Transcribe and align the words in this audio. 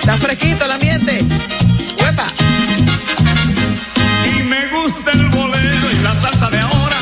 Está 0.00 0.16
fresquito 0.16 0.64
el 0.64 0.70
ambiente. 0.72 1.18
¡Huepa! 2.00 2.26
Y 4.26 4.42
me 4.44 4.66
gusta 4.68 5.10
el 5.12 5.28
bolero 5.28 5.90
y 5.92 6.02
la 6.02 6.20
salsa 6.20 6.50
de 6.50 6.58
ahora. 6.58 6.96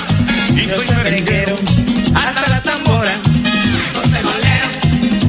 Y 0.55 0.67
soy 0.67 0.97
merenguero. 0.97 1.55
Hasta 2.15 2.49
la 2.49 2.61
tambora. 2.63 3.13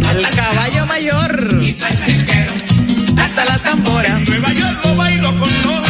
Al 0.09 0.35
caballo 0.35 0.85
mayor. 0.87 1.63
Hasta 3.17 3.45
la 3.45 3.57
tambora. 3.59 4.09
En 4.17 4.23
Nueva 4.23 4.51
York 4.51 4.85
lo 4.85 4.95
bailo 4.95 5.39
con 5.39 5.49
toda. 5.61 5.89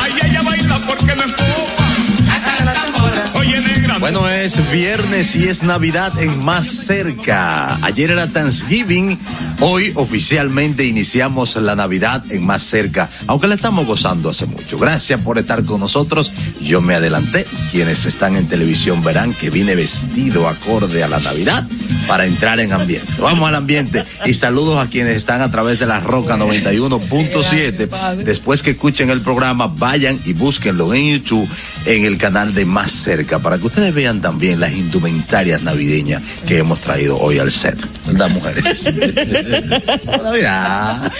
Ay, 0.00 0.12
ella 0.24 0.42
baila 0.42 0.86
porque 0.86 1.14
me 1.14 1.24
empuja. 1.24 2.34
Hasta 2.34 2.64
la 2.64 2.72
tambora. 2.72 3.22
Oye, 3.34 3.60
negra. 3.60 3.98
Bueno, 3.98 4.28
es 4.28 4.70
viernes 4.72 5.36
y 5.36 5.46
es 5.46 5.62
Navidad 5.62 6.18
en 6.20 6.42
Más 6.42 6.66
Cerca. 6.66 7.76
Ayer 7.84 8.10
era 8.12 8.26
Thanksgiving, 8.28 9.18
hoy 9.60 9.92
oficialmente 9.94 10.84
iniciamos 10.84 11.56
la 11.56 11.76
Navidad 11.76 12.24
en 12.30 12.46
Más 12.46 12.62
Cerca, 12.62 13.08
aunque 13.26 13.48
la 13.48 13.54
estamos 13.54 13.86
gozando 13.86 14.30
hace 14.30 14.46
mucho. 14.46 14.78
Gracias 14.78 15.20
por 15.20 15.38
estar 15.38 15.64
con 15.64 15.80
nosotros. 15.80 16.32
Yo 16.60 16.80
me 16.80 16.94
adelanté. 16.94 17.46
Quienes 17.70 18.06
están 18.06 18.36
en 18.36 18.48
televisión 18.48 19.02
verán 19.02 19.34
que 19.34 19.50
vine 19.50 19.74
vestido 19.74 20.48
acorde 20.48 21.02
a 21.02 21.08
la 21.08 21.20
Navidad 21.20 21.66
para 22.06 22.26
entrar 22.26 22.60
en 22.60 22.72
ambiente. 22.72 23.12
Vamos 23.20 23.48
al 23.48 23.54
ambiente 23.54 24.04
y 24.24 24.34
saludos 24.34 24.84
a 24.84 24.88
quienes 24.88 25.16
están 25.16 25.42
a 25.42 25.50
través 25.50 25.78
de 25.78 25.86
la 25.86 26.00
Roca 26.00 26.36
91.7. 26.36 28.16
Después 28.24 28.62
que 28.62 28.70
escuchen 28.70 29.10
el 29.10 29.20
programa, 29.20 29.66
vayan 29.66 30.18
y 30.24 30.32
búsquenlo 30.32 30.94
en 30.94 31.18
YouTube 31.18 31.48
en 31.84 32.04
el 32.04 32.18
canal 32.18 32.54
de 32.54 32.64
Más 32.64 32.92
Cerca 32.92 33.38
para 33.38 33.58
que 33.58 33.66
ustedes 33.66 33.94
vean 33.94 34.20
también 34.20 34.60
las 34.60 34.72
indumentarias 34.72 35.62
navideñas 35.62 36.22
que 36.46 36.58
hemos 36.58 36.80
traído 36.80 37.18
hoy 37.18 37.38
al 37.38 37.50
set. 37.50 37.78
¿Verdad, 38.08 38.30
mujeres? 38.30 38.84
Navidad. 40.22 41.12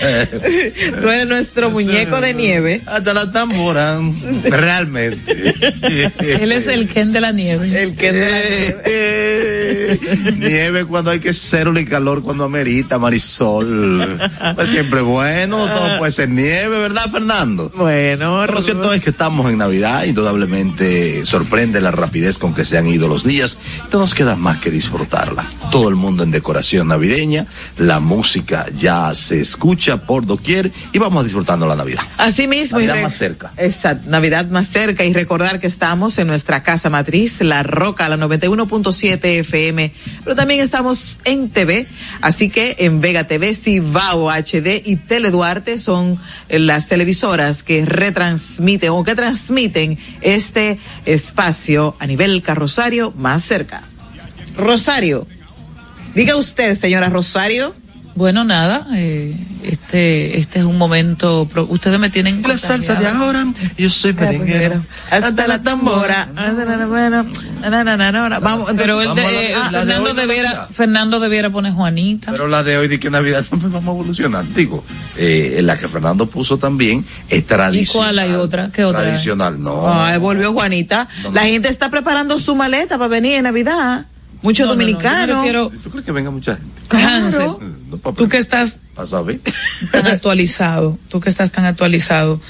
Tú 1.00 1.08
eres 1.08 1.26
nuestro 1.26 1.70
muñeco 1.70 2.20
de 2.20 2.34
nieve. 2.34 2.82
Hasta 2.86 3.14
la 3.14 3.30
tambora. 3.30 4.00
Realmente. 4.44 5.54
Él 6.40 6.52
es 6.52 6.66
el 6.66 6.88
Ken 6.88 7.12
de 7.12 7.20
la 7.20 7.32
nieve. 7.32 7.82
El 7.82 7.94
que 7.94 8.12
de 8.12 8.30
la 8.30 8.38
nieve. 8.88 10.36
nieve 10.36 10.84
cuando 10.84 11.10
hay 11.10 11.20
que 11.20 11.32
ser 11.32 11.68
y 11.76 11.84
calor 11.84 12.22
cuando 12.22 12.44
amerita, 12.44 12.98
Marisol. 12.98 14.06
Pues 14.54 14.68
siempre 14.68 15.02
bueno, 15.02 15.66
no 15.66 15.72
todo 15.72 15.98
puede 15.98 16.12
ser 16.12 16.30
nieve, 16.30 16.78
¿verdad, 16.78 17.10
Fernando? 17.10 17.70
Bueno, 17.74 18.46
Lo 18.46 18.62
cierto 18.62 18.92
es 18.92 19.02
que 19.02 19.10
estamos 19.10 19.50
en 19.50 19.58
Navidad, 19.58 20.04
indudablemente 20.04 21.26
sorprende 21.26 21.80
la 21.80 21.90
rapidez 21.90 22.38
con 22.38 22.54
que 22.54 22.64
se 22.64 22.78
han 22.78 22.86
ido 22.86 23.08
los 23.08 23.24
días. 23.24 23.58
No 23.92 23.98
nos 23.98 24.14
queda 24.14 24.36
más 24.36 24.58
que 24.58 24.70
disfrutarla. 24.70 25.50
Todo 25.70 25.88
el 25.88 25.96
mundo 25.96 26.22
en 26.22 26.30
decoración 26.30 26.77
navideña, 26.84 27.46
la 27.76 28.00
música 28.00 28.66
ya 28.74 29.14
se 29.14 29.40
escucha 29.40 29.98
por 30.04 30.26
doquier 30.26 30.70
y 30.92 30.98
vamos 30.98 31.24
disfrutando 31.24 31.66
la 31.66 31.76
Navidad. 31.76 32.02
Así 32.16 32.46
mismo. 32.46 32.78
Navidad 32.78 32.98
y 33.00 33.02
más 33.02 33.14
cerca. 33.14 33.52
Exacto, 33.56 34.08
Navidad 34.10 34.46
más 34.46 34.66
cerca 34.66 35.04
y 35.04 35.12
recordar 35.12 35.60
que 35.60 35.66
estamos 35.66 36.18
en 36.18 36.26
nuestra 36.26 36.62
casa 36.62 36.90
matriz, 36.90 37.40
La 37.40 37.62
Roca, 37.62 38.08
la 38.08 38.16
91.7 38.16 39.18
FM, 39.40 39.92
pero 40.24 40.36
también 40.36 40.60
estamos 40.60 41.18
en 41.24 41.50
TV, 41.50 41.86
así 42.20 42.48
que 42.50 42.76
en 42.80 43.00
Vega 43.00 43.24
TV, 43.24 43.54
Cibao 43.54 44.30
HD 44.30 44.82
y 44.84 44.96
Tele 44.96 45.30
Duarte 45.30 45.78
son 45.78 46.20
las 46.48 46.88
televisoras 46.88 47.62
que 47.62 47.84
retransmiten 47.84 48.90
o 48.90 49.02
que 49.04 49.14
transmiten 49.14 49.98
este 50.20 50.78
espacio 51.04 51.96
a 51.98 52.06
nivel 52.06 52.42
carrosario 52.42 53.12
más 53.16 53.42
cerca. 53.42 53.84
Rosario, 54.56 55.26
diga 56.14 56.36
usted, 56.36 56.74
señora 56.76 57.08
Rosario. 57.08 57.74
Bueno, 58.14 58.42
nada, 58.42 58.84
eh, 58.94 59.32
este, 59.62 60.38
este 60.38 60.58
es 60.58 60.64
un 60.64 60.76
momento, 60.76 61.46
pro- 61.48 61.68
ustedes 61.70 62.00
me 62.00 62.10
tienen 62.10 62.42
La 62.42 62.58
salsa 62.58 62.96
de 62.96 63.06
ahora, 63.06 63.46
yo 63.76 63.88
soy 63.90 64.12
merenguero. 64.12 64.82
Hasta 65.08 65.46
la 65.46 65.62
tambora. 65.62 66.28
Vamos, 68.40 68.70
Pero 68.76 69.00
él 69.02 69.14
de- 69.14 69.22
Vamos 69.22 69.24
a 69.24 69.32
la- 69.32 69.40
eh, 69.40 69.54
la 69.70 69.84
de 69.84 69.92
Fernando 69.92 70.22
está. 70.32 70.68
Fernando 70.72 71.20
debiera 71.20 71.50
poner 71.50 71.72
Juanita. 71.72 72.32
Pero 72.32 72.48
la 72.48 72.62
de 72.64 72.76
hoy 72.78 72.88
de 72.88 72.98
que 72.98 73.08
Navidad 73.10 73.44
no 73.52 73.58
pues 73.58 73.72
vamos 73.72 73.88
a 73.88 74.00
evolucionar. 74.00 74.44
Digo, 74.52 74.82
eh, 75.16 75.60
la 75.62 75.78
que 75.78 75.86
Fernando 75.88 76.26
puso 76.28 76.58
también 76.58 77.04
es 77.28 77.46
tradicional. 77.46 78.08
cuál 78.14 78.18
hay 78.18 78.32
otra? 78.32 78.70
¿Qué 78.72 78.84
otra? 78.84 79.02
Tradicional, 79.02 79.62
no. 79.62 79.92
Ay, 80.02 80.18
volvió 80.18 80.52
Juanita. 80.52 81.08
No, 81.22 81.28
no. 81.30 81.34
La 81.36 81.42
gente 81.42 81.68
está 81.68 81.88
preparando 81.90 82.38
su 82.40 82.54
maleta 82.56 82.98
para 82.98 83.08
venir 83.08 83.34
en 83.34 83.44
Navidad. 83.44 84.06
Muchos 84.42 84.66
No, 84.66 84.74
no, 84.74 84.76
no, 84.76 84.80
dominicanos. 84.80 85.36
refiero- 85.38 85.70
¿Tú 85.82 85.90
crees 85.90 86.06
que 86.06 86.12
venga 86.12 86.30
mucha 86.30 86.56
gente? 86.56 86.96
Hansel, 86.96 87.50
No, 87.90 87.96
pa' 87.98 88.12
tú 88.12 88.28
que 88.28 88.36
estás 88.36 88.80
tan 89.92 90.06
actualizado, 90.06 90.98
tú 91.08 91.20
que 91.20 91.28
estás 91.28 91.50
tan 91.50 91.64
actualizado, 91.64 92.40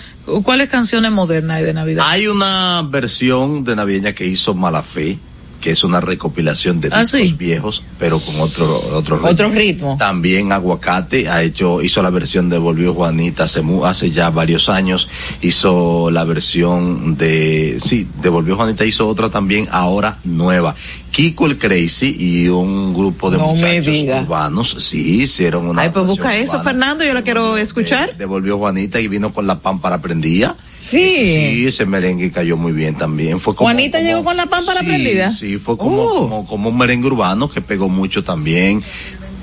¿cuáles 0.43 0.69
canciones 0.69 1.11
modernas 1.13 1.59
hay 1.59 1.65
de 1.65 1.73
Navidad? 1.75 2.05
Hay 2.09 2.27
una 2.27 2.83
versión 2.91 3.65
de 3.65 3.75
navideña 3.77 4.13
que 4.13 4.27
hizo 4.27 4.55
Malafé, 4.55 5.19
que 5.61 5.71
es 5.73 5.83
una 5.85 6.01
recopilación 6.01 6.81
de 6.81 6.89
Ah, 6.93 7.01
discos 7.01 7.21
sí. 7.21 7.35
viejos, 7.39 7.83
pero 7.99 8.21
con 8.21 8.41
otro 8.41 8.79
otro 8.93 9.17
ritmo. 9.17 9.29
Otro 9.31 9.49
ritmo. 9.51 9.97
También 9.99 10.53
Aguacate 10.53 11.29
ha 11.29 11.43
hecho 11.43 11.83
hizo 11.83 12.03
la 12.03 12.11
versión 12.11 12.49
de 12.49 12.59
Volvió 12.59 12.95
Juanita 12.95 13.45
hace 13.45 13.63
hace 13.85 14.11
ya 14.11 14.31
varios 14.31 14.69
años, 14.69 15.09
hizo 15.43 16.11
la 16.11 16.25
versión 16.25 17.17
de 17.17 17.79
sí, 17.85 18.07
de 18.23 18.29
Volvió 18.29 18.57
Juanita 18.57 18.85
hizo 18.85 19.09
otra 19.09 19.31
también 19.31 19.69
ahora 19.71 20.19
nueva. 20.25 20.75
Kiko 21.11 21.47
el 21.47 21.59
Crazy 21.59 22.17
y 22.19 22.49
un 22.49 22.95
grupo 22.95 23.31
de 23.31 23.39
No 23.39 23.49
muchachos 23.55 24.05
urbanos, 24.23 24.77
sí, 24.79 25.23
hicieron 25.23 25.67
una 25.67 25.83
Ay, 25.83 25.91
pues 25.91 26.07
busca 26.07 26.37
eso. 26.37 26.63
Fernando, 26.63 27.05
yo 27.05 27.13
la 27.15 27.23
quiero 27.23 27.57
escuchar. 27.57 28.11
De- 28.13 28.19
devolvió 28.19 28.59
Juanita 28.59 29.01
y 29.01 29.09
vino 29.09 29.33
con 29.33 29.47
la 29.47 29.59
pámpara 29.59 30.01
prendida. 30.01 30.55
Sí. 30.79 30.99
Sí, 31.01 31.67
ese 31.67 31.87
merengue 31.87 32.31
cayó 32.31 32.57
muy 32.57 32.73
bien 32.73 32.97
también. 32.97 33.41
Fue 33.41 33.55
como, 33.55 33.67
¿Juanita 33.69 33.99
como- 33.99 34.09
llegó 34.09 34.25
con 34.25 34.37
la 34.37 34.47
pámpara 34.47 34.81
Sí, 34.81 34.87
prendida? 34.87 35.33
Sí, 35.33 35.59
fue 35.59 35.77
como, 35.77 36.03
Oh. 36.03 36.19
como, 36.29 36.47
como 36.47 36.69
un 36.71 36.79
merengue 36.79 37.07
urbano 37.09 37.49
que 37.51 37.61
pegó 37.61 37.89
mucho 37.89 38.23
también. 38.23 38.83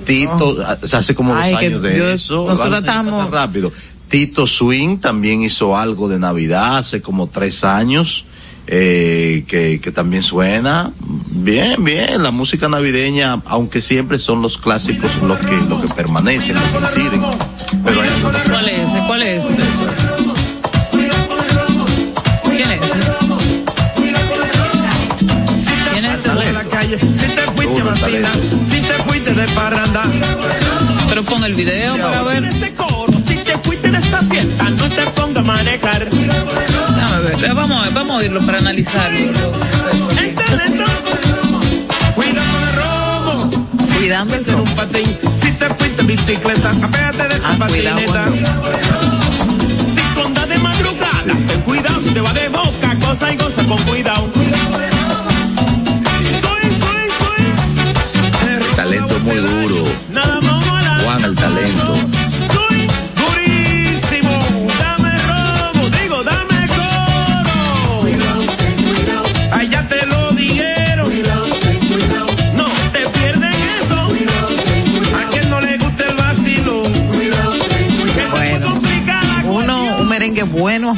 Tito, 0.05 0.55
o 0.81 0.87
sea, 0.87 0.99
hace 0.99 1.15
como 1.15 1.33
dos 1.33 1.43
Ay, 1.43 1.53
años 1.67 1.81
de 1.81 2.13
eso. 2.13 2.45
nosotros 2.47 2.79
estamos- 2.79 3.29
rápido. 3.31 3.71
Tito 4.07 4.45
Swing 4.47 4.97
también 4.99 5.41
hizo 5.41 5.75
algo 5.75 6.07
de 6.07 6.19
Navidad 6.19 6.77
hace 6.77 7.01
como 7.01 7.27
tres 7.27 7.63
años. 7.63 8.25
eh, 8.67 9.43
que, 9.47 9.79
que 9.79 9.91
también 9.91 10.23
suena 10.23 10.91
bien, 11.29 11.83
bien, 11.83 12.23
la 12.23 12.31
música 12.31 12.67
navideña, 12.67 13.39
aunque 13.45 13.79
siempre 13.79 14.17
son 14.17 14.41
los 14.41 14.57
clásicos 14.57 15.11
los 15.21 15.37
que, 15.37 15.55
los 15.69 15.83
que 15.83 15.93
permanecen, 15.93 16.55
los 16.55 16.63
que 16.63 17.01
inciden, 17.03 17.21
pero 17.83 18.01
hay 18.01 18.09
¿Cuál 18.49 18.67
es 18.69 18.89
ese? 18.89 19.03
¿Cuál 19.05 19.21
es 19.21 19.45
calle, 26.97 27.15
si 27.15 27.27
te 27.27 27.41
fuiste 27.51 27.81
vacina, 27.83 28.31
si 28.69 28.81
te 28.81 28.93
fuiste 29.03 29.33
de 29.33 29.47
parranda. 29.49 30.03
Pero 31.09 31.23
pon 31.23 31.43
el 31.43 31.53
video 31.53 31.97
para 31.97 32.23
ver. 32.23 32.45
Este 32.45 32.73
coro, 32.73 33.13
si 33.25 33.35
te 33.37 33.57
fuiste 33.59 33.91
de 33.91 33.97
esta 33.97 34.21
fiesta, 34.21 34.69
no 34.69 34.89
te 34.89 35.05
pongas 35.11 35.43
a 35.43 35.47
manejar. 35.47 36.09
Déjame 36.09 37.21
ver. 37.21 37.53
Vamos 37.55 37.77
a 37.79 37.83
ver, 37.83 37.93
vamos 37.93 38.11
a 38.11 38.17
oírlo 38.17 38.45
para 38.45 38.57
analizarlo. 38.59 39.17
El 40.17 40.35
talento. 40.35 40.83
Cuidado 42.15 42.57
el 42.59 42.75
robo. 42.75 43.49
Cuidando 43.97 44.35
el 44.35 44.45
Fuiste 44.45 44.51
en 44.51 44.59
un 44.59 44.75
patín, 44.75 45.17
si 45.41 45.51
te 45.51 45.69
fuiste 45.69 46.01
en 46.01 46.07
bicicleta, 46.07 46.69
apégate 46.71 47.27
de 47.27 47.35
esa 47.35 47.51
Ah, 47.51 47.55
patineta. 47.57 48.25
con 48.25 48.33
Si 49.95 50.15
conda 50.15 50.45
de 50.45 50.57
madrugada, 50.57 51.23
ten 51.47 51.61
cuidado, 51.61 52.01
si 52.03 52.09
te 52.11 52.21
va 52.21 52.33
de 52.33 52.49
boca, 52.49 52.95
cosa 53.03 53.33
y 53.33 53.37
goza 53.37 53.54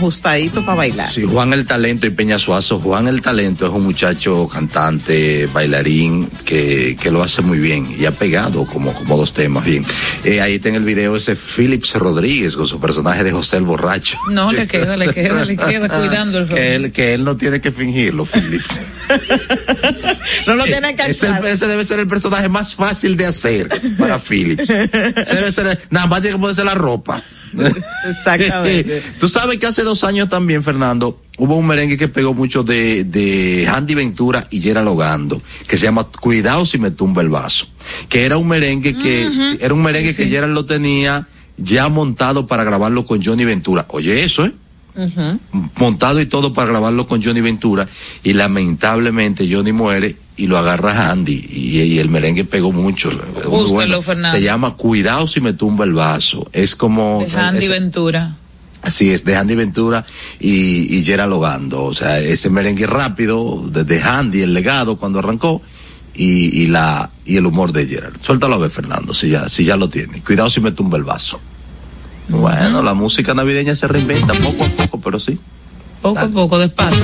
ajustadito 0.08 0.64
para 0.64 0.76
bailar. 0.76 1.10
Sí, 1.10 1.24
Juan 1.24 1.52
el 1.54 1.66
Talento 1.68 2.08
y 2.08 2.12
Peña 2.12 2.40
Suazo. 2.40 2.80
Juan 2.80 3.08
el 3.08 3.22
Talento 3.22 3.68
es 3.68 3.74
un 3.74 3.84
muchacho 3.84 4.48
cantante, 4.48 5.48
bailarín, 5.54 6.30
que, 6.46 6.98
que 7.00 7.12
lo 7.12 7.22
hace 7.22 7.42
muy 7.42 7.60
bien 7.60 7.94
y 7.98 8.06
ha 8.06 8.12
pegado 8.12 8.66
como, 8.66 8.94
como 8.94 9.18
dos 9.18 9.34
temas 9.34 9.66
bien. 9.66 9.86
Eh, 10.24 10.40
ahí 10.42 10.56
está 10.56 10.70
en 10.70 10.76
el 10.76 10.84
video 10.84 11.16
ese 11.16 11.36
Phillips 11.36 11.96
Rodríguez 11.96 12.56
con 12.56 12.68
su 12.68 12.80
personaje 12.80 13.24
de 13.24 13.32
José 13.32 13.58
el 13.58 13.64
Borracho. 13.64 14.18
No, 14.30 14.52
le 14.52 14.68
queda, 14.68 14.96
le 14.96 15.14
queda, 15.14 15.44
le 15.44 15.58
queda 15.58 15.90
cuidando 16.00 16.40
el 16.40 16.48
que 16.48 16.76
él, 16.76 16.92
que 16.92 17.14
él 17.14 17.24
no 17.24 17.36
tiene 17.36 17.60
que 17.60 17.72
fingirlo, 17.72 18.26
Phillips. 18.26 18.80
no 20.48 20.56
lo 20.56 20.64
tiene 20.64 20.96
que 20.96 21.12
ese, 21.12 21.30
ese 21.46 21.68
debe 21.68 21.86
ser 21.86 22.00
el 22.00 22.08
personaje 22.08 22.48
más 22.50 22.76
fácil 22.76 23.18
de 23.18 23.26
hacer 23.26 23.70
para 23.98 24.20
Phillips. 24.20 24.70
Ese 24.70 25.36
debe 25.36 25.52
ser, 25.52 25.80
nada 25.90 26.08
más 26.08 26.22
tiene 26.22 26.38
que 26.38 26.42
ponerse 26.42 26.64
la 26.64 26.76
ropa. 26.76 27.22
Exactamente. 28.10 29.02
Tú 29.20 29.28
sabes 29.28 29.58
que 29.58 29.66
hace 29.68 29.84
dos 29.84 30.04
años 30.04 30.30
también, 30.30 30.64
Fernando, 30.64 31.22
hubo 31.38 31.56
un 31.56 31.68
merengue 31.68 31.98
que 31.98 32.08
pegó 32.08 32.34
mucho 32.34 32.64
de, 32.64 33.04
de 33.04 33.68
Andy 33.68 33.96
Ventura 33.96 34.48
y 34.50 34.60
Yera 34.60 34.82
Logando, 34.84 35.42
que 35.68 35.78
se 35.78 35.86
llama 35.86 36.06
Cuidado 36.06 36.66
si 36.66 36.78
me 36.78 36.92
tumba 36.92 37.22
el 37.22 37.30
vaso. 37.30 37.68
Que 38.10 38.26
era 38.26 38.38
un 38.38 38.48
merengue 38.48 38.98
que, 38.98 39.28
Ujú. 39.28 39.58
era 39.60 39.74
un 39.74 39.82
merengue 39.82 40.12
Sí, 40.14 40.24
que 40.24 40.30
sí. 40.30 40.48
Lo 40.48 40.66
tenía 40.66 41.28
ya 41.58 41.90
montado 41.90 42.48
para 42.48 42.64
grabarlo 42.64 43.06
con 43.06 43.24
Johnny 43.24 43.46
Ventura. 43.46 43.86
Oye, 43.90 44.24
eso, 44.24 44.46
¿eh? 44.46 44.54
Montado 45.76 46.20
y 46.20 46.26
todo 46.26 46.54
para 46.54 46.72
grabarlo 46.72 47.08
con 47.08 47.24
Johnny 47.24 47.42
Ventura 47.42 47.88
y 48.24 48.34
lamentablemente 48.34 49.48
Johnny 49.52 49.72
muere 49.72 50.16
y 50.38 50.48
lo 50.48 50.58
agarra 50.58 51.10
Andy 51.12 51.48
y, 51.52 51.82
y 51.82 52.00
el 52.00 52.10
merengue 52.10 52.46
pegó 52.46 52.72
mucho. 52.72 53.10
Fernando. 54.02 54.38
Se 54.38 54.42
llama 54.44 54.76
Cuidado 54.76 55.28
si 55.28 55.42
me 55.42 55.54
tumba 55.54 55.84
el 55.86 55.94
vaso. 55.94 56.48
Es 56.54 56.76
como 56.76 57.26
De 57.30 57.36
Andy 57.36 57.66
es- 57.66 57.70
Ventura. 57.70 58.36
así 58.84 59.10
es 59.12 59.26
de 59.26 59.36
Andy 59.36 59.56
Ventura 59.56 60.06
y, 60.40 60.96
y 60.98 61.04
Gerald 61.04 61.32
Logando. 61.32 61.84
O 61.84 61.94
sea, 61.94 62.20
ese 62.20 62.50
merengue 62.50 62.86
rápido 62.88 63.64
desde 63.70 64.02
Andy 64.04 64.42
el 64.42 64.54
legado 64.54 64.98
cuando 64.98 65.20
arrancó 65.20 65.62
y, 66.14 66.62
y 66.64 66.68
la 66.68 67.10
y 67.26 67.38
el 67.38 67.46
humor 67.46 67.72
de 67.74 67.86
Gerald. 67.88 68.18
Suéltalo 68.22 68.56
a 68.56 68.58
ver 68.60 68.70
Fernando 68.72 69.14
si 69.14 69.30
ya 69.30 69.50
si 69.50 69.66
ya 69.66 69.76
lo 69.76 69.90
tiene. 69.90 70.22
Cuidado 70.24 70.50
si 70.50 70.62
me 70.62 70.72
tumba 70.72 70.98
el 70.98 71.04
vaso. 71.04 71.40
Bueno, 72.30 72.84
la 72.84 72.94
música 72.94 73.34
navideña 73.34 73.74
se 73.76 73.88
reinventa 73.88 74.34
poco 74.34 74.66
a 74.66 74.68
poco, 74.68 75.00
pero 75.02 75.20
sí. 75.20 75.40
Poco 76.02 76.20
a 76.20 76.28
poco, 76.28 76.60
despacio. 76.60 77.04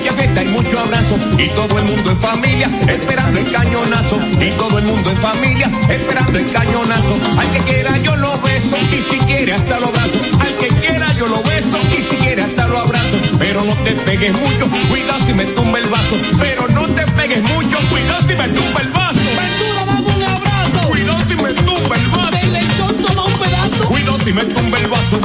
Mucha 0.00 0.12
fiesta 0.12 0.42
y 0.42 0.48
mucho 0.48 0.80
abrazo. 0.80 1.14
Y 1.36 1.48
todo 1.48 1.78
el 1.78 1.84
mundo 1.84 2.10
en 2.10 2.20
familia, 2.20 2.70
esperando 2.88 3.38
el 3.38 3.52
cañonazo. 3.52 4.18
Y 4.40 4.50
todo 4.52 4.78
el 4.78 4.84
mundo 4.84 5.10
en 5.10 5.18
familia, 5.18 5.70
esperando 5.90 6.38
el 6.38 6.50
cañonazo. 6.50 7.20
Al 7.38 7.50
que 7.50 7.58
quiera 7.58 7.98
yo 7.98 8.16
lo 8.16 8.40
beso 8.40 8.76
y 8.92 9.02
si 9.02 9.18
quiere 9.26 9.52
hasta 9.52 9.78
lo 9.78 9.88
abrazo. 9.88 10.20
Al 10.40 10.56
que 10.56 10.68
quiera 10.68 11.12
yo 11.12 11.26
lo 11.26 11.42
beso 11.42 11.76
y 11.98 12.02
si 12.02 12.16
quiere 12.16 12.42
hasta 12.42 12.66
lo 12.66 12.78
abrazo. 12.78 13.16
Pero 13.38 13.62
no 13.64 13.74
te 13.84 13.92
pegues 13.92 14.32
mucho, 14.32 14.70
cuidado 14.88 15.20
si 15.26 15.34
me 15.34 15.44
tumba 15.44 15.78
el 15.78 15.86
vaso. 15.90 16.16
Pero 16.40 16.66
no 16.68 16.86
te 16.88 17.02
pegues 17.12 17.42
mucho, 17.42 17.76
cuidado 17.90 18.20
si 18.26 18.34
me 18.36 18.48
tumba 18.48 18.80
el 18.80 18.88
vaso. 18.88 19.20
Ventura, 19.20 19.84
dame 19.84 20.14
un 20.16 20.22
abrazo. 20.22 20.88
Cuidado 20.88 21.20
si 21.28 21.36
me 21.36 21.52
tumba 21.52 21.96
el 21.96 22.06
vaso. 22.06 22.30
Del 22.30 22.52
lechón 22.54 22.96
toma 22.96 23.24
un 23.26 23.32
pedazo. 23.34 23.88
Cuidado 23.88 24.18
si 24.24 24.32
me 24.32 24.44
tumba 24.44 24.78
el 24.78 24.86
vaso. 24.86 25.20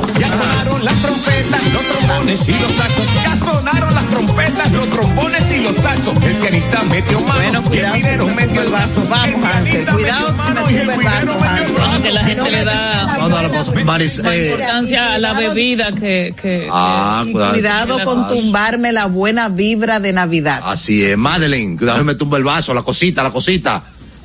El. 0.00 0.18
Ya 0.18 0.28
sonaron 0.28 0.84
las 0.84 0.94
trompetas, 1.02 1.72
los 1.72 1.82
trombones 1.82 2.48
y 2.48 2.52
los 2.52 2.72
saxos. 2.72 3.06
Ya 3.22 3.36
sonaron 3.36 3.94
las 3.94 4.08
trompetas, 4.08 4.72
los 4.72 4.90
trombones 4.90 5.50
y 5.50 5.58
los 5.62 5.76
saxos. 5.76 6.14
El 6.24 6.36
pianista 6.36 6.82
metió 6.90 7.20
mano 7.20 7.34
Bueno, 7.34 7.52
y 7.52 7.56
el 7.56 7.62
cuidado 7.70 7.94
minero 7.96 8.26
metió 8.26 8.60
el 8.62 8.66
el 8.66 8.72
vaso. 8.72 9.02
Vamos, 9.08 9.28
El 9.28 9.44
Hansel, 9.44 9.86
cuidado 9.86 10.32
metió 10.32 10.32
si 10.32 10.32
me 10.32 10.36
mano 10.36 10.70
y 10.70 10.74
el 10.74 10.80
tumba 10.80 10.92
el 10.92 10.98
minero 10.98 11.34
vaso, 11.34 11.38
metió 11.38 11.76
el 11.76 11.82
Hansel. 11.82 11.82
vaso. 11.82 12.02
Que 12.02 12.12
la 12.12 12.24
gente 12.24 12.50
le 12.50 12.64
da 12.64 13.18
Maris, 13.84 14.18
eh, 14.24 14.48
importancia 14.52 15.14
a 15.14 15.18
la 15.18 15.32
bebida 15.34 15.92
que, 15.92 16.34
que 16.40 16.68
ah, 16.70 17.24
cuidado. 17.30 17.52
cuidado 17.52 18.04
con 18.04 18.28
tumbarme 18.28 18.92
la 18.92 19.06
buena 19.06 19.48
vibra 19.48 20.00
de 20.00 20.12
Navidad. 20.12 20.60
Así 20.64 21.04
es, 21.04 21.16
Madeline, 21.18 21.76
cuidado 21.76 21.98
si 21.98 22.04
me 22.04 22.14
tumba 22.14 22.38
el 22.38 22.44
vaso, 22.44 22.72
la 22.74 22.82
cosita, 22.82 23.22
la 23.22 23.30
cosita, 23.30 23.82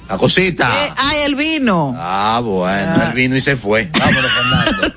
la 0.09 0.17
cosita. 0.17 0.69
Eh, 0.85 0.93
ay, 0.97 1.17
el 1.25 1.35
vino. 1.35 1.95
Ah, 1.97 2.41
bueno, 2.43 2.93
Ah. 2.97 3.07
él 3.09 3.13
vino 3.15 3.35
y 3.35 3.41
se 3.41 3.55
fue. 3.57 3.89
Vámonos, 3.97 4.31
Fernando. 4.31 4.96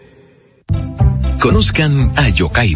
Conozcan 1.41 2.11
a 2.15 2.29
Yokairi. 2.29 2.75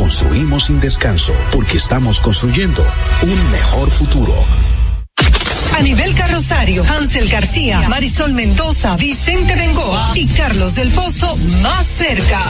construimos 0.01 0.65
sin 0.65 0.79
descanso 0.79 1.31
porque 1.51 1.77
estamos 1.77 2.19
construyendo 2.21 2.83
un 3.21 3.51
mejor 3.51 3.91
futuro. 3.91 4.33
Anibel 5.77 6.15
Carrosario, 6.15 6.83
Hansel 6.83 7.29
García, 7.29 7.87
Marisol 7.87 8.33
Mendoza, 8.33 8.97
Vicente 8.97 9.55
Bengoa 9.55 10.11
y 10.15 10.25
Carlos 10.25 10.73
del 10.73 10.91
Pozo 10.91 11.37
más 11.37 11.85
cerca. 11.85 12.41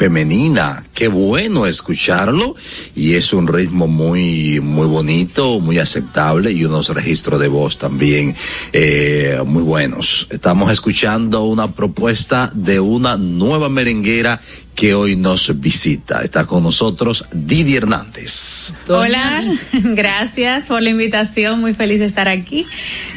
Femenina. 0.00 0.82
Qué 0.94 1.08
bueno 1.08 1.66
escucharlo 1.66 2.54
y 2.96 3.16
es 3.16 3.34
un 3.34 3.46
ritmo 3.46 3.86
muy 3.86 4.58
muy 4.62 4.86
bonito, 4.86 5.60
muy 5.60 5.78
aceptable 5.78 6.52
y 6.52 6.64
unos 6.64 6.88
registros 6.88 7.38
de 7.38 7.48
voz 7.48 7.76
también 7.76 8.34
eh, 8.72 9.42
muy 9.44 9.62
buenos. 9.62 10.26
Estamos 10.30 10.72
escuchando 10.72 11.44
una 11.44 11.74
propuesta 11.74 12.50
de 12.54 12.80
una 12.80 13.18
nueva 13.18 13.68
merenguera 13.68 14.40
que 14.80 14.94
hoy 14.94 15.14
nos 15.14 15.60
visita. 15.60 16.22
Está 16.22 16.46
con 16.46 16.62
nosotros 16.62 17.26
Didi 17.32 17.76
Hernández. 17.76 18.72
Hola, 18.88 19.44
gracias 19.74 20.68
por 20.68 20.80
la 20.80 20.88
invitación, 20.88 21.60
muy 21.60 21.74
feliz 21.74 21.98
de 21.98 22.06
estar 22.06 22.28
aquí. 22.28 22.66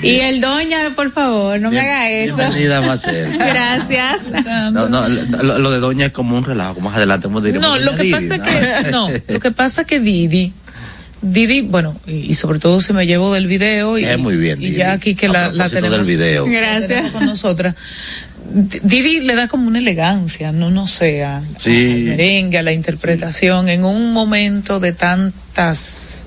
Y 0.01 0.19
el 0.19 0.41
doña, 0.41 0.93
por 0.93 1.13
favor, 1.13 1.61
no 1.61 1.71
me 1.71 1.79
haga 1.79 2.11
eso. 2.11 2.35
Bienvenida, 2.35 2.81
Marcel. 2.81 3.37
Gracias. 3.37 4.23
No, 4.73 4.89
no, 4.89 5.07
lo, 5.07 5.59
lo 5.59 5.71
de 5.71 5.79
Doña 5.79 6.07
es 6.07 6.11
como 6.11 6.37
un 6.37 6.43
relajo. 6.43 6.81
Más 6.81 6.97
adelante 6.97 7.27
hemos 7.27 7.41
diremos 7.41 7.65
No, 7.65 7.75
Doña 7.75 7.85
lo 7.85 7.95
que 7.95 8.03
Didi, 8.03 8.11
pasa 8.11 8.37
¿no? 8.37 8.43
que, 8.43 8.91
no, 8.91 9.07
lo 9.29 9.39
que 9.39 9.51
pasa 9.51 9.85
que 9.85 10.01
Didi, 10.01 10.51
Didi, 11.21 11.61
bueno, 11.61 11.95
y, 12.05 12.29
y 12.29 12.33
sobre 12.33 12.59
todo 12.59 12.81
si 12.81 12.91
me 12.91 13.05
llevo 13.07 13.33
del 13.33 13.47
video 13.47 13.97
y, 13.97 14.03
Es 14.03 14.19
muy 14.19 14.35
bien, 14.35 14.61
y 14.61 14.71
ya 14.71 14.91
aquí 14.91 15.15
que 15.15 15.27
A 15.27 15.49
la, 15.53 15.69
tenemos, 15.69 15.91
del 15.91 16.05
video. 16.05 16.45
la 16.45 16.85
tenemos 16.85 17.11
con 17.11 17.25
nosotras. 17.25 17.73
Didi 18.53 19.19
le 19.21 19.33
da 19.35 19.47
como 19.47 19.67
una 19.67 19.79
elegancia, 19.79 20.51
no, 20.51 20.69
no 20.69 20.87
sé, 20.87 21.23
a- 21.23 21.41
Sí. 21.57 21.91
al 21.93 21.99
merengue, 22.01 22.57
a 22.59 22.63
la 22.63 22.71
interpretación, 22.71 23.67
en 23.69 23.83
un 23.83 24.13
momento 24.13 24.79
de 24.79 24.93
tantas, 25.53 26.25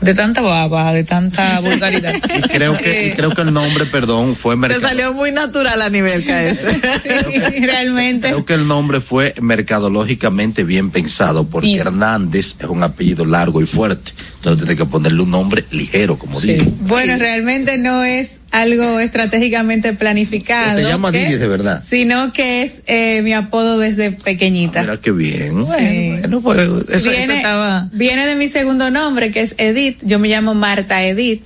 de 0.00 0.14
tanta 0.14 0.40
baba, 0.40 0.92
de 0.92 1.04
tanta 1.04 1.60
vulgaridad. 1.60 2.14
Y 2.14 2.40
creo 2.42 2.76
que, 2.78 3.08
y 3.08 3.10
creo 3.12 3.30
que 3.34 3.42
el 3.42 3.52
nombre, 3.52 3.84
perdón, 3.86 4.34
fue 4.36 4.54
Te 4.54 4.60
mercado. 4.60 4.80
salió 4.88 5.12
muy 5.12 5.30
natural 5.30 5.80
a 5.82 5.88
nivel 5.90 6.24
KS. 6.24 6.58
Sí, 7.02 7.60
realmente. 7.66 8.28
Creo 8.28 8.44
que 8.44 8.54
el 8.54 8.66
nombre 8.66 9.00
fue 9.00 9.34
mercadológicamente 9.40 10.64
bien 10.64 10.90
pensado 10.90 11.46
porque 11.46 11.68
Y- 11.68 11.78
Hernández 11.78 12.56
es 12.60 12.66
un 12.68 12.82
apellido 12.82 13.24
largo 13.24 13.60
y 13.60 13.66
fuerte. 13.66 14.12
Entonces 14.36 14.64
tiene 14.66 14.76
que 14.76 14.84
ponerle 14.86 15.22
un 15.22 15.30
nombre 15.30 15.64
ligero, 15.70 16.18
como 16.18 16.40
Sí. 16.40 16.54
digo. 16.54 16.70
Bueno, 16.80 17.16
realmente 17.16 17.78
no 17.78 18.02
es 18.02 18.38
algo 18.50 18.98
estratégicamente 19.00 19.92
planificado. 19.92 20.76
Se 20.78 20.82
te 20.84 20.88
llama. 20.88 21.10
Didi 21.12 21.36
de 21.36 21.46
verdad. 21.46 21.80
Sino 21.82 22.32
que 22.32 22.62
es 22.62 22.82
eh, 22.86 23.20
mi 23.22 23.32
apodo 23.34 23.78
desde 23.78 24.10
pequeñita. 24.10 24.80
Mira 24.80 24.96
qué 24.98 25.12
bien. 25.12 25.64
Bueno, 25.64 26.40
pues, 26.40 26.58
eso, 26.58 26.84
eso 26.88 27.10
viene, 27.10 27.36
estaba. 27.36 27.88
viene 27.92 28.26
de 28.26 28.34
mi 28.34 28.48
segundo 28.62 28.92
nombre, 28.92 29.32
que 29.32 29.40
es 29.40 29.56
Edith. 29.58 29.98
Yo 30.02 30.20
me 30.20 30.28
llamo 30.28 30.54
Marta 30.54 31.04
Edith. 31.04 31.42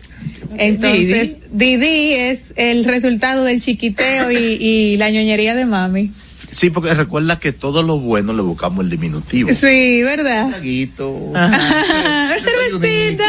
Entonces, 0.58 1.32
Didi 1.50 2.12
es 2.12 2.52
el 2.56 2.84
resultado 2.84 3.42
del 3.44 3.62
chiquiteo 3.62 4.30
y, 4.30 4.36
y 4.36 4.96
la 4.98 5.08
ñoñería 5.08 5.54
de 5.54 5.64
mami. 5.64 6.12
Sí, 6.50 6.68
porque 6.68 6.92
recuerda 6.92 7.40
que 7.40 7.52
todo 7.52 7.82
lo 7.82 7.98
bueno 7.98 8.34
le 8.34 8.42
buscamos 8.42 8.84
el 8.84 8.90
diminutivo. 8.90 9.48
Sí, 9.54 10.02
¿verdad? 10.02 10.50
Traguito, 10.50 11.32
Ajá. 11.34 12.36
Cervecita. 12.38 13.24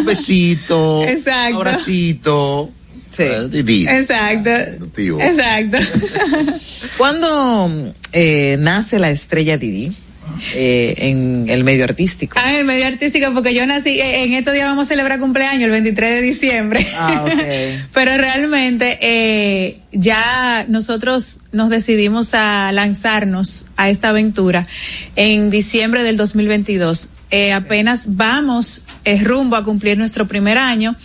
un 0.00 0.04
besito, 0.04 1.02
Exacto. 1.04 1.56
abracito. 1.56 2.70
Sí. 3.10 3.22
Eh, 3.22 3.48
Didi. 3.50 3.88
Exacto. 3.88 4.50
Diminutivo. 4.66 5.18
Exacto. 5.18 5.78
¿Cuándo 6.98 7.94
eh, 8.12 8.56
nace 8.60 8.98
la 8.98 9.10
estrella 9.10 9.56
Didi 9.56 9.92
eh, 10.54 10.94
en 10.98 11.46
el 11.48 11.64
medio 11.64 11.84
artístico? 11.84 12.38
Ah, 12.40 12.50
en 12.50 12.56
el 12.56 12.64
medio 12.64 12.86
artístico, 12.86 13.32
porque 13.34 13.54
yo 13.54 13.66
nací, 13.66 14.00
eh, 14.00 14.24
en 14.24 14.34
estos 14.34 14.54
días 14.54 14.68
vamos 14.68 14.86
a 14.86 14.88
celebrar 14.88 15.20
cumpleaños, 15.20 15.64
el 15.64 15.70
23 15.70 16.10
de 16.10 16.22
diciembre. 16.22 16.86
Ah. 16.96 17.24
Pero 17.92 18.16
realmente 18.16 18.98
eh, 19.00 19.80
ya 19.92 20.64
nosotros 20.68 21.40
nos 21.52 21.70
decidimos 21.70 22.34
a 22.34 22.70
lanzarnos 22.72 23.66
a 23.76 23.90
esta 23.90 24.10
aventura 24.10 24.66
en 25.16 25.50
diciembre 25.50 26.02
del 26.02 26.16
2022. 26.16 27.10
Eh, 27.30 27.52
apenas 27.52 28.16
vamos 28.16 28.84
eh, 29.04 29.22
rumbo 29.22 29.56
a 29.56 29.64
cumplir 29.64 29.98
nuestro 29.98 30.26
primer 30.26 30.56
año 30.56 30.96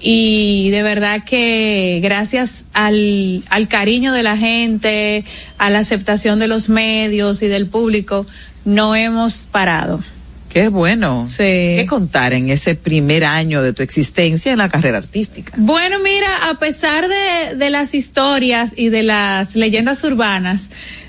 y 0.00 0.70
de 0.70 0.82
verdad 0.82 1.22
que 1.24 2.00
gracias 2.02 2.64
al, 2.72 3.44
al 3.50 3.68
cariño 3.68 4.12
de 4.12 4.22
la 4.22 4.36
gente, 4.36 5.24
a 5.58 5.70
la 5.70 5.78
aceptación 5.80 6.38
de 6.38 6.48
los 6.48 6.70
medios 6.70 7.42
y 7.42 7.48
del 7.48 7.66
público, 7.66 8.26
no 8.64 8.94
hemos 8.94 9.46
parado. 9.46 10.02
Qué 10.50 10.68
bueno. 10.68 11.26
Sí. 11.28 11.36
¿Qué 11.36 11.86
contar 11.88 12.32
en 12.32 12.50
ese 12.50 12.74
primer 12.74 13.24
año 13.24 13.62
de 13.62 13.72
tu 13.72 13.84
existencia 13.84 14.50
en 14.50 14.58
la 14.58 14.68
carrera 14.68 14.98
artística? 14.98 15.52
Bueno, 15.56 15.98
mira, 16.00 16.50
a 16.50 16.58
pesar 16.58 17.06
de, 17.08 17.54
de 17.54 17.70
las 17.70 17.94
historias 17.94 18.72
y 18.76 18.88
de 18.88 19.04
las 19.04 19.54
leyendas 19.54 20.02
urbanas, 20.02 20.68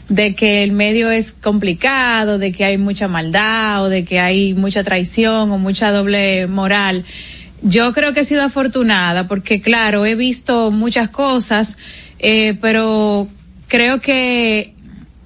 de 0.09 0.35
que 0.35 0.63
el 0.63 0.73
medio 0.73 1.09
es 1.09 1.33
complicado, 1.33 2.37
de 2.37 2.51
que 2.51 2.65
hay 2.65 2.77
mucha 2.77 3.07
maldad 3.07 3.83
o 3.83 3.89
de 3.89 4.05
que 4.05 4.19
hay 4.19 4.53
mucha 4.53 4.83
traición 4.83 5.51
o 5.51 5.57
mucha 5.57 5.91
doble 5.91 6.45
moral, 6.45 7.03
yo 7.63 7.93
creo 7.93 8.13
que 8.13 8.21
he 8.21 8.25
sido 8.25 8.43
afortunada 8.43 9.27
porque, 9.27 9.61
claro, 9.61 10.05
he 10.05 10.15
visto 10.15 10.69
muchas 10.69 11.09
cosas, 11.09 11.77
eh, 12.19 12.57
pero 12.61 13.27
creo 13.67 14.01
que 14.01 14.75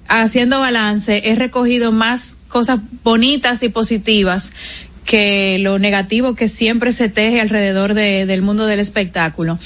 haciendo 0.08 0.60
balance 0.60 1.28
he 1.30 1.34
recogido 1.36 1.92
más 1.92 2.36
cosas 2.48 2.80
bonitas 3.02 3.62
y 3.62 3.68
positivas 3.68 4.52
que 5.04 5.58
lo 5.60 5.78
negativo 5.78 6.34
que 6.34 6.48
siempre 6.48 6.92
se 6.92 7.08
teje 7.08 7.40
alrededor 7.40 7.94
de- 7.94 8.26
del 8.26 8.42
mundo 8.42 8.66
del 8.66 8.80
espectáculo. 8.80 9.58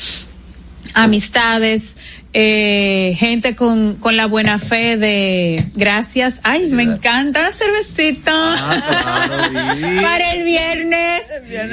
Amistades, 0.92 1.97
eh, 2.32 3.16
gente 3.18 3.56
con, 3.56 3.94
con 3.96 4.16
la 4.16 4.26
buena 4.26 4.58
fe 4.58 4.96
de 4.96 5.66
gracias. 5.75 6.37
Ay, 6.44 6.68
me 6.68 6.84
encanta 6.84 7.42
la 7.42 7.50
cervecita. 7.50 8.32
Ah, 8.32 9.26
claro. 9.28 10.02
Para 10.02 10.32
el 10.32 10.44
viernes. 10.44 11.22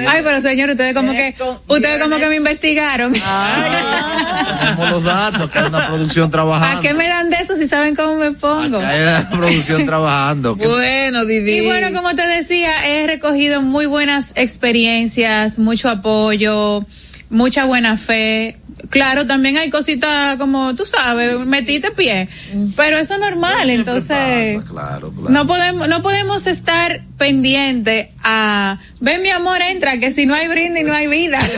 Ay, 0.08 0.22
pero 0.24 0.42
señor, 0.42 0.72
ustedes 0.72 0.94
como 0.96 1.12
que, 1.12 1.36
ustedes 1.68 2.00
como 2.02 2.18
que 2.18 2.28
me 2.28 2.38
investigaron. 2.38 3.14
Tenemos 3.14 4.90
los 4.90 5.04
datos, 5.04 5.50
que 5.52 5.60
hay 5.60 5.66
una 5.68 5.86
producción 5.88 6.28
¿A 6.28 6.32
trabajando. 6.32 6.82
qué 6.82 6.94
me 6.94 7.08
dan 7.08 7.30
de 7.30 7.38
eso 7.38 7.56
si 7.56 7.68
saben 7.68 7.96
cómo 7.96 8.16
me 8.16 8.32
pongo? 8.32 8.80
Hay 8.80 9.02
una 9.02 9.30
producción 9.30 9.86
trabajando. 9.86 10.56
Bueno, 10.56 11.26
Didi. 11.26 11.58
Y 11.58 11.62
bueno, 11.62 11.94
como 11.94 12.16
te 12.16 12.26
decía, 12.28 12.72
he 12.88 13.06
recogido 13.06 13.62
muy 13.62 13.86
buenas 13.86 14.32
experiencias, 14.36 15.60
mucho 15.60 15.90
apoyo, 15.90 16.86
mucha 17.30 17.66
buena 17.66 17.96
fe. 17.98 18.58
Claro, 18.90 19.26
también 19.26 19.58
hay 19.58 19.70
cositas 19.70 20.38
como, 20.38 20.76
tú 20.76 20.86
sabes, 20.86 21.40
metiste 21.40 21.92
pie, 21.92 22.30
pero 22.76 22.98
eso 22.98 23.16
es 23.16 23.20
normal, 23.20 23.70
entonces 23.70 24.64
Claro, 24.70 25.12
claro. 25.12 25.30
no 25.30 25.48
podemos 25.48 25.88
no 25.88 26.02
podemos 26.02 26.48
estar 26.48 27.02
pendiente 27.18 28.12
a, 28.30 28.78
ven 29.00 29.22
mi 29.22 29.30
amor, 29.30 29.62
entra, 29.62 29.98
que 30.00 30.12
si 30.12 30.26
no 30.26 30.36
hay 30.36 30.48
brindis 30.50 30.84
no 30.86 30.94
hay 30.94 31.08
vida. 31.08 31.40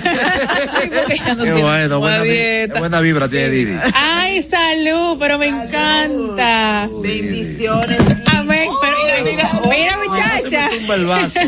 Sí, 0.82 0.90
no 1.36 1.44
Qué 1.44 1.52
bueno, 1.54 2.00
buena, 2.00 2.22
vi- 2.22 2.68
buena 2.78 3.02
vibra 3.02 3.28
tiene 3.28 3.50
Didi. 3.50 3.74
Ay, 3.94 4.44
salud, 4.50 5.18
pero 5.20 5.38
me 5.40 5.48
encanta. 5.48 6.88
Bendiciones. 7.02 7.98
Amén, 8.38 8.70
pero 8.82 8.96
mira, 9.26 9.50
mira 9.70 9.98
muchacha. 10.06 10.70
Tumba 10.70 10.96
el 10.96 11.06
vaso. 11.06 11.40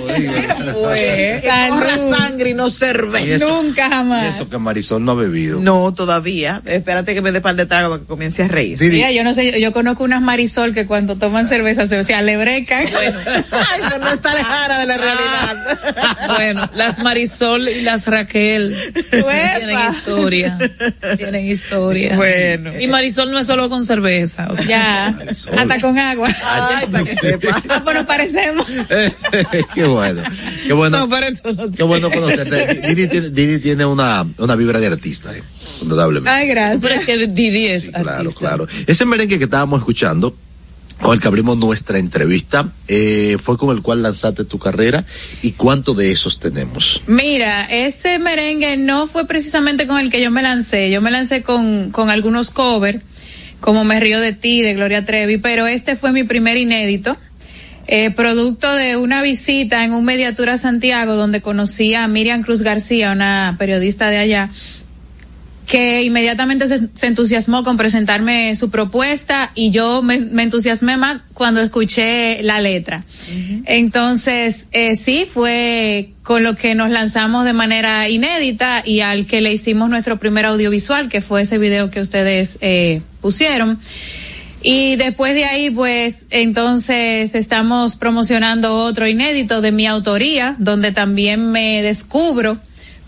Que 0.93 1.41
corra 1.69 1.97
Salud. 1.97 2.15
sangre 2.17 2.49
y 2.49 2.53
no 2.53 2.69
cerveza. 2.69 3.25
Y 3.25 3.31
eso- 3.31 3.61
Nunca 3.61 3.89
jamás. 3.89 4.35
eso 4.35 4.49
que 4.49 4.57
Marisol 4.57 5.03
no 5.05 5.11
ha 5.11 5.15
bebido. 5.15 5.59
No, 5.59 5.93
todavía. 5.93 6.61
Espérate 6.65 7.13
que 7.13 7.21
me 7.21 7.31
dé 7.31 7.41
par 7.41 7.55
de 7.55 7.65
trago 7.65 7.89
para 7.89 8.01
que 8.01 8.07
comience 8.07 8.43
a 8.43 8.47
reír. 8.47 8.77
Didi, 8.79 8.97
Mira, 8.97 9.11
yo 9.11 9.23
no 9.23 9.33
sé, 9.33 9.51
yo, 9.51 9.57
yo 9.57 9.71
conozco 9.73 10.03
unas 10.03 10.21
Marisol 10.21 10.73
que 10.73 10.85
cuando 10.85 11.15
toman 11.17 11.47
cerveza 11.47 11.85
se, 11.87 12.03
se 12.03 12.13
alebrecan. 12.15 12.83
Ay, 13.51 13.81
pero 13.89 13.99
no 13.99 14.09
está 14.11 14.33
lejana 14.33 14.79
de 14.79 14.85
la 14.85 14.97
realidad. 14.97 15.10
Bueno, 16.37 16.69
las 16.75 16.99
Marisol 16.99 17.67
y 17.69 17.81
las 17.81 18.07
Raquel 18.07 18.75
tienen 19.11 19.77
historia. 19.89 20.57
Tienen 21.17 21.45
historia. 21.45 22.15
Bueno. 22.15 22.71
Y 22.79 22.87
Marisol 22.87 23.31
no 23.31 23.39
es 23.39 23.47
solo 23.47 23.69
con 23.69 23.83
cerveza. 23.83 24.47
O 24.49 24.55
sea, 24.55 24.65
ya, 24.65 25.19
hasta 25.57 25.79
con 25.81 25.97
agua. 25.97 26.29
Ay, 26.45 26.87
para 26.87 27.03
que 27.03 27.15
sepa. 27.15 27.61
Ah, 27.69 27.81
pues 27.83 27.95
nos 27.95 28.05
parecemos. 28.05 28.65
qué 29.73 29.83
bueno. 29.85 30.21
Qué 30.65 30.73
bueno. 30.73 31.07
no, 31.07 31.53
no 31.53 31.71
Qué 31.71 31.83
bueno 31.83 32.09
conocerte. 32.09 32.81
Didi 32.87 33.07
tiene, 33.07 33.29
Didi 33.29 33.59
tiene 33.59 33.85
una, 33.85 34.25
una 34.37 34.55
vibra 34.55 34.79
de 34.79 34.87
artista, 34.87 35.35
eh, 35.35 35.43
indudablemente. 35.81 36.29
Ay, 36.29 36.47
gracias. 36.47 36.79
Pero 36.81 36.95
es 36.95 37.05
que 37.05 37.27
Didi 37.27 37.67
es 37.67 37.89
Claro, 37.89 38.09
artista. 38.09 38.39
claro. 38.39 38.67
Ese 38.87 39.05
merengue 39.05 39.37
que 39.37 39.45
estábamos 39.45 39.79
escuchando, 39.79 40.35
con 41.01 41.13
el 41.15 41.19
que 41.19 41.27
abrimos 41.27 41.57
nuestra 41.57 41.97
entrevista, 41.97 42.69
eh, 42.87 43.37
fue 43.43 43.57
con 43.57 43.75
el 43.75 43.81
cual 43.81 44.03
lanzaste 44.03 44.45
tu 44.45 44.59
carrera 44.59 45.03
y 45.41 45.51
cuánto 45.53 45.93
de 45.93 46.11
esos 46.11 46.39
tenemos. 46.39 47.01
Mira, 47.07 47.65
ese 47.65 48.19
merengue 48.19 48.77
no 48.77 49.07
fue 49.07 49.25
precisamente 49.25 49.87
con 49.87 49.97
el 49.99 50.11
que 50.11 50.21
yo 50.21 50.29
me 50.31 50.41
lancé. 50.43 50.89
Yo 50.91 51.01
me 51.01 51.09
lancé 51.11 51.41
con, 51.41 51.89
con 51.91 52.09
algunos 52.09 52.51
covers, 52.51 53.01
como 53.59 53.83
Me 53.83 53.99
Río 53.99 54.19
de 54.19 54.33
Ti, 54.33 54.61
de 54.61 54.73
Gloria 54.75 55.03
Trevi, 55.05 55.37
pero 55.37 55.67
este 55.67 55.95
fue 55.95 56.11
mi 56.11 56.23
primer 56.23 56.57
inédito. 56.57 57.17
eh, 57.87 58.11
producto 58.11 58.73
de 58.73 58.95
una 58.95 59.21
visita 59.21 59.83
en 59.83 59.91
un 59.93 60.05
mediatura 60.05 60.57
Santiago 60.57 61.15
donde 61.15 61.41
conocí 61.41 61.93
a 61.95 62.07
Miriam 62.07 62.41
Cruz 62.43 62.61
García, 62.61 63.11
una 63.11 63.55
periodista 63.59 64.09
de 64.09 64.17
allá, 64.17 64.49
que 65.71 66.03
inmediatamente 66.03 66.67
se, 66.67 66.89
se 66.93 67.07
entusiasmó 67.07 67.63
con 67.63 67.77
presentarme 67.77 68.53
su 68.55 68.69
propuesta 68.69 69.53
y 69.55 69.71
yo 69.71 70.01
me, 70.01 70.19
me 70.19 70.43
entusiasmé 70.43 70.97
más 70.97 71.21
cuando 71.33 71.61
escuché 71.61 72.43
la 72.43 72.59
letra. 72.59 73.05
Entonces, 73.63 74.67
eh, 74.73 74.97
sí, 74.97 75.25
fue 75.33 76.09
con 76.23 76.43
lo 76.43 76.57
que 76.57 76.75
nos 76.75 76.89
lanzamos 76.89 77.45
de 77.45 77.53
manera 77.53 78.09
inédita 78.09 78.83
y 78.85 78.99
al 78.99 79.25
que 79.25 79.39
le 79.39 79.53
hicimos 79.53 79.89
nuestro 79.89 80.19
primer 80.19 80.45
audiovisual, 80.45 81.07
que 81.07 81.21
fue 81.21 81.43
ese 81.43 81.57
video 81.57 81.89
que 81.89 82.01
ustedes 82.01 82.57
eh, 82.59 83.01
pusieron. 83.21 83.79
Y 84.61 84.97
después 84.97 85.33
de 85.33 85.45
ahí, 85.45 85.69
pues, 85.69 86.25
entonces 86.31 87.33
estamos 87.33 87.95
promocionando 87.95 88.75
otro 88.75 89.07
inédito 89.07 89.61
de 89.61 89.71
mi 89.71 89.87
autoría, 89.87 90.57
donde 90.59 90.91
también 90.91 91.49
me 91.49 91.81
descubro 91.81 92.59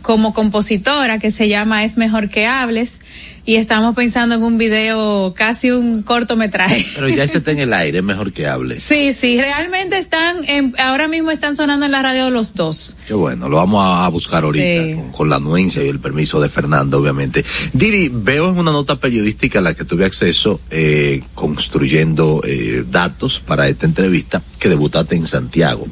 como 0.04 0.34
compositora 0.34 1.18
que 1.18 1.32
se 1.32 1.48
llama 1.48 1.84
Es 1.84 1.98
mejor 1.98 2.30
que 2.30 2.46
hables 2.46 3.02
y 3.46 3.58
estamos 3.58 3.94
pensando 3.94 4.36
en 4.36 4.44
un 4.44 4.58
video, 4.58 5.34
casi 5.36 5.70
un 5.70 6.02
cortometraje. 6.02 6.86
Pero 6.96 7.10
ya 7.10 7.24
ese 7.24 7.40
está 7.40 7.52
en 7.52 7.60
el 7.60 7.74
aire, 7.74 7.98
es 7.98 8.04
mejor 8.04 8.32
que 8.32 8.48
hable. 8.48 8.80
Sí, 8.80 9.12
sí, 9.12 9.38
realmente 9.38 9.98
están, 9.98 10.46
en, 10.48 10.74
ahora 10.80 11.10
mismo 11.10 11.30
están 11.30 11.56
sonando 11.56 11.86
en 11.86 11.92
la 11.92 12.02
radio 12.02 12.30
los 12.30 12.54
dos. 12.54 12.98
Qué 13.06 13.14
bueno, 13.14 13.50
lo 13.50 13.58
vamos 13.58 13.86
a, 13.86 14.08
buscar 14.08 14.44
ahorita 14.46 14.64
Sí. 14.64 14.94
con, 14.96 15.12
con 15.12 15.30
la 15.30 15.38
anuencia 15.38 15.84
y 15.84 15.90
el 15.90 16.00
permiso 16.00 16.40
de 16.40 16.48
Fernando, 16.48 17.00
obviamente. 17.00 17.44
Didi, 17.74 18.10
veo 18.14 18.50
en 18.50 18.60
una 18.60 18.72
nota 18.72 18.98
periodística 19.00 19.60
a 19.60 19.62
la 19.62 19.74
que 19.74 19.84
tuve 19.84 20.06
acceso, 20.06 20.62
eh, 20.70 21.22
construyendo 21.34 22.42
eh, 22.46 22.86
datos 22.90 23.42
para 23.42 23.68
esta 23.68 23.86
entrevista, 23.86 24.42
que 24.58 24.70
debutaste 24.70 25.16
en 25.16 25.28
Santiago. 25.28 25.86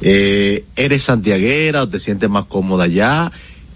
Eh, 0.00 0.64
¿Eres 0.76 1.02
santiaguera 1.02 1.82
o 1.82 1.88
te 1.88 1.98
sientes 1.98 2.30
más 2.30 2.44
cómoda 2.44 2.84
allá? 2.84 3.32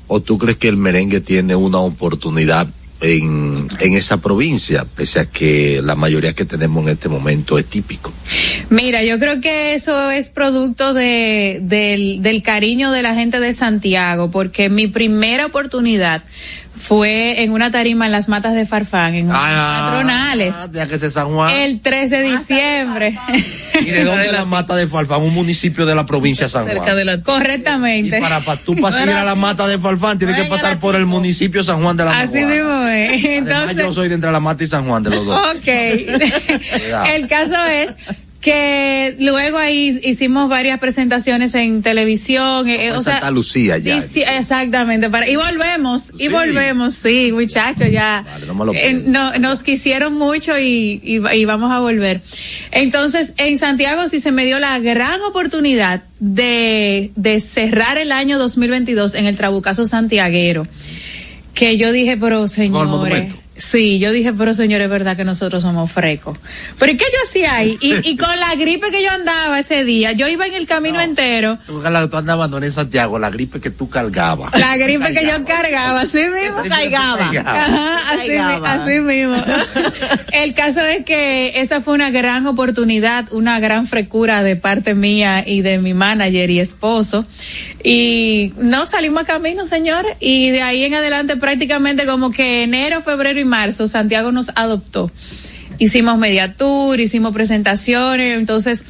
¿O 0.07 0.21
tú 0.21 0.39
crees 0.39 0.57
que 0.57 0.69
el 0.69 0.77
merengue 0.77 1.21
tiene 1.21 1.57
una 1.57 1.79
oportunidad 1.79 2.69
en, 3.03 3.69
en 3.81 3.95
esa 3.95 4.19
provincia, 4.19 4.85
pese 4.85 5.21
a 5.21 5.27
que 5.27 5.81
la 5.83 5.97
mayoría 5.97 6.33
que 6.33 6.45
tenemos 6.45 6.85
en 6.85 6.91
este 6.91 7.09
momento 7.09 7.59
es 7.59 7.67
típico? 7.67 8.13
Mira, 8.71 9.03
yo 9.03 9.19
creo 9.19 9.41
que 9.41 9.75
eso 9.75 10.11
es 10.11 10.31
producto 10.31 10.95
de, 10.95 11.59
del, 11.63 12.23
del 12.23 12.43
cariño 12.43 12.93
de 12.93 13.03
la 13.03 13.15
gente 13.15 13.41
de 13.41 13.53
Santiago, 13.53 14.31
porque 14.31 14.71
mi 14.71 14.87
primera 14.87 15.47
oportunidad 15.47 16.23
fue 16.83 17.43
en 17.43 17.53
una 17.53 17.71
tarima 17.71 18.07
en 18.07 18.13
las 18.13 18.29
matas 18.29 18.55
de 18.55 18.67
Farfán, 18.67 19.15
en 19.15 19.29
Ah, 19.31 19.89
patronales, 19.93 20.55
ya 20.73 20.87
que 20.87 20.97
es 20.97 21.13
San 21.13 21.29
Juan. 21.33 21.51
el 21.53 21.81
3 21.81 22.11
de 22.11 22.23
diciembre. 22.23 23.19
¿Y 23.81 23.85
de 23.91 24.05
dónde 24.05 24.27
es 24.27 24.33
la 24.33 24.45
mata 24.45 24.75
de 24.77 24.87
Farfán? 24.89 25.23
Un 25.23 25.33
municipio 25.33 25.87
de 25.87 25.95
la 25.95 26.05
provincia 26.07 26.47
de 26.47 26.51
San 26.51 26.65
Juan. 26.65 26.77
Cerca 26.79 26.95
de 26.95 27.05
la 27.05 27.21
Correctamente. 27.23 28.19
Y 28.19 28.21
para, 28.21 28.41
para 28.41 28.61
tú 28.61 28.75
pasar 28.77 29.09
a 29.09 29.25
la 29.25 29.35
mata 29.35 29.67
de 29.69 29.79
Farfán, 29.79 30.19
tienes 30.19 30.37
que 30.37 30.45
pasar 30.45 30.79
por 30.81 30.95
el 30.97 31.07
municipio 31.07 31.63
San 31.63 31.83
Juan 31.83 31.97
de 31.97 32.05
la 32.05 32.19
Así 32.19 32.41
Maguana. 32.41 32.55
mismo 32.55 32.87
es. 32.89 33.09
Además, 33.11 33.25
Entonces, 33.25 33.77
yo 33.77 33.95
soy 33.95 34.09
de 34.09 34.15
entre 34.17 34.33
la 34.33 34.41
mata 34.41 34.65
y 34.65 34.67
San 34.67 34.87
Juan 34.89 35.03
de 35.03 35.11
los 35.11 35.25
dos. 35.25 35.41
Ok. 35.57 35.67
El 37.15 37.27
caso 37.29 37.65
es 37.67 37.91
que 38.43 39.15
luego 39.21 39.57
ahí 39.57 40.01
hicimos 40.03 40.49
varias 40.49 40.81
presentaciones 40.81 41.55
en 41.55 41.81
televisión, 41.81 42.69
eh, 42.69 42.87
En 42.87 42.93
o 42.95 43.01
sea, 43.03 43.15
Santa 43.15 43.31
Lucía 43.31 43.79
ya. 43.79 43.97
y 43.97 44.03
sí, 44.03 44.23
exactamente, 44.37 45.09
para, 45.09 45.31
y 45.31 45.37
volvemos, 45.37 46.07
y 46.19 46.27
volvemos, 46.27 46.93
sí, 46.93 47.31
muchachos, 47.33 47.89
ya. 47.91 48.25
Vale, 48.27 48.47
no 48.47 48.55
me 48.55 48.65
lo 48.67 48.75
Eh, 48.75 49.01
no, 49.07 49.33
nos 49.39 49.63
quisieron 49.63 50.15
mucho 50.15 50.59
y, 50.59 51.01
y, 51.05 51.21
y 51.35 51.45
vamos 51.45 51.71
a 51.71 51.79
volver. 51.79 52.21
Entonces, 52.73 53.33
en 53.37 53.59
Santiago 53.59 54.09
sí 54.09 54.19
se 54.19 54.33
me 54.33 54.45
dio 54.45 54.59
la 54.59 54.77
gran 54.81 55.21
oportunidad 55.23 56.03
de, 56.19 57.13
de 57.15 57.39
cerrar 57.39 57.97
el 57.97 58.11
año 58.11 58.41
2022 58.41 59.15
en 59.15 59.27
el 59.27 59.37
Trabucazo 59.37 59.87
Santiaguero. 59.87 60.67
Que 61.55 61.77
yo 61.77 61.93
dije, 61.93 62.17
pero 62.17 62.49
señores. 62.49 63.33
Sí, 63.55 63.99
yo 63.99 64.13
dije, 64.13 64.33
pero 64.33 64.55
señores, 64.55 64.87
es 64.87 64.91
verdad 64.91 65.17
que 65.17 65.25
nosotros 65.25 65.63
somos 65.63 65.93
frecos. 65.93 66.39
Pero 66.79 66.93
¿y 66.93 66.97
qué 66.97 67.05
yo 67.05 67.19
hacía 67.29 67.55
ahí? 67.57 67.77
Y, 67.81 68.11
y 68.11 68.17
con 68.19 68.41
la 68.41 68.55
gripe 68.55 68.91
que 68.91 69.03
yo 69.03 69.11
andaba 69.11 69.61
ese 69.61 69.85
día, 69.85 70.13
yo 70.13 70.27
iba 70.29 70.47
en 70.47 70.55
el 70.55 70.67
camino 70.67 71.01
entero, 71.01 71.59
Tú, 71.67 71.83
tú 72.11 72.17
andabas 72.17 72.49
no 72.51 72.59
en 72.59 72.73
Santiago, 72.73 73.19
la 73.19 73.31
gripe 73.31 73.61
que 73.61 73.71
tú 73.71 73.89
cargabas. 73.91 74.59
la 74.59 74.77
gripe 74.77 75.13
que 75.13 75.27
yo 75.27 75.45
cargaba, 75.45 76.01
así 76.01 76.19
mismo. 76.19 76.63
Caigaba. 76.69 77.31
Ajá, 77.31 77.97
así, 78.15 78.37
así 78.37 79.01
mismo. 79.01 79.37
El 80.33 80.55
caso 80.55 80.81
es 80.81 81.05
que 81.05 81.61
esa 81.61 81.83
fue 81.83 81.95
una 81.95 82.11
gran 82.11 82.47
oportunidad, 82.47 83.31
una 83.33 83.61
gran 83.61 83.87
frecura 83.87 84.43
de 84.43 84.57
parte 84.57 84.95
mía 84.95 85.45
y 85.47 85.63
de 85.63 85.79
mi 85.79 85.95
manager 85.95 86.51
y 86.51 86.59
esposo. 86.59 87.27
Y 87.85 88.53
no 88.57 88.87
salimos 88.87 89.23
a 89.23 89.27
camino, 89.27 89.67
señores. 89.67 90.17
Y 90.21 90.51
de 90.51 90.63
ahí 90.63 90.85
en 90.85 90.95
adelante 90.95 91.37
prácticamente 91.37 92.07
como 92.07 92.31
que 92.31 92.63
enero, 92.63 93.03
febrero 93.03 93.41
y 93.41 93.42
marzo 93.45 93.89
Santiago 93.89 94.33
nos 94.33 94.51
adoptó. 94.55 95.11
Hicimos 95.79 96.19
media 96.19 96.55
tour, 96.55 97.01
hicimos 97.01 97.33
presentaciones, 97.33 98.39
entonces 98.39 98.85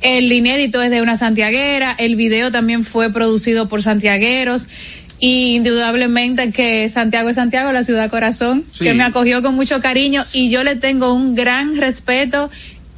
el 0.00 0.32
inédito 0.32 0.82
es 0.82 0.90
de 0.90 1.02
una 1.02 1.16
santiaguera, 1.16 1.94
el 1.98 2.16
video 2.16 2.50
también 2.50 2.84
fue 2.84 3.10
producido 3.12 3.68
por 3.68 3.82
santiagueros 3.82 4.68
y 5.20 5.54
indudablemente 5.54 6.50
que 6.50 6.88
Santiago 6.88 7.28
es 7.28 7.36
Santiago, 7.36 7.70
la 7.70 7.84
ciudad 7.84 8.10
corazón, 8.10 8.64
Sí. 8.72 8.82
que 8.84 8.94
me 8.94 9.04
acogió 9.04 9.40
con 9.42 9.54
mucho 9.54 9.80
cariño 9.80 10.22
y 10.32 10.50
yo 10.50 10.64
le 10.64 10.74
tengo 10.74 11.14
un 11.14 11.36
gran 11.36 11.76
respeto 11.76 12.50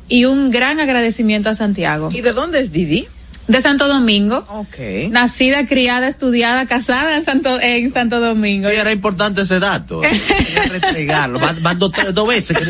y 0.09 0.25
un 0.25 0.51
gran 0.51 0.81
agradecimiento 0.81 1.51
a 1.51 1.55
Santiago. 1.55 2.09
¿Y 2.13 2.23
de 2.23 2.33
dónde 2.33 2.61
es 2.61 2.73
Didi? 2.73 3.07
De 3.47 3.61
Santo 3.61 3.89
Domingo. 3.89 4.45
Ok. 4.49 5.11
Nacida, 5.11 5.67
criada, 5.67 6.09
estudiada, 6.09 6.65
casada 6.67 7.17
en 7.17 7.25
Santo, 7.27 7.61
en 7.61 7.93
Santo 7.93 8.19
Domingo. 8.21 8.71
Sí, 8.71 8.77
era 8.77 8.91
importante 8.91 9.43
ese 9.43 9.61
dato. 9.61 10.01
Quería 10.01 10.63
restregarlo. 10.71 11.39
Van, 11.39 11.63
van 11.63 11.79
dos, 11.79 11.93
tres, 11.93 12.15
dos 12.15 12.27
veces, 12.27 12.57
que- 12.57 12.65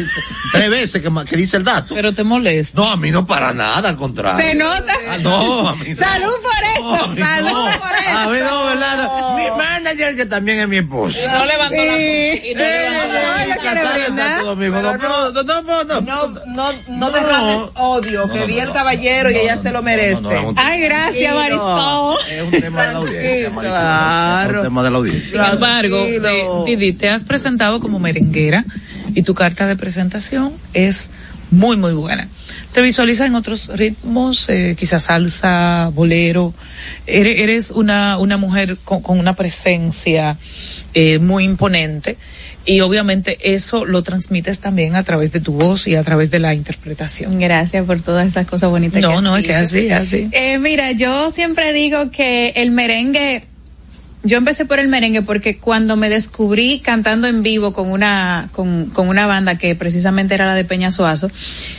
tres 0.52 0.70
veces 0.70 1.00
que, 1.02 1.36
dice 1.36 1.58
el 1.58 1.64
dato. 1.64 1.94
Pero 1.94 2.12
te 2.12 2.24
molesta. 2.24 2.80
No, 2.80 2.90
a 2.90 2.96
mí 2.96 3.10
no 3.12 3.24
para 3.26 3.52
nada, 3.54 3.88
al 3.88 3.96
contrario. 3.96 4.44
Se 4.44 4.54
nota. 4.56 4.92
Ah, 5.10 5.18
no, 5.22 5.68
a 5.68 5.76
mí 5.76 5.90
no. 5.90 5.96
Salud 5.96 6.32
por 6.42 6.98
eso. 6.98 7.08
mí 7.08 7.20
Salud 7.20 7.48
no. 7.50 7.64
por 7.64 7.94
eso. 7.94 8.18
A 8.18 8.26
mí 8.26 8.38
no, 8.40 8.64
¿verdad? 8.66 9.08
Mi 9.36 9.56
manager, 9.56 10.16
que 10.16 10.26
también 10.26 10.58
es 10.58 10.68
mi 10.68 10.78
esposa. 10.78 11.18
No 11.38 11.44
levantó 11.44 11.76
la 11.84 11.94
Sí. 11.94 12.42
y 12.50 12.54
no 12.54 12.60
Eh, 12.60 12.88
levantó 12.90 13.12
la 13.12 13.18
ella 13.20 13.44
ella 13.44 13.56
quiere 13.60 13.80
casada 13.80 13.96
en 13.96 14.04
brindar. 14.06 14.28
Santo 14.30 14.44
Domingo. 14.46 14.82
No, 14.82 14.92
pero, 14.92 15.08
no, 15.08 15.42
no, 15.44 15.62
no, 15.62 15.84
no. 15.84 16.00
No, 16.00 16.26
no, 16.46 16.72
no, 16.72 16.72
No. 16.88 17.10
derrames 17.10 17.60
odio, 17.76 18.28
que 18.28 18.40
no, 18.40 18.46
vi 18.46 18.54
no, 18.56 18.62
el 18.62 18.68
no. 18.68 18.74
caballero 18.74 19.30
y 19.30 19.34
No, 19.34 19.40
ella 19.40 19.56
no, 19.56 19.62
se 19.62 19.68
lo 19.70 19.78
no, 19.78 19.82
merece. 19.82 20.20
no, 20.20 20.30
no, 20.30 20.32
es 20.32 20.44
un- 20.44 20.58
Ay, 20.64 20.80
gracias, 20.82 21.34
Marisol. 21.34 22.16
Es 22.30 22.42
un 22.42 22.50
tema 22.50 22.82
de 22.86 22.92
la 22.92 22.98
audiencia, 22.98 23.50
Marisol. 23.50 23.76
Claro. 23.78 24.50
Es 24.52 24.56
un 24.58 24.62
tema 24.64 24.82
de 24.82 24.90
la 24.90 24.96
audiencia. 24.98 25.44
Sin 25.44 25.52
embargo, 25.54 25.96
Tranquilo. 26.04 26.64
de- 26.66 26.76
Didi, 26.76 26.92
te 26.92 27.08
has 27.08 27.24
presentado 27.24 27.80
como 27.80 27.98
merenguera 27.98 28.64
y 29.14 29.22
tu 29.22 29.34
carta 29.34 29.66
de 29.66 29.76
presentación 29.76 30.52
es 30.72 31.10
muy, 31.50 31.76
muy 31.76 31.92
buena. 31.92 32.28
Te 32.72 32.82
visualizas 32.82 33.28
en 33.28 33.36
otros 33.36 33.68
ritmos, 33.76 34.48
eh, 34.48 34.74
quizás 34.76 35.04
salsa, 35.04 35.90
bolero. 35.94 36.52
Eres, 37.06 37.38
eres 37.38 37.70
una, 37.70 38.18
una 38.18 38.36
mujer 38.36 38.76
con, 38.82 39.00
con 39.02 39.20
una 39.20 39.34
presencia 39.36 40.36
eh, 40.94 41.20
muy 41.20 41.44
imponente 41.44 42.16
y 42.66 42.80
obviamente 42.80 43.38
eso 43.54 43.84
lo 43.84 44.02
transmites 44.02 44.60
también 44.60 44.96
a 44.96 45.02
través 45.02 45.32
de 45.32 45.40
tu 45.40 45.52
voz 45.52 45.86
y 45.86 45.96
a 45.96 46.02
través 46.02 46.30
de 46.30 46.38
la 46.38 46.54
interpretación. 46.54 47.38
Gracias 47.38 47.84
por 47.86 48.00
todas 48.00 48.26
esas 48.26 48.46
cosas 48.46 48.70
bonitas. 48.70 49.02
No, 49.02 49.10
has 49.10 49.22
no, 49.22 49.36
es 49.36 49.46
que 49.46 49.54
así, 49.54 49.90
así. 49.90 50.28
Eh, 50.32 50.58
mira, 50.58 50.92
yo 50.92 51.30
siempre 51.30 51.72
digo 51.72 52.10
que 52.10 52.52
el 52.56 52.70
merengue, 52.70 53.44
yo 54.24 54.38
empecé 54.38 54.64
por 54.64 54.78
el 54.80 54.88
merengue 54.88 55.22
porque 55.22 55.58
cuando 55.58 55.96
me 55.96 56.08
descubrí 56.08 56.80
cantando 56.80 57.28
en 57.28 57.42
vivo 57.42 57.72
con 57.72 57.90
una, 57.90 58.48
con, 58.52 58.86
con 58.86 59.08
una 59.08 59.26
banda 59.26 59.56
que 59.58 59.74
precisamente 59.74 60.34
era 60.34 60.46
la 60.46 60.54
de 60.54 60.64
Peña 60.64 60.90
Suazo, 60.90 61.30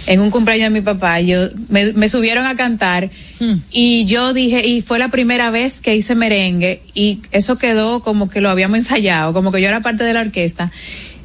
en 0.06 0.22
un 0.22 0.32
cumpleaños 0.32 0.72
de 0.72 0.80
mi 0.80 0.82
papá, 0.82 1.20
yo, 1.20 1.50
me, 1.70 1.94
me 1.94 2.08
subieron 2.08 2.46
a 2.46 2.56
cantar 2.56 3.10
Hmm. 3.40 3.56
y 3.70 4.06
yo 4.06 4.34
dije, 4.34 4.66
y 4.66 4.82
fue 4.82 4.98
la 4.98 5.10
primera 5.10 5.52
vez 5.52 5.82
que 5.82 5.96
hice 5.96 6.16
merengue 6.16 6.82
y 6.94 7.20
eso 7.32 7.58
quedó 7.58 8.00
como 8.00 8.30
que 8.30 8.40
lo 8.40 8.50
habíamos 8.50 8.78
ensayado, 8.78 9.34
como 9.34 9.52
que 9.52 9.62
yo 9.62 9.68
era 9.68 9.82
parte 9.82 10.04
de 10.04 10.14
la 10.14 10.22
orquesta. 10.22 10.72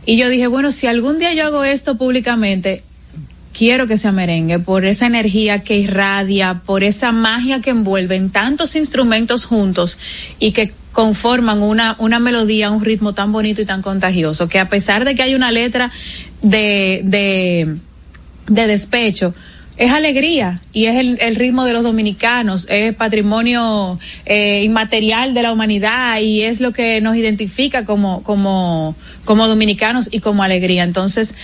Y 0.07 0.17
yo 0.17 0.29
dije, 0.29 0.47
bueno, 0.47 0.73
si 0.73 0.87
algún 0.87 1.19
día 1.19 1.35
yo 1.35 1.45
hago 1.45 1.63
esto 1.63 1.97
públicamente, 1.97 2.83
quiero 3.57 3.87
que 3.87 3.97
sea 3.97 4.13
merengue 4.13 4.59
por 4.59 4.85
esa 4.85 5.07
energía 5.07 5.63
que 5.63 5.77
irradia, 5.77 6.63
por 6.67 6.83
esa 6.83 7.13
magia 7.13 7.61
que 7.61 7.71
envuelven 7.71 8.31
tantos 8.31 8.75
instrumentos 8.75 9.45
juntos 9.45 9.99
y 10.41 10.51
que 10.53 10.73
conforman 10.93 11.63
una, 11.63 11.97
una 11.99 12.19
melodía, 12.19 12.71
un 12.71 12.85
ritmo 12.85 13.15
tan 13.15 13.33
bonito 13.33 13.63
y 13.63 13.65
tan 13.65 13.83
contagioso, 13.83 14.49
que 14.49 14.59
a 14.59 14.69
pesar 14.69 15.05
de 15.05 15.15
que 15.15 15.23
hay 15.23 15.35
una 15.35 15.53
letra 15.53 15.91
de, 16.43 17.01
de, 17.05 17.77
de 18.49 18.67
despecho, 18.67 19.35
es 19.81 19.91
alegría 19.93 20.61
y 20.75 20.85
es 20.87 20.97
el, 20.97 21.19
el 21.23 21.37
ritmo 21.37 21.65
de 21.65 21.73
los 21.73 21.83
dominicanos, 21.83 22.67
es 22.69 22.95
patrimonio 22.95 23.99
eh, 24.27 24.63
inmaterial 24.63 25.33
de 25.33 25.43
la 25.43 25.53
humanidad 25.53 26.21
y 26.21 26.43
es 26.43 26.61
lo 26.61 26.73
que 26.73 27.01
nos 27.01 27.17
identifica 27.17 27.87
como, 27.87 28.23
como, 28.23 28.95
como 29.25 29.49
dominicanos 29.49 30.09
y 30.11 30.21
como 30.21 30.43
alegría. 30.43 30.83
Entonces, 30.83 31.35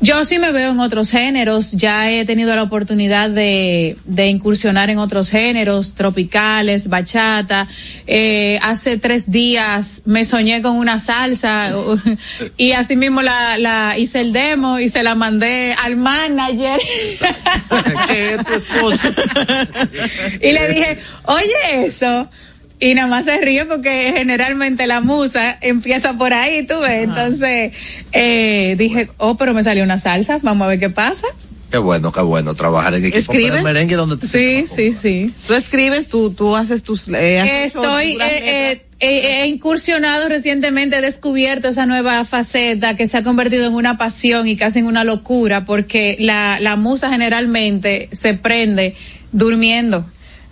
yo 0.00 0.24
sí 0.24 0.38
me 0.38 0.52
veo 0.52 0.72
en 0.72 0.80
otros 0.80 1.10
géneros, 1.10 1.72
ya 1.72 2.10
he 2.10 2.24
tenido 2.24 2.54
la 2.54 2.62
oportunidad 2.62 3.30
de, 3.30 3.96
de 4.04 4.26
incursionar 4.26 4.90
en 4.90 4.98
otros 4.98 5.30
géneros, 5.30 5.94
tropicales, 5.94 6.88
bachata. 6.88 7.66
Eh, 8.06 8.58
hace 8.62 8.98
tres 8.98 9.30
días 9.30 10.02
me 10.04 10.24
soñé 10.24 10.60
con 10.60 10.76
una 10.76 10.98
salsa 10.98 11.72
y 12.56 12.72
así 12.72 12.96
mismo 12.96 13.22
la, 13.22 13.58
la 13.58 13.98
hice 13.98 14.20
el 14.20 14.32
demo 14.32 14.78
y 14.78 14.90
se 14.90 15.02
la 15.02 15.14
mandé 15.14 15.74
al 15.84 15.96
manager. 15.96 16.80
¿Qué 18.08 18.34
es 18.34 18.44
tu 18.44 18.54
esposo? 18.54 19.08
y 20.42 20.52
le 20.52 20.68
dije, 20.68 20.98
oye 21.24 21.86
eso. 21.86 22.28
Y 22.78 22.94
nada 22.94 23.08
más 23.08 23.24
se 23.24 23.40
ríe 23.40 23.64
porque 23.64 24.12
generalmente 24.16 24.86
la 24.86 25.00
musa 25.00 25.56
empieza 25.60 26.12
por 26.14 26.34
ahí, 26.34 26.66
tú 26.66 26.74
ves. 26.80 27.04
Entonces, 27.04 27.72
eh, 28.12 28.74
dije, 28.76 29.08
oh, 29.16 29.36
pero 29.36 29.54
me 29.54 29.62
salió 29.62 29.82
una 29.82 29.98
salsa, 29.98 30.38
vamos 30.42 30.66
a 30.66 30.68
ver 30.68 30.78
qué 30.78 30.90
pasa. 30.90 31.26
Qué 31.70 31.78
bueno, 31.78 32.12
qué 32.12 32.20
bueno 32.20 32.54
trabajar 32.54 32.94
en 32.94 33.04
equipo. 33.04 33.18
¿Escribes? 33.18 33.46
Pero 33.46 33.56
el 33.58 33.64
merengue 33.64 33.96
donde 33.96 34.16
te 34.18 34.28
Sí, 34.28 34.66
sí, 34.74 34.94
sí. 34.94 35.34
Tú 35.46 35.54
escribes, 35.54 36.08
tú, 36.08 36.30
tú 36.30 36.54
haces 36.54 36.82
tus... 36.82 37.08
eh, 37.08 37.42
hecho 37.66 37.80
Estoy, 37.80 38.12
eh, 38.12 38.20
eh, 38.20 38.86
eh, 39.00 39.42
he 39.42 39.46
incursionado 39.46 40.28
recientemente, 40.28 40.98
he 40.98 41.00
descubierto 41.00 41.68
esa 41.68 41.84
nueva 41.86 42.24
faceta 42.24 42.94
que 42.94 43.08
se 43.08 43.16
ha 43.16 43.24
convertido 43.24 43.66
en 43.66 43.74
una 43.74 43.98
pasión 43.98 44.46
y 44.46 44.56
casi 44.56 44.78
en 44.78 44.86
una 44.86 45.02
locura, 45.02 45.64
porque 45.64 46.16
la, 46.20 46.58
la 46.60 46.76
musa 46.76 47.10
generalmente 47.10 48.10
se 48.12 48.34
prende 48.34 48.94
durmiendo. 49.32 50.06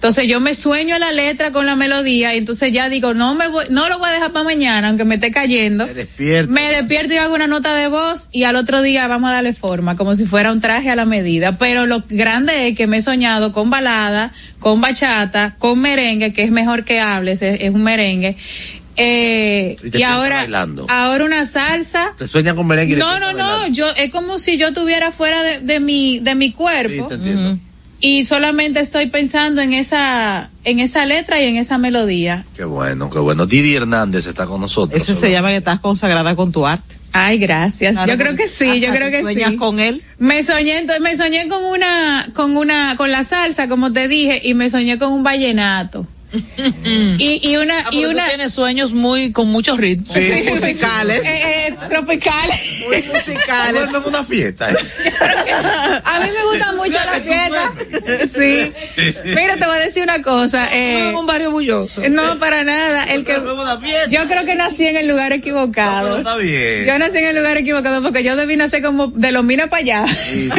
Entonces 0.05 0.29
yo 0.29 0.39
me 0.39 0.53
sueño 0.55 0.99
la 0.99 1.13
letra 1.13 1.51
con 1.51 1.65
la 1.65 1.77
melodía 1.77 2.35
y 2.35 2.37
entonces 2.37 2.71
ya 2.71 2.91
digo, 2.91 3.15
no 3.15 3.35
me 3.35 3.49
voy, 3.49 3.65
no 3.71 3.89
lo 3.89 3.99
voy 3.99 4.11
a 4.11 4.13
dejar 4.13 4.33
para 4.33 4.45
mañana, 4.45 4.89
aunque 4.89 5.07
me 5.07 5.15
esté 5.15 5.31
cayendo. 5.31 5.87
Me 5.87 5.95
despierto. 5.95 6.53
Me 6.53 6.69
despierto 6.71 7.15
y 7.15 7.17
hago 7.17 7.35
una 7.35 7.47
nota 7.47 7.75
de 7.75 7.89
voz 7.89 8.29
y 8.31 8.45
al 8.45 8.57
otro 8.57 8.83
día 8.83 9.07
vamos 9.09 9.31
a 9.31 9.33
darle 9.33 9.55
forma, 9.55 9.97
como 9.97 10.15
si 10.15 10.27
fuera 10.27 10.53
un 10.53 10.61
traje 10.61 10.91
a 10.91 10.95
la 10.95 11.07
medida. 11.07 11.57
Pero 11.57 11.87
lo 11.87 12.05
grande 12.11 12.69
es 12.69 12.77
que 12.77 12.87
me 12.87 12.99
he 12.99 13.01
soñado 13.01 13.53
con 13.53 13.71
balada, 13.71 14.35
con 14.59 14.83
bachata, 14.83 15.55
con 15.59 15.81
merengue, 15.81 16.35
que 16.35 16.43
es 16.43 16.51
mejor 16.51 16.85
que 16.85 17.01
hables, 17.01 17.41
es, 17.41 17.63
es 17.63 17.71
un 17.71 17.83
merengue. 17.83 18.37
Eh, 18.97 19.79
Y 19.83 19.87
y 19.87 19.91
te 19.91 20.05
ahora, 20.05 20.37
bailando. 20.37 20.85
ahora 20.91 21.25
una 21.25 21.47
salsa. 21.47 22.13
Te 22.19 22.29
sueñan 22.29 22.57
con 22.57 22.67
merengue. 22.67 22.93
y 22.97 22.99
No, 22.99 23.11
te 23.15 23.21
no, 23.21 23.33
no, 23.33 23.39
bailando. 23.39 23.69
yo, 23.75 23.89
es 23.97 24.11
como 24.11 24.39
si 24.39 24.59
yo 24.59 24.69
estuviera 24.69 25.13
fuera 25.13 25.43
de, 25.43 25.61
de 25.61 25.81
mi, 25.81 26.19
de 26.19 26.35
mi 26.35 26.49
Sí, 26.49 26.53
cuerpo 26.53 27.07
te 27.07 27.15
entiendo. 27.15 27.59
Y 28.07 28.27
solamente 28.27 28.81
estoy 28.81 29.07
pensando 29.07 29.63
en 29.63 29.73
esa, 29.73 30.51
en 30.65 30.79
esa 30.79 31.07
letra 31.07 31.41
y 31.41 31.47
en 31.47 31.57
esa 31.57 31.79
melodía. 31.79 32.45
Qué 32.55 32.65
bueno, 32.67 33.09
qué 33.09 33.19
bueno. 33.19 33.47
Didi 33.47 33.77
Hernández 33.77 34.27
está 34.27 34.45
con 34.45 34.61
nosotros. 34.61 35.01
Eso 35.01 35.19
se 35.19 35.31
llama 35.31 35.49
que 35.49 35.57
estás 35.57 35.81
consagrada 35.81 36.37
con 36.37 36.53
tu 36.53 36.67
arte. 36.67 36.97
Ay, 37.13 37.39
gracias. 37.39 37.95
Claro, 37.95 38.13
yo 38.13 38.19
creo 38.19 38.37
que 38.37 38.47
sí, 38.47 38.79
yo 38.79 38.91
creo 38.91 39.07
tú 39.07 39.13
que 39.13 39.23
sueñas 39.23 39.53
sí. 39.53 39.57
con 39.57 39.81
él. 39.81 40.03
Me 40.19 40.43
soñé, 40.43 40.81
entonces 40.81 41.03
me 41.03 41.17
soñé 41.17 41.49
con 41.49 41.65
una, 41.65 42.29
con 42.35 42.59
una, 42.59 42.95
con 42.99 43.11
la 43.11 43.25
salsa, 43.25 43.69
como 43.69 43.91
te 43.91 44.07
dije, 44.07 44.39
y 44.45 44.53
me 44.53 44.69
soñé 44.69 44.99
con 44.99 45.11
un 45.11 45.23
vallenato. 45.23 46.07
y, 47.19 47.41
y 47.51 47.57
una, 47.57 47.75
Ah, 47.85 47.89
y 47.93 48.05
una, 48.05 48.27
tienes 48.29 48.53
sueños 48.53 48.93
muy, 48.93 49.33
con 49.33 49.49
muchos 49.49 49.77
ritmos. 49.79 50.13
Sí, 50.15 50.51
musicales. 50.51 51.25
eh, 51.27 51.67
eh, 51.69 51.75
tropicales. 51.89 52.61
Muy 52.87 53.03
musicales. 53.03 53.83
en 53.89 53.97
una 53.97 54.25
fiesta. 54.25 54.71
¿eh? 54.71 54.75
A 56.05 56.21
mí 56.21 56.29
me 56.33 56.45
gusta 56.47 56.73
mucho 56.73 56.99
la 57.05 57.13
fiesta. 57.21 57.73
Sí. 58.33 58.73
Mira, 59.25 59.57
te 59.57 59.67
voy 59.67 59.77
a 59.77 59.81
decir 59.81 60.03
una 60.03 60.23
cosa. 60.23 60.69
Eh, 60.73 61.13
un 61.15 61.27
barrio 61.27 61.51
bulloso. 61.51 62.03
no, 62.09 62.39
para 62.39 62.65
nada. 62.65 63.05
El 63.05 63.25
que, 63.25 63.35
yo 64.11 64.27
creo 64.29 64.45
que 64.45 64.55
nací 64.55 64.87
en 64.87 64.97
el 64.97 65.09
lugar 65.09 65.31
No, 65.31 65.37
equivocado. 65.37 66.09
pero 66.09 66.19
está 66.19 66.37
bien. 66.37 66.85
Yo 66.87 66.99
nací 66.99 67.19
en 67.19 67.27
el 67.27 67.37
lugar 67.37 67.57
equivocado 67.57 68.03
porque 68.03 68.23
yo 68.23 68.37
debí 68.37 68.57
nacer 68.57 68.83
como 68.83 69.09
de 69.09 69.33
los 69.33 69.45
minas 69.45 69.69
para 69.69 69.81
allá. 69.81 70.05
Sí, 70.15 70.51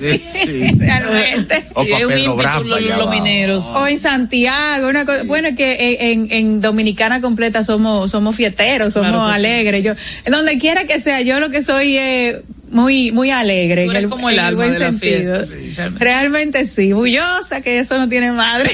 sí, 0.00 0.22
sí. 0.32 0.72
Realmente. 0.78 1.64
O 1.74 1.82
un 1.82 2.18
ímpetu 2.18 2.64
los, 2.64 2.80
los 2.82 3.10
mineros. 3.10 3.66
O 3.66 3.86
en 3.86 4.00
Santiago, 4.00 4.88
una 4.88 5.04
cosa, 5.04 5.21
bueno, 5.26 5.48
es 5.48 5.56
que 5.56 6.12
en, 6.12 6.28
en 6.30 6.60
Dominicana 6.60 7.20
completa 7.20 7.62
somos, 7.64 8.10
somos 8.10 8.34
fiesteros, 8.36 8.92
somos 8.92 9.10
Claro 9.10 9.28
que 9.32 9.38
sí. 9.40 9.46
alegres. 9.46 9.82
Yo, 9.84 9.94
donde 10.30 10.58
quiera 10.58 10.86
que 10.86 11.00
sea, 11.00 11.20
yo 11.22 11.40
lo 11.40 11.50
que 11.50 11.62
soy 11.62 11.96
es 11.96 12.36
muy, 12.70 13.12
muy 13.12 13.30
alegre. 13.30 13.84
Tú 13.84 13.90
en 13.90 13.96
eres 13.96 14.04
el, 14.04 14.10
como 14.10 14.30
el 14.30 14.38
en 14.38 14.44
alma 14.44 14.56
buen 14.64 14.72
de 14.72 14.78
la 14.78 14.86
sentido. 14.90 15.12
fiesta, 15.12 15.46
sí, 15.46 15.72
realmente. 15.76 16.04
realmente 16.04 16.66
sí, 16.66 16.92
bullosa, 16.94 17.60
que 17.60 17.80
eso 17.80 17.98
no 17.98 18.08
tiene 18.08 18.32
madre. 18.32 18.70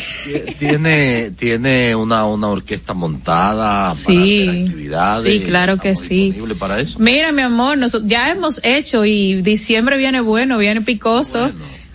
Tiene, 0.59 1.31
tiene 1.37 1.95
una, 1.97 2.25
una 2.27 2.49
orquesta 2.49 2.95
montada 2.95 3.93
Sí. 3.95 4.05
para 4.07 4.23
hacer 4.23 4.49
actividades. 4.67 5.33
Sí, 5.33 5.41
claro 5.47 5.79
que 5.79 5.97
sí. 5.97 6.27
disponibles 6.27 6.59
para 6.59 6.81
eso. 6.81 6.99
Mira, 7.01 7.33
mi 7.33 7.43
amor, 7.43 7.77
nosotros 7.79 8.09
ya 8.09 8.31
hemos 8.31 8.61
hecho 8.63 9.05
y 9.05 9.43
diciembre 9.43 9.97
viene 9.97 10.21
bueno, 10.21 10.59
viene 10.59 10.81
picoso. 10.83 11.51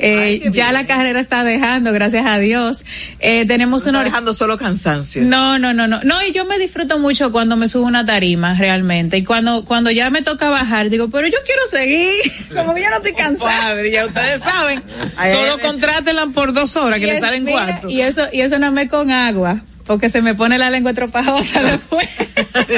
Eh, 0.05 0.41
Ay, 0.43 0.51
ya 0.51 0.73
la 0.73 0.85
carrera 0.85 1.21
está 1.21 1.45
dejando, 1.45 1.93
gracias 1.93 2.25
a 2.25 2.37
Dios. 2.37 2.83
Eh, 3.19 3.45
tenemos 3.45 3.85
No 3.85 3.91
una 3.91 3.99
está 3.99 4.09
dejando 4.09 4.33
solo 4.33 4.57
cansancio. 4.57 5.23
No, 5.23 5.57
no, 5.57 5.73
no, 5.73 5.87
no. 5.87 6.01
No, 6.03 6.15
y 6.27 6.33
yo 6.33 6.43
me 6.43 6.59
disfruto 6.59 6.99
mucho 6.99 7.31
cuando 7.31 7.55
me 7.55 7.69
subo 7.69 7.87
una 7.87 8.05
tarima, 8.05 8.53
realmente. 8.55 9.15
Y 9.15 9.23
cuando, 9.23 9.63
cuando 9.63 9.91
ya 9.91 10.09
me 10.09 10.21
toca 10.21 10.49
bajar, 10.49 10.89
digo, 10.89 11.09
pero 11.09 11.27
yo 11.27 11.37
quiero 11.45 11.61
seguir. 11.67 12.13
Como 12.53 12.75
que 12.75 12.81
yo 12.83 12.89
no 12.89 12.97
estoy 12.97 13.13
cansada. 13.13 13.61
Padre, 13.61 13.91
ya 13.91 14.05
ustedes 14.05 14.43
saben. 14.43 14.83
Solo 15.31 15.53
ay, 15.53 15.61
contrátenla 15.61 16.27
por 16.27 16.51
dos 16.51 16.75
horas, 16.75 16.99
que 16.99 17.05
le 17.05 17.19
salen 17.21 17.45
mira, 17.45 17.65
cuatro. 17.65 17.89
Y 17.89 18.01
eso, 18.01 18.27
y 18.33 18.41
eso 18.41 18.59
no 18.59 18.73
me 18.73 18.89
con 18.89 19.09
agua. 19.09 19.61
Porque 19.85 20.09
se 20.09 20.21
me 20.21 20.35
pone 20.35 20.57
la 20.57 20.69
lengua 20.69 20.93
tropajosa 20.93 21.63
después. 21.71 22.07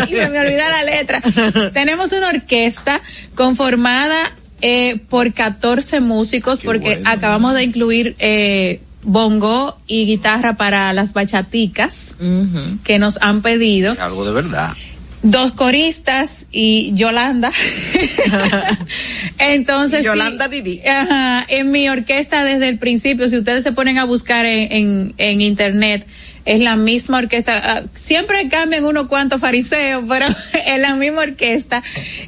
y 0.10 0.14
se 0.14 0.30
me 0.30 0.40
olvida 0.42 0.70
la 0.70 0.84
letra. 0.84 1.22
Tenemos 1.74 2.12
una 2.12 2.30
orquesta 2.30 3.02
conformada 3.34 4.32
eh, 4.62 5.00
por 5.10 5.34
14 5.34 6.00
músicos, 6.00 6.60
Qué 6.60 6.66
porque 6.66 6.96
bueno. 6.96 7.10
acabamos 7.10 7.54
de 7.56 7.64
incluir 7.64 8.16
eh, 8.20 8.82
bongo 9.04 9.78
y 9.88 10.06
guitarra 10.06 10.58
para 10.58 10.92
las 10.94 11.14
bachaticas 11.14 12.16
que 12.84 13.00
nos 13.00 13.22
han 13.22 13.42
pedido. 13.42 13.96
Algo 14.00 14.26
de 14.26 14.32
verdad. 14.32 14.74
Dos 15.22 15.54
coristas 15.54 16.46
y 16.52 16.94
Yolanda. 16.94 17.52
Entonces. 19.40 20.00
Y 20.00 20.04
sí, 20.04 20.08
Yolanda 20.08 20.48
Didi. 20.48 20.82
Ajá, 20.88 21.46
en 21.48 21.72
mi 21.72 21.90
orquesta 21.90 22.44
desde 22.44 22.70
el 22.70 22.78
principio, 22.78 23.28
si 23.28 23.38
ustedes 23.38 23.64
se 23.64 23.72
ponen 23.72 23.98
a 23.98 24.04
buscar 24.06 24.46
en, 24.46 24.72
en, 24.72 25.14
en 25.18 25.42
internet, 25.42 26.06
es 26.46 26.60
la 26.60 26.76
misma 26.76 27.18
orquesta. 27.18 27.62
Ah, 27.64 27.84
siempre 27.94 28.48
cambian 28.50 28.86
unos 28.86 29.08
cuantos 29.08 29.42
fariseos, 29.42 30.04
pero 30.10 30.28
es 30.28 30.80
la 30.80 30.96
misma 30.96 31.22
orquesta. 31.24 31.84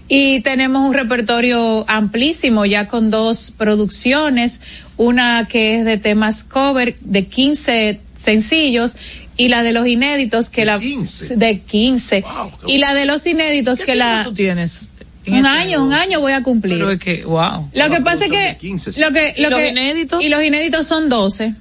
Y 0.07 0.41
tenemos 0.41 0.85
un 0.85 0.93
repertorio 0.93 1.85
amplísimo, 1.87 2.65
ya 2.65 2.87
con 2.87 3.09
dos 3.11 3.53
producciones. 3.55 4.61
Una 4.97 5.47
que 5.47 5.79
es 5.79 5.85
de 5.85 5.97
temas 5.97 6.43
cover 6.43 6.95
de 7.01 7.27
15 7.27 8.01
sencillos 8.15 8.95
y 9.37 9.49
la 9.49 9.61
de 9.61 9.71
los 9.71 9.85
inéditos 9.85 10.49
que 10.49 10.65
la 10.65 10.79
15? 10.79 11.35
de 11.35 11.59
15 11.59 12.23
y 12.65 12.79
la 12.79 12.95
de 12.95 13.05
los 13.05 13.27
inéditos 13.27 13.79
que 13.79 13.93
la 13.93 14.23
tú 14.23 14.33
tienes? 14.33 14.89
en 15.25 15.33
un 15.33 15.45
este 15.45 15.49
año, 15.49 15.83
un 15.83 15.93
año 15.93 16.19
voy 16.19 16.31
a 16.31 16.41
cumplir. 16.41 16.79
Pero 16.79 16.91
es 16.93 16.99
que, 16.99 17.23
wow. 17.25 17.69
Lo 17.73 17.89
que 17.91 18.01
pasa 18.01 18.25
es 18.25 18.31
que 18.31 18.39
de 18.39 18.57
15, 18.57 18.91
sí. 18.93 19.01
lo 19.01 19.11
que 19.11 19.35
¿Y 19.37 19.41
lo 19.43 19.49
los 19.51 19.59
que 19.59 19.67
inéditos? 19.67 20.23
y 20.23 20.29
los 20.29 20.43
inéditos 20.43 20.87
son 20.87 21.09
12 21.09 21.53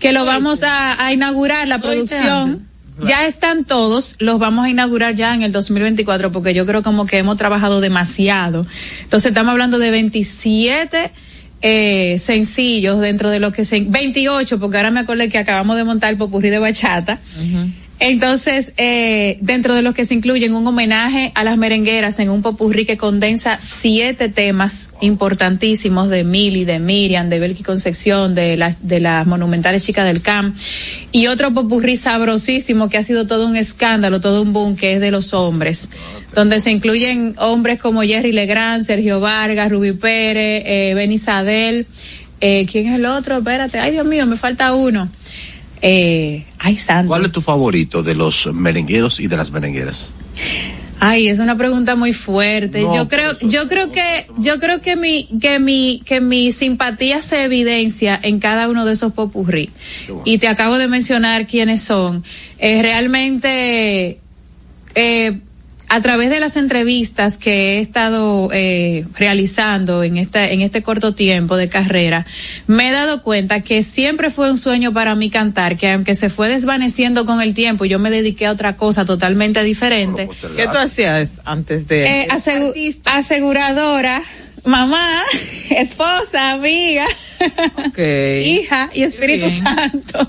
que 0.00 0.12
lo 0.12 0.24
vamos 0.24 0.62
a, 0.62 1.04
a 1.04 1.12
inaugurar 1.12 1.68
la 1.68 1.80
producción. 1.80 2.66
Ya 3.02 3.26
están 3.26 3.64
todos, 3.64 4.16
los 4.18 4.38
vamos 4.38 4.66
a 4.66 4.68
inaugurar 4.68 5.14
ya 5.14 5.34
en 5.34 5.42
el 5.42 5.52
2024 5.52 6.32
porque 6.32 6.52
yo 6.52 6.66
creo 6.66 6.82
como 6.82 7.06
que 7.06 7.16
hemos 7.16 7.38
trabajado 7.38 7.80
demasiado. 7.80 8.66
Entonces 9.02 9.30
estamos 9.30 9.52
hablando 9.52 9.78
de 9.78 9.90
27 9.90 11.10
eh, 11.62 12.18
sencillos 12.18 13.00
dentro 13.00 13.30
de 13.30 13.40
lo 13.40 13.52
que 13.52 13.64
se 13.64 13.80
28 13.80 14.58
porque 14.60 14.76
ahora 14.76 14.90
me 14.90 15.00
acordé 15.00 15.28
que 15.28 15.38
acabamos 15.38 15.76
de 15.76 15.84
montar 15.84 16.10
el 16.10 16.16
popurrí 16.18 16.50
de 16.50 16.58
bachata. 16.58 17.20
Entonces, 18.02 18.72
eh, 18.78 19.36
dentro 19.42 19.74
de 19.74 19.82
los 19.82 19.94
que 19.94 20.06
se 20.06 20.14
incluyen 20.14 20.54
un 20.54 20.66
homenaje 20.66 21.32
a 21.34 21.44
las 21.44 21.58
merengueras 21.58 22.18
en 22.18 22.30
un 22.30 22.40
popurrí 22.40 22.86
que 22.86 22.96
condensa 22.96 23.58
siete 23.60 24.30
temas 24.30 24.88
importantísimos 25.02 26.08
de 26.08 26.24
Mili, 26.24 26.64
de 26.64 26.78
Miriam, 26.78 27.28
de 27.28 27.38
Belki 27.38 27.62
Concepción, 27.62 28.34
de 28.34 28.56
las 28.56 28.88
de 28.88 29.00
las 29.00 29.26
monumentales 29.26 29.84
chicas 29.84 30.06
del 30.06 30.22
CAM, 30.22 30.54
y 31.12 31.26
otro 31.26 31.52
popurrí 31.52 31.98
sabrosísimo 31.98 32.88
que 32.88 32.96
ha 32.96 33.02
sido 33.02 33.26
todo 33.26 33.46
un 33.46 33.54
escándalo, 33.54 34.18
todo 34.18 34.40
un 34.40 34.54
boom, 34.54 34.76
que 34.76 34.94
es 34.94 35.00
de 35.02 35.10
los 35.10 35.34
hombres, 35.34 35.90
donde 36.34 36.58
se 36.60 36.70
incluyen 36.70 37.34
hombres 37.36 37.78
como 37.78 38.00
Jerry 38.00 38.32
Legrand, 38.32 38.82
Sergio 38.82 39.20
Vargas, 39.20 39.70
Rubí 39.70 39.92
Pérez, 39.92 40.62
eh, 40.64 40.92
Benny 40.94 41.18
Sadel, 41.18 41.86
eh, 42.40 42.64
¿quién 42.64 42.86
es 42.86 42.94
el 42.94 43.04
otro? 43.04 43.36
Espérate, 43.36 43.78
ay 43.78 43.92
Dios 43.92 44.06
mío, 44.06 44.24
me 44.24 44.36
falta 44.36 44.72
uno. 44.72 45.10
Eh, 45.82 46.44
ay, 46.58 46.76
santo. 46.76 47.08
¿Cuál 47.08 47.24
es 47.24 47.32
tu 47.32 47.40
favorito 47.40 48.02
de 48.02 48.14
los 48.14 48.52
merengueros 48.52 49.20
y 49.20 49.26
de 49.26 49.36
las 49.36 49.50
merengueras? 49.50 50.12
Ay, 51.02 51.28
es 51.28 51.38
una 51.38 51.56
pregunta 51.56 51.96
muy 51.96 52.12
fuerte. 52.12 52.82
No, 52.82 52.94
yo 52.94 53.08
creo, 53.08 53.32
yo 53.40 53.66
creo 53.68 53.90
que, 53.90 54.26
yo 54.36 54.58
creo 54.58 54.82
que 54.82 54.96
mi, 54.96 55.28
que 55.40 55.58
mi, 55.58 56.02
que 56.04 56.20
mi 56.20 56.52
simpatía 56.52 57.22
se 57.22 57.44
evidencia 57.44 58.20
en 58.22 58.38
cada 58.38 58.68
uno 58.68 58.84
de 58.84 58.92
esos 58.92 59.14
popurrí. 59.14 59.70
Y 60.24 60.36
te 60.36 60.48
acabo 60.48 60.76
de 60.76 60.88
mencionar 60.88 61.46
quiénes 61.46 61.82
son. 61.82 62.22
Eh, 62.58 62.82
realmente, 62.82 64.20
eh, 64.94 65.40
a 65.92 66.00
través 66.00 66.30
de 66.30 66.38
las 66.38 66.54
entrevistas 66.56 67.36
que 67.36 67.76
he 67.76 67.80
estado 67.80 68.48
eh, 68.52 69.04
realizando 69.18 70.04
en 70.04 70.18
esta 70.18 70.48
en 70.48 70.60
este 70.60 70.82
corto 70.82 71.14
tiempo 71.14 71.56
de 71.56 71.68
carrera, 71.68 72.24
me 72.68 72.88
he 72.88 72.92
dado 72.92 73.22
cuenta 73.22 73.60
que 73.62 73.82
siempre 73.82 74.30
fue 74.30 74.50
un 74.50 74.56
sueño 74.56 74.92
para 74.92 75.16
mí 75.16 75.30
cantar, 75.30 75.76
que 75.76 75.90
aunque 75.90 76.14
se 76.14 76.30
fue 76.30 76.48
desvaneciendo 76.48 77.26
con 77.26 77.40
el 77.42 77.54
tiempo, 77.54 77.84
yo 77.86 77.98
me 77.98 78.10
dediqué 78.10 78.46
a 78.46 78.52
otra 78.52 78.76
cosa 78.76 79.04
totalmente 79.04 79.64
diferente. 79.64 80.28
¿Qué 80.56 80.66
tú 80.68 80.78
hacías 80.78 81.40
antes 81.44 81.88
de 81.88 82.22
Eh, 82.22 82.28
asegu- 82.30 82.72
aseguradora, 83.04 84.22
mamá, 84.64 85.22
esposa, 85.70 86.52
amiga, 86.52 87.06
hija 87.96 88.90
y 88.94 89.02
Espíritu 89.02 89.46
bien. 89.46 89.62
Santo. 89.62 90.28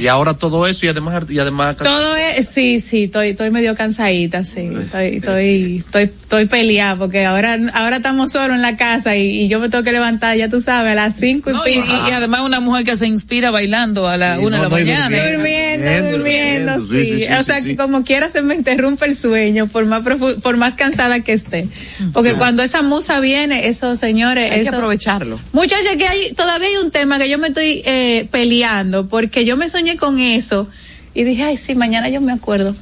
Y 0.00 0.06
ahora 0.06 0.34
todo 0.34 0.66
eso 0.66 0.86
y 0.86 0.88
además 0.88 1.24
y 1.28 1.38
además 1.38 1.76
Todo 1.76 2.16
es, 2.16 2.48
sí, 2.48 2.80
sí, 2.80 3.04
estoy, 3.04 3.30
estoy 3.30 3.50
medio 3.50 3.74
cansadita, 3.74 4.44
sí, 4.44 4.60
estoy, 4.82 5.16
estoy, 5.16 5.76
estoy, 5.84 6.02
estoy 6.04 6.46
peleada 6.46 6.96
porque 6.96 7.24
ahora, 7.24 7.58
ahora 7.74 7.96
estamos 7.96 8.32
solos 8.32 8.56
en 8.56 8.62
la 8.62 8.76
casa 8.76 9.16
y, 9.16 9.42
y 9.42 9.48
yo 9.48 9.58
me 9.60 9.68
tengo 9.68 9.84
que 9.84 9.92
levantar, 9.92 10.36
ya 10.36 10.48
tú 10.48 10.60
sabes, 10.60 10.92
a 10.92 10.94
las 10.94 11.16
cinco 11.16 11.50
y 11.50 11.52
No, 11.52 11.66
y, 11.66 11.74
pico. 11.74 11.86
y- 12.08 12.12
además 12.12 12.40
una 12.40 12.60
mujer 12.60 12.84
que 12.84 12.96
se 12.96 13.06
inspira 13.06 13.50
bailando 13.50 14.08
a 14.08 14.16
la 14.16 14.38
una 14.40 14.56
de 14.58 14.62
la 14.64 14.68
mañana. 14.68 15.04
Durmiendo, 15.08 15.32
Durmiendo, 15.38 16.10
durmiendo, 16.18 16.78
durmiendo, 16.78 16.80
sí. 16.80 16.88
sí, 16.88 17.18
sí, 17.20 17.26
sí, 17.26 17.32
o 17.32 17.42
sea, 17.42 17.60
sí, 17.60 17.64
que 17.68 17.76
como 17.76 18.04
quiera 18.04 18.30
se 18.30 18.42
me 18.42 18.54
interrumpe 18.54 19.06
el 19.06 19.16
sueño, 19.16 19.66
por 19.68 19.84
más 19.86 20.02
profu- 20.02 20.40
por 20.40 20.56
más 20.56 20.74
cansada 20.74 21.20
que 21.20 21.32
esté. 21.32 21.68
Porque 22.12 22.34
cuando 22.34 22.62
esa 22.62 22.82
musa 22.82 23.20
viene, 23.20 23.53
eso, 23.62 23.96
señores, 23.96 24.50
Hay 24.50 24.62
que 24.62 24.68
aprovecharlo. 24.68 25.40
Muchachos, 25.52 25.96
que 25.96 26.06
hay, 26.06 26.32
todavía 26.34 26.68
hay 26.68 26.76
un 26.76 26.90
tema 26.90 27.18
que 27.18 27.28
yo 27.28 27.38
me 27.38 27.48
estoy 27.48 27.82
eh, 27.84 28.28
peleando, 28.30 29.08
porque 29.08 29.44
yo 29.44 29.56
me 29.56 29.68
soñé 29.68 29.96
con 29.96 30.18
eso 30.18 30.68
y 31.14 31.24
dije, 31.24 31.44
ay, 31.44 31.56
sí, 31.56 31.74
mañana 31.74 32.08
yo 32.08 32.20
me 32.20 32.32
acuerdo. 32.32 32.74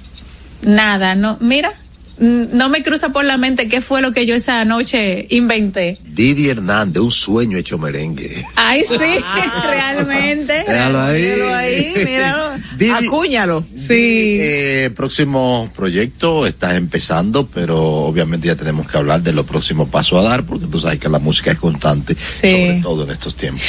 Nada, 0.62 1.14
no, 1.14 1.36
mira, 1.40 1.72
no 2.18 2.68
me 2.68 2.82
cruza 2.82 3.08
por 3.10 3.24
la 3.24 3.36
mente 3.36 3.68
qué 3.68 3.80
fue 3.80 4.00
lo 4.00 4.12
que 4.12 4.26
yo 4.26 4.34
esa 4.34 4.64
noche 4.64 5.26
inventé. 5.30 5.98
Didi 6.04 6.48
Hernández, 6.48 7.02
un 7.02 7.10
sueño 7.10 7.58
hecho 7.58 7.78
merengue. 7.78 8.44
Ay, 8.54 8.84
sí, 8.88 8.96
realmente. 9.64 10.64
Déjalo 10.66 11.00
ahí. 11.00 11.22
Míralo 11.22 11.54
ahí, 11.54 11.94
míralo. 12.04 12.52
Didi- 12.78 13.06
Acúñalo. 13.06 13.64
Sí. 13.74 14.36
Eh, 14.40 14.90
próximo 14.94 15.70
proyecto 15.74 16.46
estás 16.46 16.74
empezando, 16.76 17.46
pero 17.46 17.78
obviamente 17.80 18.48
ya 18.48 18.56
tenemos 18.56 18.86
que 18.88 18.96
hablar 18.96 19.22
de 19.22 19.32
los 19.32 19.46
próximos 19.46 19.88
pasos 19.88 20.24
a 20.24 20.28
dar, 20.28 20.44
porque 20.44 20.66
tú 20.66 20.78
sabes 20.78 20.98
que 20.98 21.08
la 21.08 21.18
música 21.18 21.52
es 21.52 21.58
constante, 21.58 22.14
sobre 22.16 22.80
todo 22.82 23.04
en 23.04 23.10
estos 23.10 23.34
tiempos. 23.36 23.62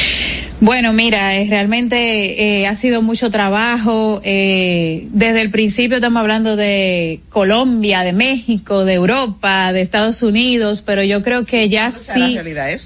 Bueno, 0.59 0.93
mira, 0.93 1.35
eh, 1.35 1.47
realmente 1.49 2.61
eh, 2.61 2.67
ha 2.67 2.75
sido 2.75 3.01
mucho 3.01 3.29
trabajo. 3.29 4.21
eh, 4.23 5.07
desde 5.11 5.41
el 5.41 5.49
principio 5.51 5.97
estamos 5.97 6.19
hablando 6.21 6.55
de 6.55 7.19
Colombia, 7.29 8.01
de 8.01 8.13
México, 8.13 8.85
de 8.85 8.93
Europa, 8.93 9.73
de 9.73 9.81
Estados 9.81 10.21
Unidos, 10.23 10.81
pero 10.81 11.03
yo 11.03 11.21
creo 11.21 11.45
que 11.45 11.69
ya 11.69 11.91
sí, 11.91 12.37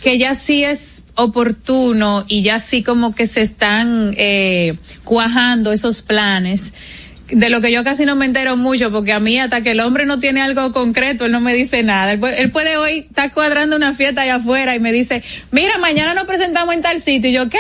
que 0.04 0.18
ya 0.18 0.34
sí 0.36 0.64
es 0.64 1.04
oportuno 1.18 2.24
y 2.28 2.42
ya 2.44 2.60
sí 2.60 2.84
como 2.84 3.14
que 3.14 3.28
se 3.28 3.42
están 3.42 4.14
eh, 4.18 4.78
cuajando 5.04 5.74
esos 5.74 6.02
planes. 6.02 6.74
De 7.30 7.50
lo 7.50 7.60
que 7.60 7.74
yo 7.74 7.84
casi 7.84 8.06
no 8.06 8.16
me 8.16 8.26
entero 8.26 8.56
mucho, 8.56 8.90
porque 8.90 9.12
a 9.12 9.20
mí 9.20 9.38
hasta 9.38 9.62
que 9.62 9.72
el 9.72 9.82
hombre 9.82 10.06
no 10.06 10.18
tiene 10.18 10.42
algo 10.42 10.72
concreto, 10.72 11.26
él 11.26 11.34
no 11.34 11.42
me 11.42 11.54
dice 11.54 11.84
nada. 11.84 12.14
Él 12.14 12.20
puede, 12.20 12.42
él 12.42 12.52
puede 12.52 12.78
hoy 12.78 13.00
estar 13.00 13.34
cuadrando 13.34 13.76
una 13.76 13.94
fiesta 13.94 14.22
allá 14.22 14.36
afuera 14.36 14.76
y 14.76 14.80
me 14.80 14.94
dice, 14.94 15.24
mira, 15.52 15.78
mañana 15.78 16.14
nos 16.14 16.24
presentamos 16.24 16.74
en 16.74 16.82
tal 16.82 17.02
sitio. 17.02 17.30
Y 17.30 17.34
yo, 17.34 17.50
¿qué? 17.50 17.58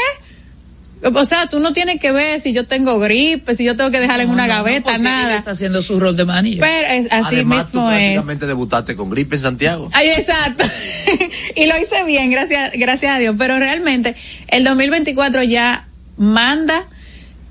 O 1.04 1.26
sea, 1.26 1.48
tú 1.48 1.60
no 1.60 1.74
tienes 1.74 2.00
que 2.00 2.12
ver 2.12 2.42
si 2.42 2.54
yo 2.54 2.66
tengo 2.66 2.98
gripe, 3.00 3.56
si 3.56 3.64
yo 3.64 3.76
tengo 3.76 3.92
que 3.92 4.00
dejarla 4.00 4.24
en 4.24 4.30
una 4.32 4.48
gaveta, 4.48 4.96
él 4.96 5.04
nada. 5.04 5.38
está 5.38 5.52
haciendo 5.52 5.84
su 5.84 6.00
rol 6.00 6.18
de 6.18 6.26
manillo. 6.26 6.62
Pero 6.62 6.88
es, 6.88 7.08
así 7.12 7.36
Además, 7.36 7.72
tú 7.72 7.78
mismo 7.78 7.92
es. 7.92 7.98
prácticamente 7.98 8.48
debutaste 8.48 8.96
con 8.96 9.10
gripe 9.10 9.36
en 9.36 9.42
Santiago. 9.42 9.90
Ay, 9.94 10.10
exacto. 10.10 10.64
y 11.56 11.66
lo 11.68 11.78
hice 11.78 12.04
bien, 12.04 12.32
gracias, 12.32 12.72
gracias 12.74 13.16
a 13.16 13.20
Dios. 13.20 13.36
Pero 13.38 13.60
realmente, 13.60 14.16
el 14.48 14.64
2024 14.64 15.44
ya 15.44 15.88
manda 16.18 16.88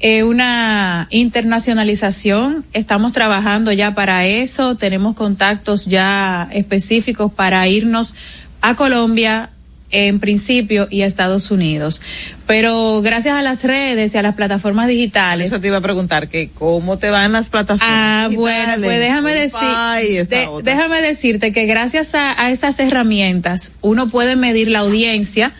eh, 0.00 0.24
una 0.24 1.06
internacionalización. 1.10 2.64
Estamos 2.72 3.12
trabajando 3.12 3.70
ya 3.70 3.94
para 3.94 4.26
eso. 4.26 4.76
Tenemos 4.76 5.14
contactos 5.14 5.86
ya 5.86 6.48
específicos 6.52 7.32
para 7.32 7.66
irnos 7.68 8.14
a 8.60 8.74
Colombia 8.74 9.50
en 9.90 10.18
principio 10.20 10.88
y 10.90 11.02
a 11.02 11.06
Estados 11.06 11.50
Unidos. 11.50 12.02
Pero 12.46 13.02
gracias 13.02 13.34
a 13.36 13.42
las 13.42 13.64
redes 13.64 14.14
y 14.14 14.18
a 14.18 14.22
las 14.22 14.34
plataformas 14.34 14.88
digitales. 14.88 15.48
Eso 15.48 15.60
te 15.60 15.68
iba 15.68 15.76
a 15.78 15.80
preguntar, 15.80 16.28
que 16.28 16.48
cómo 16.54 16.98
te 16.98 17.10
van 17.10 17.32
las 17.32 17.50
plataformas. 17.50 17.96
Ah, 17.96 18.28
bueno, 18.32 18.72
pues 18.82 18.98
déjame 19.00 19.32
decir, 19.34 20.28
de- 20.28 20.48
déjame 20.62 21.00
decirte 21.02 21.52
que 21.52 21.66
gracias 21.66 22.14
a, 22.14 22.40
a 22.42 22.50
esas 22.50 22.78
herramientas 22.80 23.72
uno 23.80 24.08
puede 24.08 24.36
medir 24.36 24.68
la 24.68 24.80
audiencia 24.80 25.52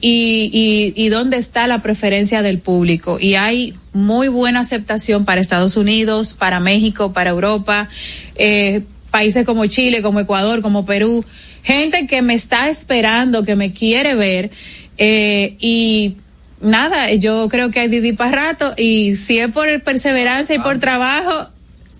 y, 0.00 0.50
y, 0.94 1.02
y 1.02 1.08
dónde 1.10 1.36
está 1.36 1.66
la 1.66 1.80
preferencia 1.80 2.42
del 2.42 2.58
público. 2.58 3.18
Y 3.20 3.34
hay 3.34 3.74
muy 3.92 4.28
buena 4.28 4.60
aceptación 4.60 5.24
para 5.24 5.40
Estados 5.40 5.76
Unidos, 5.76 6.34
para 6.34 6.58
México, 6.60 7.12
para 7.12 7.30
Europa, 7.30 7.88
eh, 8.36 8.82
países 9.10 9.44
como 9.44 9.66
Chile, 9.66 10.00
como 10.00 10.20
Ecuador, 10.20 10.62
como 10.62 10.86
Perú, 10.86 11.24
gente 11.62 12.06
que 12.06 12.22
me 12.22 12.34
está 12.34 12.68
esperando, 12.68 13.44
que 13.44 13.56
me 13.56 13.72
quiere 13.72 14.14
ver, 14.14 14.50
eh, 14.98 15.56
y 15.58 16.16
nada, 16.60 17.12
yo 17.14 17.48
creo 17.48 17.70
que 17.70 17.80
hay 17.80 17.88
Didi 17.88 18.12
para 18.12 18.48
rato, 18.48 18.74
y 18.76 19.16
si 19.16 19.38
es 19.38 19.50
por 19.50 19.82
perseverancia 19.82 20.54
y 20.54 20.58
por 20.58 20.78
trabajo, 20.78 21.48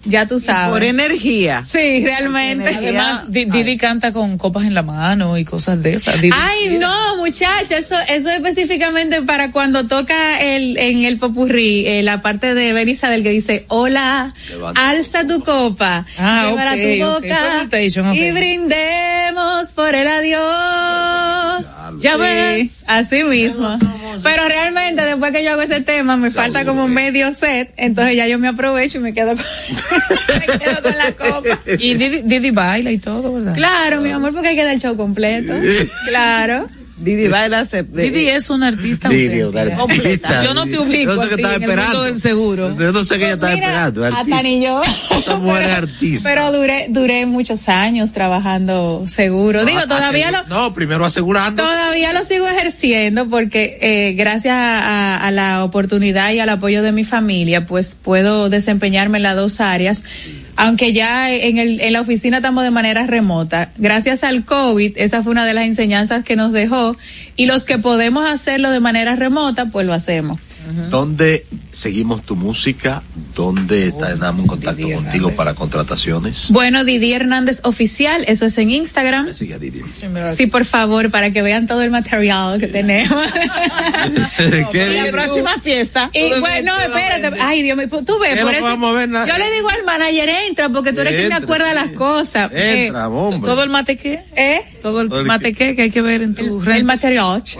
ya 0.04 0.26
tú 0.26 0.38
sabes. 0.40 0.70
Por 0.70 0.82
energía. 0.82 1.62
Sí, 1.66 2.02
realmente. 2.04 2.74
Además, 2.74 3.22
Di- 3.28 3.44
Didi 3.44 3.76
canta 3.76 4.12
con 4.12 4.38
copas 4.38 4.64
en 4.64 4.74
la 4.74 4.82
mano 4.82 5.36
y 5.38 5.44
cosas 5.44 5.82
de 5.82 5.94
esas. 5.94 6.20
Didi- 6.20 6.34
Ay, 6.34 6.78
no, 6.78 7.16
muchacha, 7.18 7.76
eso, 7.78 7.96
eso 8.08 8.30
específicamente 8.30 9.22
para 9.22 9.50
cuando 9.52 9.86
toca 9.86 10.40
el, 10.40 10.76
en 10.78 11.04
el 11.04 11.18
popurrí, 11.18 11.86
eh, 11.86 12.02
la 12.02 12.22
parte 12.22 12.54
de 12.54 12.72
Ben 12.72 12.88
Isabel 12.88 13.22
que 13.22 13.30
dice, 13.30 13.64
hola, 13.68 14.32
alza 14.76 15.26
tu 15.26 15.40
copa, 15.44 16.06
Ah, 16.18 16.46
tu 16.98 17.04
boca 17.04 17.26
y 18.16 18.30
brindemos 18.32 19.68
por 19.72 19.94
el 19.94 20.06
adiós. 20.08 21.19
Ya 22.00 22.14
Sí. 22.14 22.18
ves, 22.20 22.84
así 22.86 23.24
mismo. 23.24 23.78
Pero 24.22 24.48
realmente 24.48 25.02
después 25.02 25.32
que 25.32 25.44
yo 25.44 25.52
hago 25.52 25.62
ese 25.62 25.80
tema 25.82 26.16
me 26.16 26.30
falta 26.30 26.64
como 26.64 26.88
medio 26.88 27.32
set, 27.32 27.72
entonces 27.76 28.16
ya 28.16 28.26
yo 28.26 28.38
me 28.38 28.48
aprovecho 28.48 28.98
y 28.98 29.00
me 29.00 29.14
quedo 29.14 29.36
con, 29.36 29.38
me 30.40 30.58
quedo 30.58 30.82
con 30.82 30.96
la 30.98 31.12
copa. 31.12 31.58
Y 31.78 31.94
Didi, 31.94 32.22
Didi 32.22 32.50
baila 32.50 32.90
y 32.90 32.98
todo, 32.98 33.32
¿verdad? 33.34 33.54
Claro, 33.54 34.00
mi 34.00 34.10
amor, 34.10 34.32
porque 34.32 34.48
hay 34.48 34.56
que 34.56 34.64
dar 34.64 34.74
el 34.74 34.80
show 34.80 34.96
completo. 34.96 35.52
Claro. 36.08 36.66
Didi 37.00 37.28
baila 37.28 37.64
se, 37.66 37.82
de- 37.82 38.02
Didi 38.10 38.28
es 38.28 38.50
una 38.50 38.68
artista 38.68 39.08
Didi, 39.08 39.40
auténtica. 39.40 39.84
una 39.84 39.94
artista. 39.94 40.44
Yo 40.44 40.54
no 40.54 40.66
te 40.66 40.78
ubico 40.78 41.12
Yo 41.12 41.16
no 41.16 41.22
sé 41.22 41.26
a 41.26 41.28
qué 41.30 41.34
estaba 41.36 41.54
esperando. 41.54 42.02
del 42.04 42.16
seguro. 42.20 42.76
Yo 42.78 42.92
no 42.92 43.04
sé 43.04 43.18
qué 43.18 43.24
ella 43.24 43.34
estaba 43.34 43.52
esperando. 43.54 44.04
hasta 44.06 44.42
ni 44.42 44.62
yo. 44.62 44.82
Esta 45.18 45.36
mujer 45.38 45.62
es 45.64 45.70
artista. 45.70 46.28
Pero 46.28 46.52
duré, 46.52 46.86
duré 46.90 47.24
muchos 47.26 47.68
años 47.68 48.12
trabajando 48.12 49.04
seguro. 49.08 49.64
Digo, 49.64 49.78
Ah, 49.80 49.86
todavía 49.86 50.30
lo, 50.30 50.44
No, 50.48 50.74
primero 50.74 51.04
asegurando. 51.04 51.62
todavía 51.62 52.12
lo 52.12 52.24
sigo 52.24 52.46
ejerciendo 52.46 53.28
porque 53.28 53.78
eh, 53.80 54.12
gracias 54.14 54.54
a, 54.56 55.16
a 55.16 55.30
la 55.30 55.64
oportunidad 55.64 56.32
y 56.32 56.38
al 56.40 56.48
apoyo 56.50 56.82
de 56.82 56.92
mi 56.92 57.04
familia, 57.04 57.64
pues 57.66 57.96
puedo 58.00 58.50
desempeñarme 58.50 59.18
en 59.18 59.22
las 59.22 59.36
dos 59.36 59.60
áreas. 59.60 60.02
Aunque 60.56 60.92
ya 60.92 61.32
en, 61.32 61.58
el, 61.58 61.80
en 61.80 61.92
la 61.92 62.00
oficina 62.00 62.38
estamos 62.38 62.64
de 62.64 62.70
manera 62.70 63.06
remota. 63.06 63.70
Gracias 63.78 64.24
al 64.24 64.44
COVID, 64.44 64.92
esa 64.96 65.22
fue 65.22 65.32
una 65.32 65.46
de 65.46 65.54
las 65.54 65.64
enseñanzas 65.64 66.24
que 66.24 66.36
nos 66.36 66.52
dejó. 66.52 66.96
Y 67.36 67.46
los 67.46 67.64
que 67.64 67.78
podemos 67.78 68.28
hacerlo 68.28 68.70
de 68.70 68.80
manera 68.80 69.16
remota, 69.16 69.66
pues 69.66 69.86
lo 69.86 69.94
hacemos. 69.94 70.38
¿Dónde 70.90 71.46
seguimos 71.70 72.22
tu 72.22 72.36
música? 72.36 73.02
¿Dónde 73.34 73.92
tenemos 73.92 74.40
en 74.40 74.46
contacto 74.46 74.90
contigo 74.90 75.30
para 75.32 75.54
contrataciones? 75.54 76.46
Bueno, 76.50 76.84
Didi 76.84 77.12
Hernández 77.12 77.60
Oficial, 77.64 78.24
eso 78.26 78.46
es 78.46 78.58
en 78.58 78.70
Instagram. 78.70 79.32
Didi. 79.32 79.82
Sí, 80.36 80.46
por 80.46 80.64
favor, 80.64 81.10
para 81.10 81.30
que 81.30 81.42
vean 81.42 81.66
todo 81.66 81.82
el 81.82 81.90
material 81.90 82.58
que 82.58 82.66
tenemos. 82.66 83.26
¿Qué 84.72 85.02
la 85.04 85.10
próxima 85.10 85.58
fiesta. 85.58 86.10
Y 86.12 86.38
bueno, 86.40 86.78
espérate, 86.78 87.36
ay 87.40 87.62
Dios 87.62 87.76
mío, 87.76 87.88
tú 88.04 88.18
ves, 88.18 88.36
¿Qué 88.36 88.42
por 88.42 88.50
que 88.50 88.58
eso 88.58 88.66
vamos 88.66 88.94
a 88.94 88.98
ver? 88.98 89.08
Na- 89.08 89.26
yo 89.26 89.38
le 89.38 89.50
digo 89.52 89.68
al 89.68 89.84
manager, 89.84 90.28
entra, 90.48 90.68
porque 90.68 90.92
tú 90.92 91.00
eres 91.00 91.14
quien 91.14 91.28
me 91.28 91.34
acuerda 91.34 91.68
sí. 91.70 91.74
las 91.74 91.90
cosas. 91.92 92.50
Entra, 92.52 93.08
hombre. 93.08 93.50
Todo 93.50 93.62
el 93.62 93.70
mate 93.70 93.96
qué? 93.96 94.24
Eh, 94.36 94.60
Todo 94.82 95.00
el 95.00 95.08
Todo 95.08 95.20
el 95.20 95.26
mate 95.26 95.52
qué 95.52 95.74
que 95.74 95.82
hay 95.82 95.90
que 95.90 96.02
ver 96.02 96.22
en 96.22 96.34
tu 96.34 96.60
red. 96.60 96.76
el 96.76 96.84
material. 96.84 97.42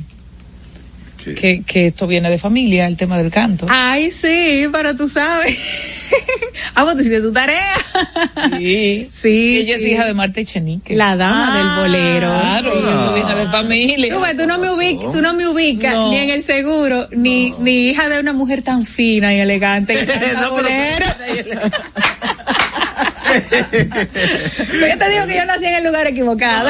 que 1.35 1.35
que, 1.35 1.63
que 1.63 1.85
esto 1.87 2.07
viene 2.07 2.29
de 2.29 2.37
familia, 2.37 2.87
el 2.87 2.97
tema 2.97 3.17
del 3.17 3.29
canto. 3.31 3.65
Ay, 3.69 4.11
sí, 4.11 4.67
pero 4.71 4.95
tú 4.95 5.07
sabes. 5.07 5.57
Vamos, 6.75 6.93
tú 6.95 6.99
hiciste 7.01 7.21
tu 7.21 7.31
tarea. 7.33 7.61
Sí. 8.57 9.07
Sí, 9.11 9.59
Ella 9.59 9.75
es 9.75 9.85
hija 9.85 10.05
de 10.05 10.13
Marta 10.13 10.39
Echenique. 10.41 10.95
La 10.95 11.15
dama 11.15 11.53
Ah, 11.53 11.57
del 11.57 11.91
bolero. 11.91 12.27
Claro, 12.27 12.73
eso 12.89 13.13
viene 13.13 13.35
de 13.35 13.47
familia. 13.47 14.15
Tú, 14.37 14.45
no 14.47 14.57
me 14.59 14.69
ubicas, 14.71 15.11
tú 15.11 15.21
no 15.21 15.33
me 15.33 15.47
ubicas 15.47 15.93
No. 15.93 16.11
ni 16.11 16.17
en 16.17 16.29
el 16.29 16.43
seguro, 16.43 17.07
ni, 17.11 17.51
ni 17.59 17.89
hija 17.89 18.09
de 18.09 18.19
una 18.19 18.33
mujer 18.33 18.61
tan 18.61 18.85
fina 18.85 19.33
y 19.33 19.39
elegante 19.39 19.93
que 19.95 20.05
canta 20.05 20.41
No, 20.41 20.51
bolero. 20.51 21.05
Pero 21.17 22.36
yo 23.37 24.97
te 24.97 25.09
digo 25.09 25.27
que 25.27 25.35
yo 25.35 25.45
nací 25.45 25.65
en 25.65 25.75
el 25.75 25.83
lugar 25.83 26.07
equivocado. 26.07 26.69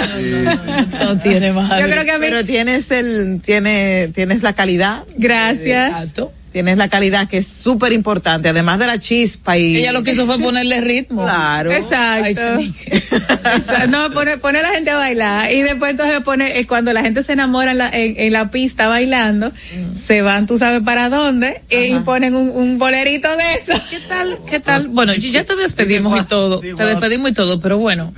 No 1.00 1.18
tiene 1.18 1.52
madre. 1.52 1.84
Yo 1.84 1.90
creo 1.90 2.06
que 2.06 2.12
a 2.12 2.20
mí. 2.20 2.28
Pero 2.28 2.46
tienes 2.46 2.92
el, 2.92 3.42
tiene, 3.42 4.10
tienes 4.14 4.44
la 4.44 4.54
calidad. 4.54 5.04
Gracias. 5.18 5.90
Exacto. 5.90 6.32
Tienes 6.58 6.80
la 6.80 6.90
calidad 6.90 7.28
que 7.28 7.38
es 7.38 7.48
súper 7.48 7.94
importante, 7.94 8.50
además 8.50 8.80
de 8.80 8.88
la 8.88 9.00
chispa 9.00 9.60
y. 9.60 9.78
Ella 9.78 9.92
lo 9.92 10.02
que 10.02 10.14
hizo 10.14 10.26
fue 10.26 10.40
ponerle 10.40 10.82
ritmo. 10.82 11.22
Claro. 11.22 11.72
Exacto. 11.72 12.42
No, 13.90 14.12
pone, 14.12 14.38
pone 14.38 14.60
a 14.60 14.62
la 14.62 14.70
gente 14.70 14.90
a 14.90 14.98
bailar 14.98 15.52
y 15.52 15.62
después 15.62 15.92
entonces 15.92 16.20
pone, 16.22 16.60
eh, 16.60 16.68
cuando 16.68 16.92
la 16.92 17.02
gente 17.02 17.24
se 17.24 17.34
enamora 17.34 17.72
en 17.72 17.78
la, 17.78 17.90
en, 17.90 18.16
en 18.18 18.34
la 18.34 18.52
pista 18.52 18.88
bailando, 18.88 19.54
se 19.94 20.22
van, 20.22 20.48
tú 20.48 20.58
sabes 20.58 20.82
para 20.82 21.10
dónde, 21.10 21.62
eh, 21.70 21.90
y 21.90 22.00
ponen 22.00 22.36
un, 22.36 22.50
un 22.50 22.78
bolerito 22.78 23.30
de 23.38 23.54
eso. 23.54 23.74
¿Qué 23.90 24.00
tal? 24.08 24.38
¿Qué 24.50 24.60
tal? 24.60 24.88
Bueno, 24.90 25.14
ya 25.14 25.46
te 25.46 25.56
despedimos 25.56 26.20
y 26.20 26.26
todo. 26.26 26.60
Te 26.60 26.86
despedimos 26.86 27.32
y 27.32 27.34
todo, 27.34 27.62
pero 27.62 27.78
bueno. 27.78 28.14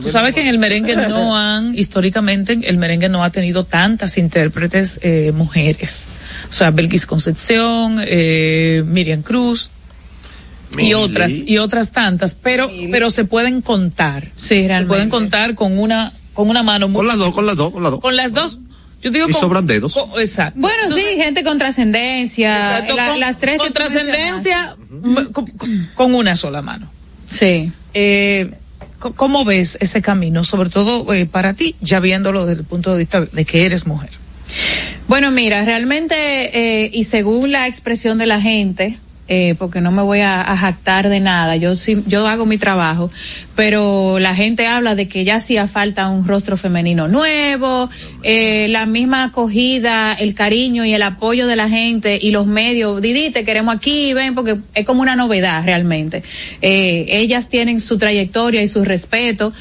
Tú 0.00 0.08
sabes 0.08 0.34
que 0.34 0.40
en 0.40 0.46
el 0.46 0.58
merengue 0.58 0.96
no 0.96 1.36
han, 1.36 1.76
históricamente, 1.76 2.58
el 2.62 2.78
merengue 2.78 3.08
no 3.08 3.22
ha 3.22 3.30
tenido 3.30 3.64
tantas 3.64 4.16
intérpretes 4.16 5.00
eh, 5.02 5.32
mujeres. 5.34 6.06
O 6.48 6.52
sea, 6.52 6.70
Belkis 6.70 7.06
Concepción, 7.06 7.79
eh, 8.02 8.82
Miriam 8.86 9.22
Cruz 9.22 9.70
y 10.78 10.94
otras, 10.94 11.32
y 11.34 11.58
otras 11.58 11.90
tantas, 11.90 12.34
pero, 12.34 12.70
pero 12.92 13.10
se 13.10 13.24
pueden 13.24 13.60
contar. 13.60 14.28
Sí, 14.36 14.66
Se 14.68 14.84
pueden 14.86 15.08
contar 15.10 15.54
con 15.54 15.78
una, 15.78 16.12
con 16.32 16.48
una 16.48 16.62
mano 16.62 16.88
muy, 16.88 16.96
Con 16.96 17.06
las 17.08 17.18
dos, 17.18 17.34
con 17.34 17.46
las 17.46 17.56
dos, 17.56 17.72
con 17.72 17.82
las 17.82 17.90
dos. 17.92 18.00
con 18.00 18.16
las 18.16 18.32
dos. 18.32 18.58
Yo 19.02 19.10
digo 19.10 19.28
Y 19.28 19.32
con- 19.32 19.40
sobran 19.40 19.66
dedos. 19.66 19.94
con- 19.94 20.20
exacto. 20.20 20.60
Bueno, 20.60 20.90
sí, 20.90 21.00
gente 21.16 21.42
con 21.42 21.56
trascendencia. 21.58 22.54
Exacto, 22.78 22.96
la- 22.96 23.08
con, 23.08 23.20
las 23.20 23.38
tres 23.38 23.58
con 23.58 23.72
trascendencia 23.72 24.76
con, 25.02 25.32
con- 25.32 25.88
con 25.94 26.14
una 26.14 26.36
sola 26.36 26.60
mano. 26.62 26.90
Sí. 27.26 27.72
Eh, 27.94 28.50
¿Cómo 29.16 29.46
ves 29.46 29.78
ese 29.80 30.02
camino, 30.02 30.44
sobre 30.44 30.68
todo 30.68 31.12
eh, 31.14 31.24
para 31.24 31.54
ti, 31.54 31.74
ya 31.80 32.00
viéndolo 32.00 32.44
desde 32.44 32.60
el 32.60 32.66
punto 32.66 32.92
de 32.92 32.98
vista 32.98 33.22
de 33.22 33.44
que 33.46 33.64
eres 33.64 33.86
mujer? 33.86 34.10
Bueno, 35.08 35.30
mira, 35.30 35.64
realmente, 35.64 36.14
eh, 36.14 36.90
y 36.92 37.04
según 37.04 37.52
la 37.52 37.66
expresión 37.66 38.18
de 38.18 38.26
la 38.26 38.40
gente, 38.40 38.98
eh, 39.32 39.54
porque 39.60 39.80
no 39.80 39.92
me 39.92 40.02
voy 40.02 40.18
a, 40.22 40.42
jactar 40.56 41.08
de 41.08 41.20
nada, 41.20 41.54
yo 41.54 41.76
sí, 41.76 42.02
yo 42.08 42.26
hago 42.26 42.46
mi 42.46 42.58
trabajo, 42.58 43.12
pero 43.54 44.18
la 44.18 44.34
gente 44.34 44.66
habla 44.66 44.96
de 44.96 45.06
que 45.06 45.24
ya 45.24 45.36
hacía 45.36 45.68
falta 45.68 46.08
un 46.08 46.26
rostro 46.26 46.56
femenino 46.56 47.06
nuevo, 47.06 47.88
eh, 48.24 48.66
la 48.70 48.86
misma 48.86 49.22
acogida, 49.22 50.14
el 50.14 50.34
cariño 50.34 50.84
y 50.84 50.94
el 50.94 51.02
apoyo 51.02 51.46
de 51.46 51.54
la 51.54 51.68
gente 51.68 52.18
y 52.20 52.32
los 52.32 52.48
medios, 52.48 53.00
Didi, 53.00 53.30
te 53.30 53.44
queremos 53.44 53.76
aquí, 53.76 54.12
ven, 54.14 54.34
porque 54.34 54.58
es 54.74 54.84
como 54.84 55.00
una 55.00 55.14
novedad 55.14 55.64
realmente. 55.64 56.24
Eh, 56.60 57.06
ellas 57.08 57.48
tienen 57.48 57.78
su 57.78 57.98
trayectoria 57.98 58.62
y 58.62 58.66
su 58.66 58.84
respeto. 58.84 59.52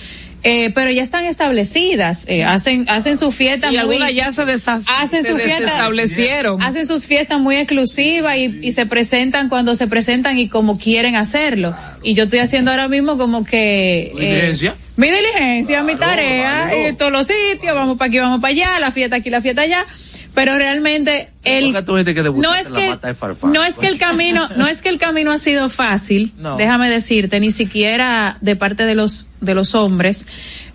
Eh, 0.41 0.71
pero 0.73 0.89
ya 0.89 1.03
están 1.03 1.25
establecidas, 1.25 2.23
eh, 2.27 2.45
hacen, 2.45 2.85
hacen 2.89 3.17
su 3.17 3.31
fiesta 3.33 3.67
Y 3.67 3.71
muy- 3.71 3.77
algunas 3.79 4.13
ya 4.13 4.31
se, 4.31 4.43
hacen 4.43 5.25
se 5.25 5.31
su 5.31 5.37
fiesta 5.37 5.59
desestablecieron. 5.59 6.61
hacen 6.61 6.87
sus 6.87 7.07
fiestas 7.07 7.39
muy 7.41 7.57
exclusivas 7.57 8.37
y, 8.37 8.57
y 8.61 8.71
se 8.71 8.85
presentan 8.85 9.49
cuando 9.49 9.75
se 9.75 9.87
presentan 9.87 10.37
y 10.37 10.47
como 10.47 10.77
quieren 10.77 11.17
hacerlo 11.17 11.75
y 12.03 12.13
yo 12.13 12.23
estoy 12.23 12.39
haciendo 12.39 12.71
ahora 12.71 12.87
mismo 12.87 13.17
como 13.17 13.43
que 13.43 14.13
eh, 14.17 14.55
mi 14.95 15.09
diligencia 15.11 15.83
mi 15.83 15.95
tarea 15.95 16.65
válido. 16.67 16.87
en 16.87 16.95
todos 16.97 17.11
los 17.11 17.27
sitios 17.27 17.75
vamos 17.75 17.97
para 17.97 18.07
aquí 18.07 18.19
vamos 18.19 18.39
para 18.39 18.51
allá 18.53 18.79
la 18.79 18.91
fiesta 18.93 19.17
aquí 19.17 19.29
la 19.29 19.41
fiesta 19.41 19.63
allá 19.63 19.85
pero 20.33 20.57
realmente 20.57 21.28
el 21.57 21.71
no 21.73 22.53
es 22.55 22.67
que 22.67 22.95
no 23.43 23.63
es 23.63 23.75
que 23.75 23.87
el 23.87 23.97
camino 23.97 24.47
no 24.55 24.67
es 24.67 24.81
que 24.81 24.89
el 24.89 24.97
camino 24.97 25.31
ha 25.31 25.37
sido 25.37 25.69
fácil 25.69 26.33
No. 26.39 26.57
déjame 26.57 26.89
decirte 26.89 27.39
ni 27.39 27.51
siquiera 27.51 28.37
de 28.41 28.55
parte 28.55 28.85
de 28.85 28.95
los 28.95 29.27
de 29.41 29.53
los 29.55 29.75
hombres 29.75 30.25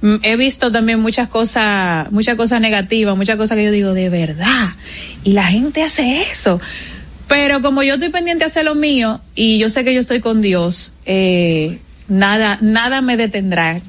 Mm, 0.04 0.16
he 0.20 0.36
visto 0.36 0.70
también 0.70 1.00
muchas 1.00 1.28
cosas 1.30 2.12
muchas 2.12 2.34
cosas 2.34 2.60
negativas 2.60 3.16
muchas 3.16 3.36
cosas 3.36 3.56
que 3.56 3.64
yo 3.64 3.70
digo 3.70 3.94
de 3.94 4.10
verdad 4.10 4.68
y 5.22 5.32
la 5.32 5.44
gente 5.46 5.82
hace 5.82 6.20
eso 6.30 6.60
pero 7.26 7.62
como 7.62 7.82
yo 7.82 7.94
estoy 7.94 8.10
pendiente 8.10 8.44
de 8.44 8.50
hacer 8.50 8.66
lo 8.66 8.74
mío 8.74 9.22
y 9.34 9.58
yo 9.58 9.70
sé 9.70 9.82
que 9.82 9.94
yo 9.94 10.00
estoy 10.00 10.20
con 10.20 10.42
Dios 10.42 10.92
eh, 11.06 11.78
nada 12.06 12.58
nada 12.60 13.00
me 13.00 13.16
detendrá 13.16 13.80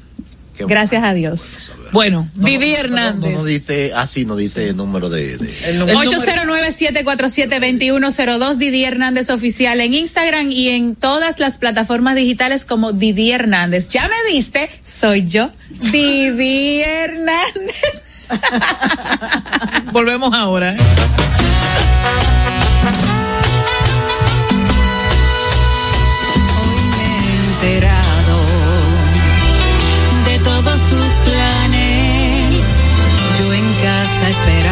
Gracias 0.59 1.03
a 1.03 1.13
Dios. 1.13 1.71
Bueno, 1.91 2.29
Didi 2.35 2.71
No, 2.73 2.77
Hernández. 2.77 3.33
no 3.35 3.43
diste, 3.43 3.93
ah, 3.93 4.07
sí, 4.07 4.25
no 4.25 4.35
diste 4.35 4.69
el 4.69 4.77
número 4.77 5.09
de. 5.09 5.37
de- 5.37 5.69
El 5.69 5.79
número- 5.79 5.99
809-747-2102, 5.99 8.57
Didi 8.57 8.83
Hernández 8.85 9.29
Oficial 9.29 9.79
en 9.81 9.93
Instagram 9.93 10.51
y 10.51 10.69
en 10.69 10.95
todas 10.95 11.39
las 11.39 11.57
plataformas 11.57 12.15
digitales 12.15 12.65
como 12.65 12.93
Didi 12.93 13.31
Hernández. 13.31 13.89
Ya 13.89 14.07
me 14.07 14.31
viste, 14.31 14.69
soy 14.83 15.25
yo, 15.27 15.49
Didi 15.91 16.81
Hernández. 16.81 17.75
Volvemos 19.91 20.33
ahora. 20.33 20.73
¿eh? 20.73 20.77
enterado 27.61 27.94
casa 34.25 34.39
esperando, 34.39 34.64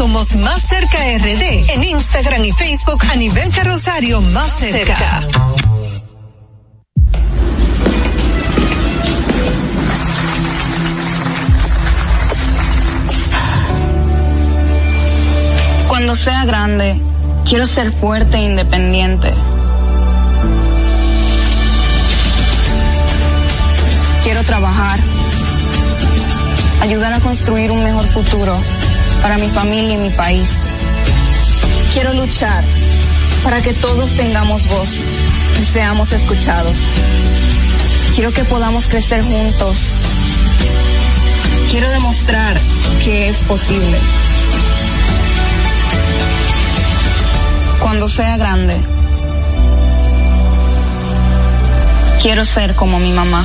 somos 0.00 0.34
Más 0.36 0.62
Cerca 0.66 0.96
RD. 0.96 1.72
En 1.74 1.84
Instagram 1.84 2.42
y 2.42 2.52
Facebook 2.52 3.02
a 3.12 3.16
nivel 3.16 3.50
carrosario 3.50 4.22
Más 4.22 4.50
Cerca. 4.58 5.28
Cuando 15.86 16.14
sea 16.14 16.46
grande, 16.46 16.98
quiero 17.46 17.66
ser 17.66 17.92
fuerte 17.92 18.38
e 18.38 18.40
independiente. 18.40 19.34
Quiero 24.22 24.42
trabajar, 24.44 24.98
ayudar 26.80 27.12
a 27.12 27.20
construir 27.20 27.70
un 27.70 27.84
mejor 27.84 28.08
futuro 28.08 28.58
para 29.22 29.38
mi 29.38 29.48
familia 29.50 29.94
y 29.94 29.98
mi 29.98 30.10
país. 30.10 30.50
Quiero 31.92 32.12
luchar 32.14 32.64
para 33.44 33.60
que 33.60 33.74
todos 33.74 34.14
tengamos 34.16 34.66
voz 34.68 34.90
y 35.60 35.64
seamos 35.64 36.12
escuchados. 36.12 36.76
Quiero 38.14 38.32
que 38.32 38.44
podamos 38.44 38.86
crecer 38.86 39.22
juntos. 39.22 39.78
Quiero 41.70 41.88
demostrar 41.90 42.60
que 43.04 43.28
es 43.28 43.42
posible. 43.42 43.98
Cuando 47.80 48.08
sea 48.08 48.36
grande, 48.36 48.80
quiero 52.20 52.44
ser 52.44 52.74
como 52.74 52.98
mi 52.98 53.12
mamá. 53.12 53.44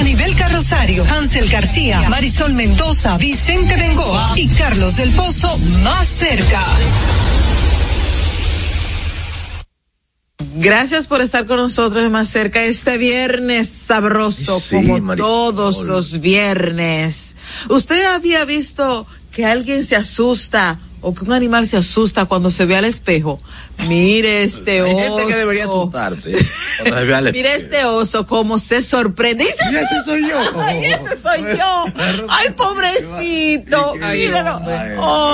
A 0.00 0.02
nivel 0.02 0.34
carrosario, 0.34 1.04
Hansel 1.04 1.50
García, 1.50 2.08
Marisol 2.08 2.54
Mendoza, 2.54 3.18
Vicente 3.18 3.76
Bengoa 3.76 4.32
y 4.34 4.48
Carlos 4.48 4.96
del 4.96 5.14
Pozo 5.14 5.58
más 5.58 6.08
cerca. 6.08 6.64
Gracias 10.54 11.06
por 11.06 11.20
estar 11.20 11.44
con 11.44 11.58
nosotros 11.58 12.02
de 12.02 12.08
más 12.08 12.28
cerca 12.28 12.64
este 12.64 12.96
viernes 12.96 13.68
sabroso, 13.68 14.58
Sí, 14.58 14.76
como 14.76 15.00
Marisol. 15.00 15.18
todos 15.18 15.82
los 15.82 16.20
viernes. 16.20 17.36
¿Usted 17.68 18.02
había 18.06 18.46
visto 18.46 19.06
que 19.30 19.44
alguien 19.44 19.84
se 19.84 19.96
asusta 19.96 20.78
o 21.02 21.14
que 21.14 21.24
un 21.26 21.32
animal 21.34 21.68
se 21.68 21.76
asusta 21.76 22.24
cuando 22.24 22.50
se 22.50 22.64
ve 22.64 22.74
al 22.74 22.86
espejo? 22.86 23.38
Mire 23.88 24.44
este 24.44 24.80
Hay 24.82 24.92
oso. 24.94 24.98
gente 24.98 25.26
que 25.26 25.36
debería 25.36 25.64
asustarse. 25.64 26.32
espejo. 26.32 27.48
este 27.48 27.84
oso 27.84 28.26
cómo 28.26 28.58
se 28.58 28.82
sorprende. 28.82 29.44
Dice, 29.44 29.64
Y 29.72 29.76
ese 29.76 30.02
soy 30.04 30.28
yo. 30.28 30.38
Ay, 30.60 30.84
ese 30.84 31.20
soy 31.22 31.58
yo. 31.58 31.84
Ay, 32.28 32.50
pobrecito. 32.56 33.94
Ay, 34.02 34.18
Míralo. 34.20 34.60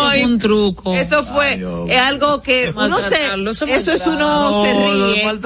Ay, 0.05 0.25
un 0.25 0.39
truco. 0.39 0.95
Eso 0.95 1.25
fue 1.25 1.55
es 1.89 1.97
algo 1.97 2.43
que 2.43 2.73
uno 2.75 2.99
se, 3.01 3.17
eso 3.51 3.65
es 3.65 3.87
eso 3.87 3.93
es 3.93 4.07
uno 4.07 4.51
No, 4.51 4.65
se 4.65 4.73
ríe. 4.73 5.39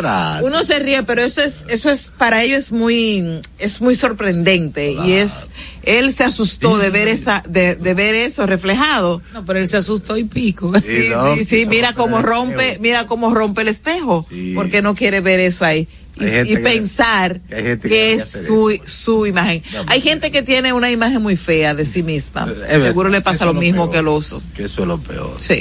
Uno 0.42 0.62
se 0.62 0.78
ríe, 0.78 1.02
pero 1.02 1.22
eso 1.22 1.40
es, 1.40 1.64
eso 1.68 1.90
es, 1.90 2.10
para 2.16 2.42
ellos 2.42 2.58
es 2.58 2.72
muy, 2.72 3.40
es 3.58 3.80
muy 3.80 3.94
sorprendente 3.94 4.92
y 4.92 5.12
es, 5.12 5.48
él 5.82 6.12
se 6.12 6.24
asustó 6.24 6.78
de 6.78 6.90
ver 6.90 7.08
esa, 7.08 7.42
de, 7.46 7.76
de 7.76 7.94
ver 7.94 8.14
eso 8.14 8.46
reflejado. 8.46 9.20
No, 9.32 9.44
pero 9.44 9.58
él 9.58 9.68
se 9.68 9.76
asustó 9.76 10.16
y 10.16 10.24
pico. 10.24 10.72
Sí, 10.80 11.10
sí, 11.36 11.44
sí, 11.44 11.66
mira 11.66 11.94
cómo 11.94 12.22
rompe. 12.22 12.78
Mira 12.90 13.06
cómo 13.06 13.32
rompe 13.32 13.62
el 13.62 13.68
espejo, 13.68 14.24
Sí. 14.28 14.52
porque 14.54 14.82
no 14.82 14.94
quiere 14.94 15.20
ver 15.20 15.38
eso 15.40 15.64
ahí. 15.64 15.86
Y, 16.18 16.24
y 16.24 16.46
que- 16.56 16.58
pensar 16.58 17.40
que 17.48 17.54
que 17.54 17.62
debería 17.62 18.14
es 18.14 18.30
su, 18.46 18.70
eso. 18.70 18.82
su 18.84 19.26
imagen. 19.26 19.62
Hay 19.86 20.00
gente 20.00 20.30
que 20.30 20.42
tiene 20.42 20.72
una 20.72 20.90
imagen 20.90 21.22
muy 21.22 21.36
fea 21.36 21.72
de 21.72 21.86
sí 21.86 22.02
misma. 22.02 22.42
Es 22.50 22.58
verdad. 22.58 22.86
Seguro 22.86 23.08
le 23.08 23.20
pasa 23.20 23.44
lo 23.44 23.54
mismo 23.54 23.84
peor. 23.84 23.92
que 23.92 23.98
el 24.00 24.08
oso. 24.08 24.42
Que 24.56 24.64
eso 24.64 24.82
es 24.82 24.88
lo 24.88 24.98
peor. 24.98 25.36
Sí. 25.40 25.60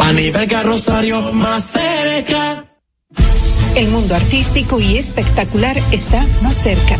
A 0.00 0.12
nivel 0.12 0.48
Rosario 0.62 1.32
más 1.32 1.72
cerca. 1.72 2.64
El 3.74 3.88
mundo 3.88 4.14
artístico 4.14 4.80
y 4.80 4.96
espectacular 4.98 5.76
está 5.92 6.24
más 6.42 6.56
cerca. 6.62 6.96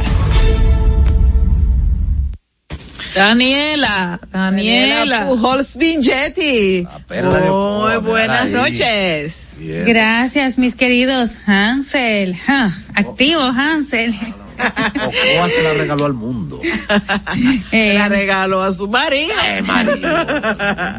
Daniela, 3.16 4.20
Daniela. 4.30 5.26
Pujols 5.26 5.76
Vingetti. 5.76 6.86
perla 7.08 7.40
de 7.40 7.50
Muy 7.50 7.50
Pujols, 7.50 8.04
buenas 8.04 8.42
ahí. 8.46 8.52
noches. 8.52 9.54
Bien. 9.58 9.84
Gracias, 9.86 10.58
mis 10.58 10.74
queridos 10.74 11.36
Hansel. 11.46 12.36
Ja, 12.36 12.72
activo, 12.94 13.40
Hansel. 13.40 14.14
Ocoa 14.58 15.48
se 15.50 15.62
la 15.62 15.74
regaló 15.74 16.04
al 16.06 16.14
mundo. 16.14 16.60
Se 16.62 17.90
Eh, 17.90 17.94
la 17.94 18.08
regaló 18.08 18.62
a 18.62 18.72
su 18.72 18.88
marido. 18.88 19.34
Eh, 19.46 19.62
marido. 19.62 20.08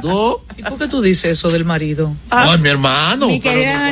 Do- 0.58 0.62
¿Y 0.62 0.64
por 0.64 0.78
qué 0.80 0.88
tú 0.88 1.02
dices 1.02 1.32
eso 1.38 1.50
del 1.50 1.66
marido? 1.66 2.16
No, 2.32 2.54
es 2.56 2.60
mi 2.60 2.70
hermano. 2.70 3.28
Mi 3.28 3.40
pero 3.40 3.54
querida 3.54 3.92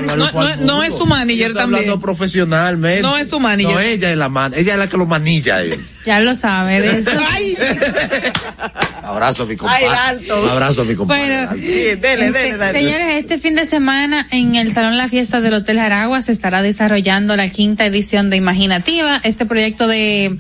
no, 0.60 0.84
es 0.84 0.98
tu 0.98 1.06
manager 1.06 1.52
estoy 1.52 1.54
también. 1.62 1.82
hablando 1.84 2.00
profesionalmente. 2.02 3.02
No 3.04 3.18
es 3.18 3.30
tu 3.30 3.40
manager. 3.40 3.74
No, 3.76 3.80
ella 3.80 4.12
es 4.12 4.18
la 4.18 4.30
man, 4.30 4.52
ella 4.56 4.74
es 4.74 4.80
la 4.80 4.88
que 4.90 4.98
lo 4.98 5.06
manilla 5.06 5.58
a 5.58 5.62
él. 5.62 5.86
ya 6.06 6.20
lo 6.22 6.34
sabe 6.36 6.82
de 6.82 7.00
eso. 7.00 7.12
Abrazo 9.04 9.44
a 9.44 9.46
mi 9.46 9.56
compadre. 9.56 9.86
Ay, 9.86 9.98
alto. 10.18 10.44
Un 10.44 10.50
abrazo 10.50 10.82
a 10.82 10.86
mi 10.86 10.96
compadre. 10.96 11.22
Bueno, 11.28 11.42
alto. 11.52 11.56
Sí, 11.56 11.66
dele, 11.68 11.98
dele, 12.02 12.26
Este, 12.28 12.58
dele. 12.58 12.80
Señores, 12.80 13.08
este 13.20 13.38
fin 13.38 13.56
de 13.56 13.66
semana 13.66 14.28
en 14.32 14.56
el 14.56 14.72
Salón 14.72 14.98
La 14.98 15.08
Fiesta 15.08 15.42
del 15.42 15.54
Hotel 15.54 15.78
Jaragua 15.78 16.22
se 16.22 16.32
estará 16.32 16.62
desarrollando 16.62 17.36
la 17.36 17.50
quinta 17.50 17.86
edición 17.86 18.30
de 18.30 18.38
Imaginativa, 18.38 19.22
este 19.24 19.46
proyecto 19.46 19.88
de, 19.88 20.38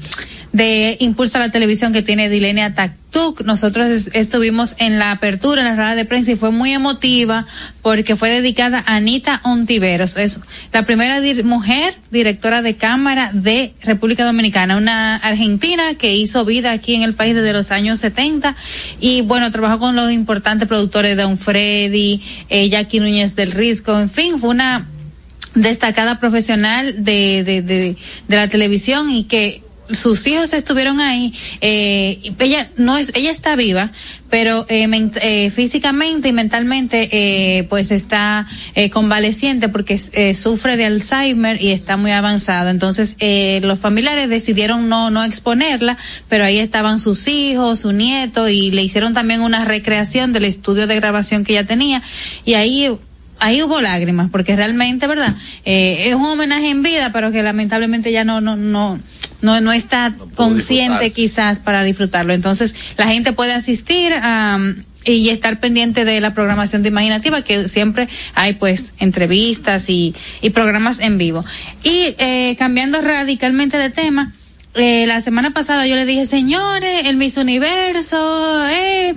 de 0.55 0.95
Impulsa 1.01 1.37
la 1.37 1.49
Televisión 1.49 1.91
que 1.91 2.01
tiene 2.01 2.29
Dilenia 2.29 2.73
Taktuk. 2.73 3.41
Nosotros 3.41 3.89
es- 3.89 4.09
estuvimos 4.13 4.75
en 4.79 4.99
la 4.99 5.11
apertura, 5.11 5.59
en 5.59 5.67
la 5.67 5.75
rueda 5.75 5.95
de 5.95 6.05
prensa 6.05 6.31
y 6.31 6.37
fue 6.37 6.51
muy 6.51 6.71
emotiva 6.71 7.45
porque 7.81 8.15
fue 8.15 8.29
dedicada 8.29 8.81
a 8.87 8.95
Anita 8.95 9.41
Ontiveros. 9.43 10.15
Es 10.15 10.39
la 10.71 10.85
primera 10.85 11.19
mujer 11.43 11.95
directora 12.09 12.61
de 12.61 12.75
cámara 12.77 13.31
de 13.33 13.73
República 13.81 14.23
Dominicana, 14.23 14.77
una 14.77 15.17
argentina 15.17 15.95
que 15.95 16.15
hizo 16.15 16.45
vida 16.45 16.71
aquí 16.71 16.95
en 16.95 17.01
el 17.03 17.15
país 17.15 17.35
desde 17.35 17.51
los 17.51 17.71
años 17.71 17.99
70 17.99 18.55
y 19.01 19.21
bueno, 19.23 19.51
trabajó 19.51 19.79
con 19.79 19.97
los 19.97 20.09
importantes 20.09 20.69
productores 20.69 21.17
Don 21.17 21.37
Freddy, 21.37 22.21
eh, 22.47 22.69
Jackie 22.69 23.01
Núñez 23.01 23.35
del 23.35 23.51
Risco, 23.51 23.99
en 23.99 24.09
fin, 24.09 24.39
fue 24.39 24.51
una 24.51 24.87
destacada 25.53 26.17
profesional 26.21 27.03
de, 27.03 27.43
de, 27.43 27.61
de, 27.61 27.97
de 28.29 28.35
la 28.37 28.47
televisión 28.47 29.09
y 29.09 29.25
que 29.25 29.64
sus 29.89 30.25
hijos 30.27 30.53
estuvieron 30.53 30.99
ahí 30.99 31.33
eh, 31.61 32.33
ella 32.39 32.71
no 32.75 32.97
es 32.97 33.11
ella 33.15 33.29
está 33.31 33.55
viva 33.55 33.91
pero 34.29 34.65
eh, 34.69 34.87
men- 34.87 35.11
eh, 35.21 35.51
físicamente 35.51 36.29
y 36.29 36.33
mentalmente 36.33 37.09
eh, 37.11 37.63
pues 37.69 37.91
está 37.91 38.47
eh, 38.73 38.89
convaleciente 38.89 39.69
porque 39.69 39.99
eh, 40.13 40.33
sufre 40.35 40.75
de 40.77 40.85
Alzheimer 40.85 41.61
y 41.61 41.71
está 41.71 41.95
muy 41.95 42.11
avanzada. 42.11 42.71
Entonces 42.71 43.15
los 43.61 43.79
familiares 43.79 44.27
decidieron 44.29 44.89
no 44.89 45.11
no 45.11 45.23
exponerla 45.23 45.97
pero 46.27 46.43
ahí 46.45 46.57
estaban 46.59 46.99
sus 46.99 47.27
hijos 47.27 47.81
su 47.81 47.91
nieto 47.91 48.49
y 48.49 48.71
le 48.71 48.81
hicieron 48.83 49.13
también 49.13 49.41
una 49.41 49.63
recreación 49.65 50.33
del 50.33 50.45
estudio 50.45 50.87
de 50.87 50.95
grabación 50.95 51.43
que 51.43 51.53
ella 51.53 51.65
tenía. 51.65 52.01
Y 52.43 52.55
ahí 52.55 52.89
ahí 53.39 53.61
hubo 53.61 53.79
lágrimas 53.81 54.29
porque 54.31 54.55
realmente 54.55 55.07
verdad 55.07 55.35
eh, 55.65 56.07
es 56.09 56.15
un 56.15 56.25
homenaje 56.25 56.69
en 56.69 56.81
vida 56.83 57.11
pero 57.13 57.31
que 57.31 57.43
lamentablemente 57.43 58.11
ya 58.11 58.23
no 58.23 58.41
no 58.41 58.55
no 58.55 58.99
no 59.41 59.61
no 59.61 59.71
está 59.71 60.15
consciente 60.35 61.11
quizás 61.11 61.59
para 61.59 61.83
disfrutarlo 61.83 62.33
entonces 62.33 62.75
la 62.97 63.07
gente 63.07 63.33
puede 63.33 63.53
asistir 63.53 64.13
y 65.05 65.29
estar 65.29 65.59
pendiente 65.59 66.03
de 66.03 66.19
la 66.19 66.33
programación 66.33 66.81
de 66.81 66.89
Imaginativa, 66.89 67.41
que 67.43 67.67
siempre 67.67 68.09
hay 68.33 68.53
pues 68.53 68.91
entrevistas 68.99 69.89
y, 69.89 70.15
y 70.41 70.49
programas 70.49 70.99
en 70.99 71.17
vivo. 71.17 71.45
Y 71.83 72.15
eh, 72.17 72.55
cambiando 72.57 73.01
radicalmente 73.01 73.77
de 73.77 73.89
tema, 73.89 74.33
eh, 74.75 75.05
la 75.07 75.21
semana 75.21 75.51
pasada 75.51 75.87
yo 75.87 75.95
le 75.95 76.05
dije, 76.05 76.25
señores, 76.25 77.03
el 77.07 77.15
Miss 77.17 77.37
Universo, 77.37 78.67
eh, 78.67 79.15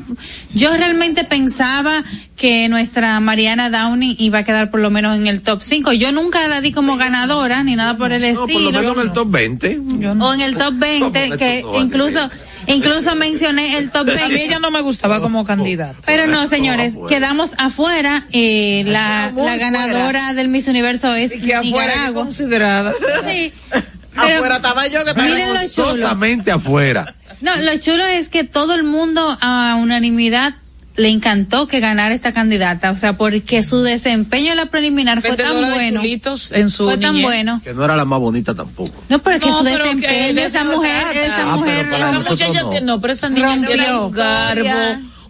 yo 0.55 0.73
realmente 0.77 1.25
pensaba 1.25 2.05
que 2.37 2.69
nuestra 2.69 3.19
Mariana 3.21 3.69
Downey 3.71 4.15
iba 4.19 4.39
a 4.39 4.45
quedar 4.45 4.71
por 4.71 4.81
lo 4.81 4.91
menos 4.91 5.17
en 5.17 5.27
el 5.27 5.43
top 5.43 5.61
5. 5.63 5.93
Yo 5.95 6.13
nunca 6.13 6.47
la 6.49 6.61
di 6.61 6.73
como 6.73 6.97
ganadora 6.97 7.63
ni 7.65 7.75
nada 7.77 7.97
por 7.97 8.13
el 8.13 8.23
No, 8.23 8.41
por 8.41 8.49
lo 8.51 8.57
estilo. 8.59 8.73
menos 8.81 8.97
en 8.97 9.03
el 9.03 9.13
top 9.13 9.31
20. 9.31 9.81
o 10.21 10.35
en 10.35 10.41
el 10.41 10.57
top 10.57 10.75
20, 10.79 11.29
No, 11.31 11.37
que 11.37 11.63
no, 11.63 11.73
no, 11.73 11.81
incluso, 11.81 12.31
incluso 12.69 13.17
mencioné 13.17 13.79
el 13.79 13.91
top 13.91 14.03
A 14.09 14.13
mí 14.13 14.35
20. 14.35 14.45
ella 14.45 14.59
no 14.61 14.71
me 14.71 14.81
gustaba 14.83 15.21
como 15.21 15.45
candidata. 15.45 15.99
Pero 16.07 16.29
no, 16.29 16.47
señores, 16.47 16.97
quedamos 17.09 17.55
afuera. 17.59 18.27
Eh, 18.33 18.85
la, 18.87 19.33
la 19.35 19.57
ganadora 19.57 20.03
fuera. 20.05 20.33
del 20.35 20.47
Miss 20.49 20.69
Universo 20.69 21.13
es 21.15 21.35
Y 21.35 21.41
que 21.41 21.55
afuera 21.57 21.65
que 21.65 21.89
Nicaragua. 21.99 22.23
considerada. 22.23 22.93
Sí. 23.29 23.53
Pero 24.27 24.37
Afuera 24.37 24.57
estaba 24.57 24.87
yo 24.89 25.05
que 25.05 25.11
estaba. 25.11 25.69
Sosamente 25.69 26.51
afuera. 26.51 27.15
No, 27.41 27.55
lo 27.57 27.77
chulo 27.79 28.05
es 28.05 28.29
que 28.29 28.45
todo 28.45 28.75
el 28.75 28.83
mundo 28.85 29.37
a 29.41 29.77
unanimidad 29.81 30.55
le 30.97 31.11
encantó 31.11 31.69
que 31.69 31.79
ganara 31.79 32.13
esta 32.13 32.33
candidata, 32.33 32.91
o 32.91 32.97
sea, 32.97 33.13
porque 33.13 33.63
su 33.63 33.83
desempeño 33.83 34.51
en 34.51 34.57
la 34.57 34.67
preliminar 34.67 35.21
fue 35.21 35.37
tan 35.37 35.57
bueno. 35.71 36.03
en 36.03 36.69
su 36.69 36.85
Fue 36.87 36.97
tan 36.99 37.13
niñez. 37.15 37.25
bueno. 37.25 37.61
Que 37.63 37.73
no 37.73 37.85
era 37.85 37.95
la 37.95 38.05
más 38.05 38.19
bonita 38.19 38.53
tampoco. 38.57 39.01
No, 39.09 39.21
pero 39.23 39.37
es 39.37 39.43
que 39.45 39.49
No, 39.49 39.59
su 39.59 39.65
que 39.65 39.71
desempeño, 39.71 40.35
de 40.35 40.45
esa 40.45 40.65
mujer, 40.65 41.07
esa 41.15 41.53
Ah, 41.53 41.57
mujer 41.57 41.87
pero 41.89 41.91
para 41.99 42.11
Esa 42.11 42.31
muchacha 42.31 42.63
no. 42.63 42.71
tiene- 42.71 42.87
no, 42.87 43.01
pero 43.01 43.13
esa 43.13 43.29
niña 43.29 43.47
Rompió. 43.47 43.71
tiene 43.71 43.95
un 43.97 44.11
garbo, 44.11 44.69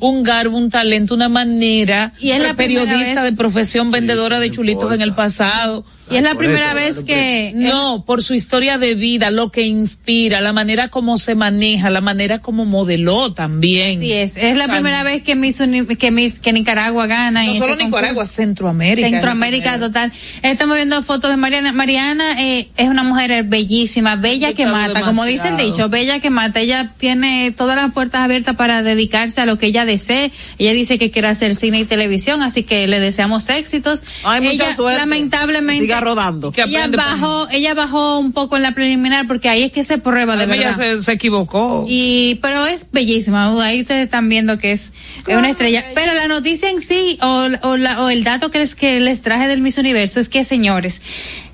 un 0.00 0.22
garbo, 0.22 0.56
un 0.56 0.70
talento, 0.70 1.14
una 1.14 1.28
manera. 1.28 2.14
Y 2.18 2.30
es 2.30 2.40
la 2.40 2.54
primera 2.54 2.84
periodista 2.86 3.22
vez- 3.22 3.30
de 3.32 3.36
profesión, 3.36 3.90
vendedora 3.90 4.40
de 4.40 4.50
chulitos 4.50 4.90
en 4.94 5.02
el 5.02 5.12
pasado. 5.12 5.84
Y 6.10 6.16
es 6.16 6.22
la 6.22 6.34
primera 6.34 6.66
eso, 6.68 6.74
vez 6.74 7.04
que 7.04 7.52
No, 7.54 8.04
por 8.04 8.22
su 8.22 8.34
historia 8.34 8.78
de 8.78 8.94
vida, 8.94 9.30
lo 9.30 9.50
que 9.50 9.62
inspira, 9.62 10.40
la 10.40 10.52
manera 10.52 10.88
como 10.88 11.18
se 11.18 11.34
maneja, 11.34 11.90
la 11.90 12.00
manera 12.00 12.40
como 12.40 12.64
modeló 12.64 13.32
también. 13.32 14.00
Sí 14.00 14.12
es, 14.12 14.36
es 14.36 14.56
la 14.56 14.68
primera 14.68 15.02
vez 15.02 15.22
que 15.22 15.34
Miss, 15.34 15.60
Uni- 15.60 15.86
que 15.86 16.10
Miss, 16.10 16.38
que 16.38 16.52
Nicaragua 16.52 17.06
gana. 17.06 17.44
No 17.44 17.52
en 17.52 17.58
solo 17.58 17.72
este 17.72 17.84
Nicaragua, 17.84 18.14
concurso. 18.14 18.34
Centroamérica. 18.34 19.08
Centroamérica 19.08 19.78
total. 19.78 20.12
Estamos 20.42 20.76
viendo 20.76 21.02
fotos 21.02 21.30
de 21.30 21.36
Mariana. 21.36 21.72
Mariana 21.72 22.42
eh, 22.42 22.68
es 22.76 22.88
una 22.88 23.02
mujer 23.02 23.44
bellísima, 23.44 24.16
bella 24.16 24.52
que 24.52 24.66
mata, 24.66 25.02
como 25.02 25.24
dice 25.24 25.48
el 25.48 25.56
dicho, 25.56 25.88
bella 25.88 26.20
que 26.20 26.30
mata. 26.30 26.60
Ella 26.60 26.92
tiene 26.98 27.52
todas 27.56 27.76
las 27.76 27.92
puertas 27.92 28.22
abiertas 28.22 28.56
para 28.56 28.82
dedicarse 28.82 29.40
a 29.40 29.46
lo 29.46 29.58
que 29.58 29.66
ella 29.66 29.84
desee. 29.84 30.30
Ella 30.58 30.72
dice 30.72 30.98
que 30.98 31.10
quiere 31.10 31.28
hacer 31.28 31.54
cine 31.54 31.80
y 31.80 31.84
televisión, 31.84 32.42
así 32.42 32.62
que 32.62 32.86
le 32.86 33.00
deseamos 33.00 33.48
éxitos. 33.48 34.02
Ay, 34.24 34.40
mucha 34.40 34.52
ella 34.52 34.74
suerte. 34.76 34.98
lamentablemente 34.98 35.82
Siga 35.82 35.97
rodando. 36.00 36.52
Que 36.52 36.62
ella 36.62 36.86
por- 36.86 36.96
bajó, 36.96 37.48
ella 37.50 37.74
bajó 37.74 38.18
un 38.18 38.32
poco 38.32 38.56
en 38.56 38.62
la 38.62 38.72
preliminar 38.72 39.26
porque 39.26 39.48
ahí 39.48 39.62
es 39.64 39.72
que 39.72 39.84
se 39.84 39.98
prueba 39.98 40.36
de 40.36 40.44
Ella 40.44 40.76
verdad. 40.76 40.96
se, 40.98 41.02
se 41.02 41.12
equivocó. 41.12 41.84
Y, 41.88 42.36
pero 42.42 42.66
es 42.66 42.86
bellísima. 42.92 43.52
Ahí 43.64 43.80
ustedes 43.82 44.04
están 44.04 44.28
viendo 44.28 44.58
que 44.58 44.72
es, 44.72 44.92
es 45.26 45.36
una 45.36 45.50
estrella. 45.50 45.84
Pero 45.94 46.14
la 46.14 46.28
noticia 46.28 46.70
en 46.70 46.80
sí, 46.80 47.18
o, 47.22 47.48
o, 47.62 47.76
la- 47.76 48.02
o 48.02 48.10
el 48.10 48.24
dato 48.24 48.50
que 48.50 48.58
les, 48.58 48.74
que 48.74 49.00
les 49.00 49.22
traje 49.22 49.48
del 49.48 49.60
Miss 49.62 49.78
Universo 49.78 50.20
es 50.20 50.28
que, 50.28 50.44
señores, 50.44 51.02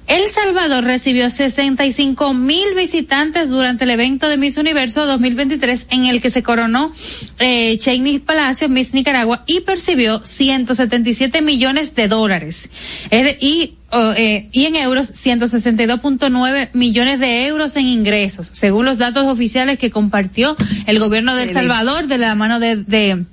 El 0.06 0.22
Salvador 0.30 0.84
recibió 0.84 1.30
65 1.30 2.34
mil 2.34 2.74
visitantes 2.76 3.48
durante 3.48 3.84
el 3.84 3.90
evento 3.90 4.28
de 4.28 4.36
Miss 4.36 4.58
Universo 4.58 5.06
2023 5.06 5.86
en 5.90 6.04
el 6.04 6.20
que 6.20 6.28
se 6.28 6.42
coronó 6.42 6.92
eh, 7.38 7.78
Cheney 7.78 8.18
Palacio, 8.18 8.68
Miss 8.68 8.92
Nicaragua, 8.92 9.44
y 9.46 9.60
percibió 9.60 10.20
177 10.22 11.40
millones 11.40 11.94
de 11.94 12.08
dólares. 12.08 12.68
Es 13.10 13.24
de- 13.24 13.38
y 13.40 13.74
oh, 13.94 14.12
eh, 14.16 14.48
y 14.52 14.66
en 14.66 14.76
euros 14.76 15.12
162.9 15.12 16.70
millones 16.72 17.20
de 17.20 17.46
euros 17.46 17.76
en 17.76 17.86
ingresos, 17.86 18.48
según 18.52 18.84
los 18.84 18.98
datos 18.98 19.24
oficiales 19.24 19.78
que 19.78 19.90
compartió 19.90 20.56
el 20.86 20.98
gobierno 20.98 21.34
de 21.34 21.44
El 21.44 21.50
Salvador 21.50 22.06
de 22.06 22.18
la 22.18 22.34
mano 22.34 22.60
de, 22.60 22.76
de 22.76 23.24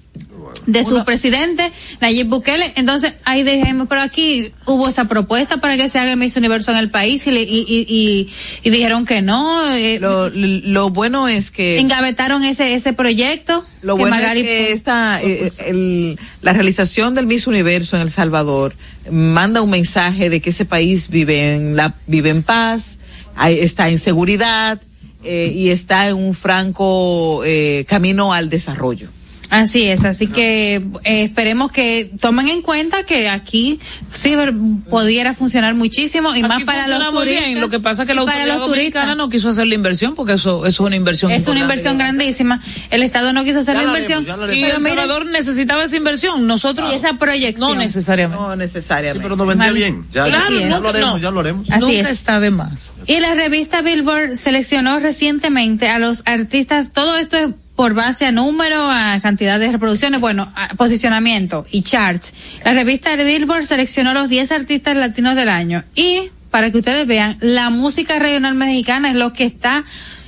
de 0.65 0.83
su 0.83 1.03
presidente 1.05 1.71
Nayib 2.01 2.27
Bukele. 2.27 2.71
Entonces 2.75 3.13
ahí 3.25 3.41
dejemos, 3.43 3.87
pero 3.89 4.01
aquí 4.01 4.51
hubo 4.65 4.87
esa 4.87 5.05
propuesta 5.05 5.57
para 5.57 5.75
que 5.75 5.89
se 5.89 5.97
haga 5.99 6.11
el 6.11 6.17
Miss 6.17 6.37
Universo 6.37 6.71
en 6.71 6.77
el 6.77 6.91
país 6.91 7.25
y, 7.25 7.31
le- 7.31 7.41
y, 7.41 7.65
y, 7.67 8.29
y- 8.63 8.69
dijeron 8.69 9.05
que 9.05 9.21
no. 9.21 9.71
eh, 9.73 9.99
Lo, 9.99 10.29
lo 10.29 10.89
bueno 10.91 11.27
es 11.27 11.49
que 11.51 11.79
engavetaron 11.79 12.43
ese 12.43 12.73
ese 12.75 12.93
proyecto. 12.93 13.65
Lo 13.81 13.95
que 13.95 14.01
bueno 14.01 14.15
Magali 14.15 14.41
es 14.41 14.45
que 14.45 14.71
esta, 14.73 15.21
eh, 15.23 15.51
el- 15.65 16.19
la 16.41 16.53
realización 16.53 17.15
del 17.15 17.25
Miss 17.25 17.47
Universo 17.47 17.95
en 17.95 18.03
El 18.03 18.11
Salvador 18.11 18.75
manda 19.09 19.61
un 19.61 19.71
mensaje 19.71 20.29
de 20.29 20.41
que 20.41 20.51
ese 20.51 20.65
país 20.65 21.09
vive 21.09 21.55
en 21.55 21.75
la 21.75 21.95
vive 22.07 22.29
en 22.29 22.43
paz, 22.43 22.97
hay- 23.35 23.57
está 23.59 23.89
en 23.89 23.97
seguridad 23.97 24.79
eh, 25.23 25.51
y 25.55 25.69
está 25.69 26.07
en 26.07 26.15
un 26.15 26.33
franco 26.33 27.41
eh, 27.45 27.85
camino 27.87 28.31
al 28.33 28.49
desarrollo. 28.49 29.09
Así 29.51 29.83
es, 29.89 30.05
así 30.05 30.27
que 30.27 30.75
eh, 31.03 31.23
esperemos 31.23 31.73
que 31.73 32.09
tomen 32.21 32.47
en 32.47 32.61
cuenta 32.61 33.03
que 33.03 33.27
aquí 33.27 33.79
sí 34.09 34.33
ver- 34.37 34.53
pudiera 34.89 35.33
funcionar 35.33 35.75
muchísimo 35.75 36.33
y 36.33 36.41
más 36.41 36.55
Aquí 36.57 36.63
para 36.63 36.83
funciona 36.83 37.05
los 37.05 37.13
muy 37.13 37.23
turistas. 37.25 37.47
bien. 37.49 37.59
Lo 37.59 37.69
que 37.69 37.81
pasa 37.81 38.03
es 38.03 38.07
que 38.07 38.15
la 38.15 38.21
para 38.23 38.33
autoridad 38.37 38.57
los 38.57 38.67
dominicana 38.69 39.05
turistas. 39.07 39.17
no 39.17 39.29
quiso 39.29 39.49
hacer 39.49 39.67
la 39.67 39.75
inversión 39.75 40.15
porque 40.15 40.33
eso, 40.33 40.65
eso 40.65 40.67
es 40.67 40.79
una 40.87 40.95
inversión 40.95 41.31
Es 41.31 41.47
una 41.49 41.59
inversión 41.59 41.97
grandísima. 41.97 42.61
El 42.89 43.03
Estado 43.03 43.33
no 43.33 43.43
quiso 43.43 43.59
hacer 43.59 43.75
la 43.75 43.83
inversión. 43.83 44.23
Y 44.23 44.25
pero 44.63 44.77
El 44.77 44.81
Salvador 44.81 45.25
necesitaba 45.25 45.83
esa 45.83 45.97
inversión. 45.97 46.47
Nosotros. 46.47 46.89
Y 46.89 46.95
esa 46.95 47.17
proyección. 47.17 47.71
No 47.73 47.75
necesariamente. 47.75 48.41
No 48.41 48.55
necesariamente. 48.55 49.21
pero 49.21 49.35
nos 49.35 49.47
vendría 49.47 49.73
bien. 49.73 50.05
Ya, 50.13 50.25
Claro, 50.27 50.57
ya, 50.57 50.69
no, 50.69 50.79
lo 50.79 50.87
haremos, 50.89 51.11
no. 51.11 51.17
ya 51.17 51.31
lo 51.31 51.39
haremos. 51.41 51.69
Así 51.69 51.81
Nunca 51.97 51.99
es. 51.99 52.09
está 52.09 52.39
de 52.39 52.51
más. 52.51 52.93
Y 53.05 53.19
la 53.19 53.33
revista 53.35 53.81
Billboard 53.81 54.37
seleccionó 54.37 54.97
recientemente 54.99 55.89
a 55.89 55.99
los 55.99 56.23
artistas, 56.25 56.93
todo 56.93 57.17
esto 57.17 57.35
es 57.37 57.49
por 57.81 57.95
base 57.95 58.27
a 58.27 58.31
número, 58.31 58.91
a 58.91 59.19
cantidad 59.23 59.59
de 59.59 59.71
reproducciones, 59.71 60.21
bueno, 60.21 60.53
a 60.55 60.67
posicionamiento 60.75 61.65
y 61.71 61.81
charts. 61.81 62.35
La 62.63 62.75
revista 62.75 63.17
de 63.17 63.23
Billboard 63.23 63.65
seleccionó 63.65 64.13
los 64.13 64.29
10 64.29 64.51
artistas 64.51 64.95
latinos 64.95 65.35
del 65.35 65.49
año 65.49 65.83
y 65.95 66.29
para 66.51 66.69
que 66.69 66.77
ustedes 66.77 67.07
vean, 67.07 67.37
la 67.41 67.71
música 67.71 68.19
regional 68.19 68.53
mexicana 68.53 69.09
es 69.09 69.15
lo 69.15 69.33
que 69.33 69.45
está 69.45 69.83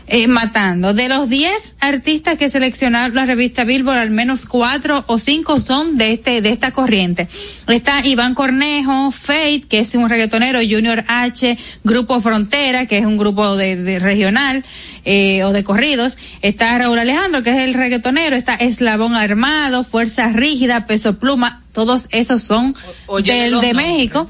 eh, 0.08 0.28
matando. 0.28 0.94
De 0.94 1.08
los 1.10 1.30
10 1.30 1.76
artistas 1.80 2.38
que 2.38 2.50
seleccionaron 2.50 3.16
la 3.16 3.26
revista 3.26 3.64
Billboard, 3.64 3.98
al 3.98 4.12
menos 4.12 4.46
cuatro 4.46 5.04
o 5.08 5.18
cinco 5.18 5.60
son 5.60 5.98
de 5.98 6.12
este, 6.12 6.42
de 6.42 6.50
esta 6.50 6.72
corriente. 6.72 7.28
Está 7.68 8.06
Iván 8.06 8.36
Cornejo, 8.36 9.12
Fate, 9.12 9.64
que 9.70 9.80
es 9.80 9.96
un 9.96 10.10
reggaetonero, 10.10 10.60
Junior 10.60 11.04
H, 11.08 11.58
Grupo 11.84 12.20
Frontera, 12.20 12.86
que 12.86 12.98
es 12.98 13.06
un 13.06 13.18
grupo 13.18 13.56
de, 13.56 13.76
de 13.76 14.00
regional, 14.00 14.64
eh, 15.06 15.44
o 15.44 15.52
de 15.52 15.64
corridos. 15.64 16.18
Está 16.42 16.78
Raúl 16.78 17.00
Alejandro, 17.00 17.44
que 17.44 17.52
es 17.52 17.58
el 17.58 17.74
reggaetonero. 17.74 18.36
Está 18.36 18.56
Eslabón 18.56 19.16
Armado, 19.16 19.84
Fuerza 19.84 20.30
Rígida, 20.32 20.86
Peso 20.86 21.20
Pluma. 21.20 21.64
Todos 21.74 22.08
esos 22.12 22.42
son 22.42 22.76
del, 23.24 23.60
de. 23.60 23.74
México. 23.74 24.30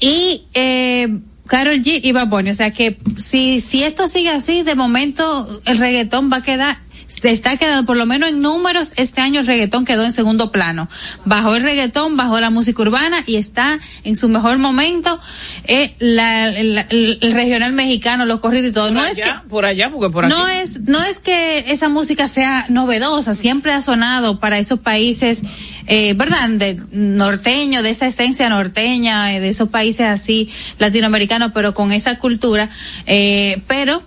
Y, 0.00 0.44
eh, 0.54 1.20
Carol 1.46 1.82
G 1.82 2.00
y 2.02 2.12
Bad 2.12 2.28
Bunny. 2.28 2.50
O 2.50 2.54
sea 2.54 2.72
que 2.72 2.98
si, 3.16 3.60
si 3.60 3.82
esto 3.84 4.08
sigue 4.08 4.30
así, 4.30 4.62
de 4.62 4.74
momento 4.74 5.60
el 5.66 5.78
reggaetón 5.78 6.30
va 6.32 6.38
a 6.38 6.42
quedar, 6.42 6.78
está 7.22 7.56
quedando, 7.56 7.86
por 7.86 7.96
lo 7.96 8.04
menos 8.04 8.30
en 8.30 8.40
números, 8.40 8.92
este 8.96 9.20
año 9.20 9.38
el 9.38 9.46
reggaetón 9.46 9.84
quedó 9.84 10.04
en 10.04 10.12
segundo 10.12 10.50
plano. 10.50 10.88
Bajó 11.24 11.54
el 11.54 11.62
reggaetón, 11.62 12.16
bajó 12.16 12.40
la 12.40 12.50
música 12.50 12.82
urbana 12.82 13.22
y 13.26 13.36
está 13.36 13.78
en 14.02 14.16
su 14.16 14.28
mejor 14.28 14.58
momento 14.58 15.20
eh, 15.68 15.94
la, 16.00 16.50
la- 16.50 16.80
el, 16.90 17.18
el 17.20 17.32
regional 17.32 17.72
mexicano, 17.74 18.24
los 18.26 18.40
corridos 18.40 18.70
y 18.70 18.72
todo. 18.72 18.86
Por 18.88 18.94
no 18.94 19.02
allá, 19.02 19.10
es 19.12 19.32
que, 19.42 19.48
por 19.48 19.64
allá, 19.64 19.88
porque 19.90 20.12
por 20.12 20.24
aquí. 20.24 20.34
no 20.34 20.48
es, 20.48 20.80
no 20.80 21.00
es 21.04 21.20
que 21.20 21.66
esa 21.68 21.88
música 21.88 22.26
sea 22.26 22.66
novedosa, 22.70 23.36
siempre 23.36 23.70
ha 23.72 23.82
sonado 23.82 24.40
para 24.40 24.58
esos 24.58 24.80
países, 24.80 25.42
eh, 25.86 26.14
¿verdad? 26.14 26.48
De 26.50 26.78
norteño, 26.90 27.82
de 27.82 27.90
esa 27.90 28.06
esencia 28.06 28.48
norteña, 28.48 29.34
eh, 29.34 29.40
de 29.40 29.48
esos 29.48 29.68
países 29.68 30.06
así 30.06 30.50
latinoamericanos, 30.78 31.52
pero 31.54 31.74
con 31.74 31.92
esa 31.92 32.18
cultura, 32.18 32.70
eh, 33.06 33.62
pero 33.66 34.02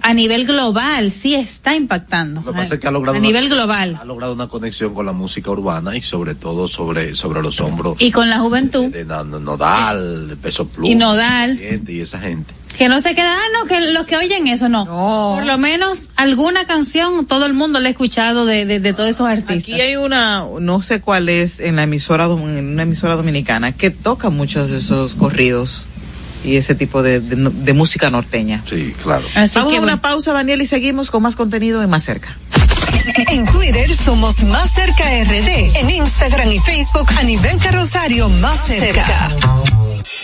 a 0.00 0.14
nivel 0.14 0.46
global 0.46 1.10
sí 1.12 1.34
está 1.34 1.74
impactando. 1.74 2.40
Lo 2.42 2.52
que 2.52 2.58
pasa 2.58 2.74
es 2.74 2.80
que 2.80 2.86
ha 2.86 2.90
logrado 2.90 3.16
a 3.16 3.20
una- 3.20 3.26
nivel 3.26 3.48
global 3.48 3.98
Ha 4.00 4.04
logrado 4.04 4.32
una 4.32 4.48
conexión 4.48 4.94
con 4.94 5.06
la 5.06 5.12
música 5.12 5.50
urbana 5.50 5.96
y 5.96 6.02
sobre 6.02 6.34
todo 6.34 6.68
sobre, 6.68 7.14
sobre 7.14 7.42
los 7.42 7.60
hombros 7.60 7.96
y 7.98 8.10
con 8.10 8.28
la 8.30 8.38
juventud 8.38 8.86
de 8.92 9.04
Na- 9.04 9.24
Nodal, 9.24 10.28
de 10.28 10.36
Peso 10.36 10.66
Pluma. 10.68 10.88
y 10.88 10.94
Nodal. 10.94 11.58
Y 11.88 12.00
esa 12.00 12.18
gente. 12.20 12.54
Que 12.76 12.88
no 12.88 13.00
se 13.00 13.12
queda, 13.16 13.32
ah, 13.34 13.46
no, 13.58 13.66
que 13.66 13.80
los 13.92 14.06
que 14.06 14.16
oyen 14.16 14.46
eso 14.46 14.68
no. 14.68 14.84
Por 14.86 15.44
lo 15.44 15.58
menos 15.58 16.10
alguna 16.14 16.64
canción 16.68 17.26
todo 17.26 17.44
el 17.46 17.52
mundo 17.52 17.80
la 17.80 17.88
ha 17.88 17.90
escuchado 17.90 18.46
de, 18.46 18.66
de, 18.66 18.78
de 18.78 18.92
todos 18.92 19.08
esos 19.08 19.26
artistas. 19.28 19.74
Aquí 19.74 19.80
hay 19.80 19.96
una, 19.96 20.44
no 20.60 20.80
sé 20.80 21.00
cuál 21.00 21.28
es, 21.28 21.58
en 21.58 21.74
la 21.74 21.82
emisora, 21.84 22.26
en 22.26 22.72
una 22.72 22.82
emisora 22.84 23.16
dominicana, 23.16 23.72
que 23.72 23.90
toca 23.90 24.30
muchos 24.30 24.70
de 24.70 24.76
esos 24.76 25.16
corridos 25.16 25.86
y 26.44 26.56
ese 26.56 26.74
tipo 26.74 27.02
de, 27.02 27.20
de, 27.20 27.36
de 27.36 27.72
música 27.72 28.10
norteña. 28.10 28.62
Sí, 28.68 28.94
claro. 29.02 29.24
Así 29.34 29.56
Vamos 29.58 29.72
que 29.72 29.78
a 29.78 29.82
una 29.82 29.96
bueno. 29.96 30.02
pausa, 30.02 30.32
Daniel, 30.32 30.62
y 30.62 30.66
seguimos 30.66 31.10
con 31.10 31.22
más 31.22 31.36
contenido 31.36 31.82
en 31.82 31.90
Más 31.90 32.04
Cerca. 32.04 32.36
En 33.30 33.44
Twitter 33.46 33.94
somos 33.96 34.42
Más 34.44 34.72
Cerca 34.72 35.04
RD. 35.04 35.76
En 35.76 35.90
Instagram 35.90 36.52
y 36.52 36.58
Facebook 36.60 37.08
a 37.18 37.22
nivel 37.22 37.58
carrosario 37.58 38.28
Más 38.28 38.66
Cerca. 38.66 39.34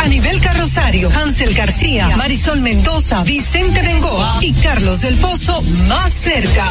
Anibel 0.00 0.40
Rosario, 0.58 1.10
Hansel 1.14 1.54
García, 1.54 2.16
Marisol 2.16 2.60
Mendoza, 2.60 3.22
Vicente 3.22 3.82
Bengoa 3.82 4.38
y 4.40 4.52
Carlos 4.52 5.02
del 5.02 5.18
Pozo 5.18 5.62
más 5.62 6.12
cerca. 6.12 6.70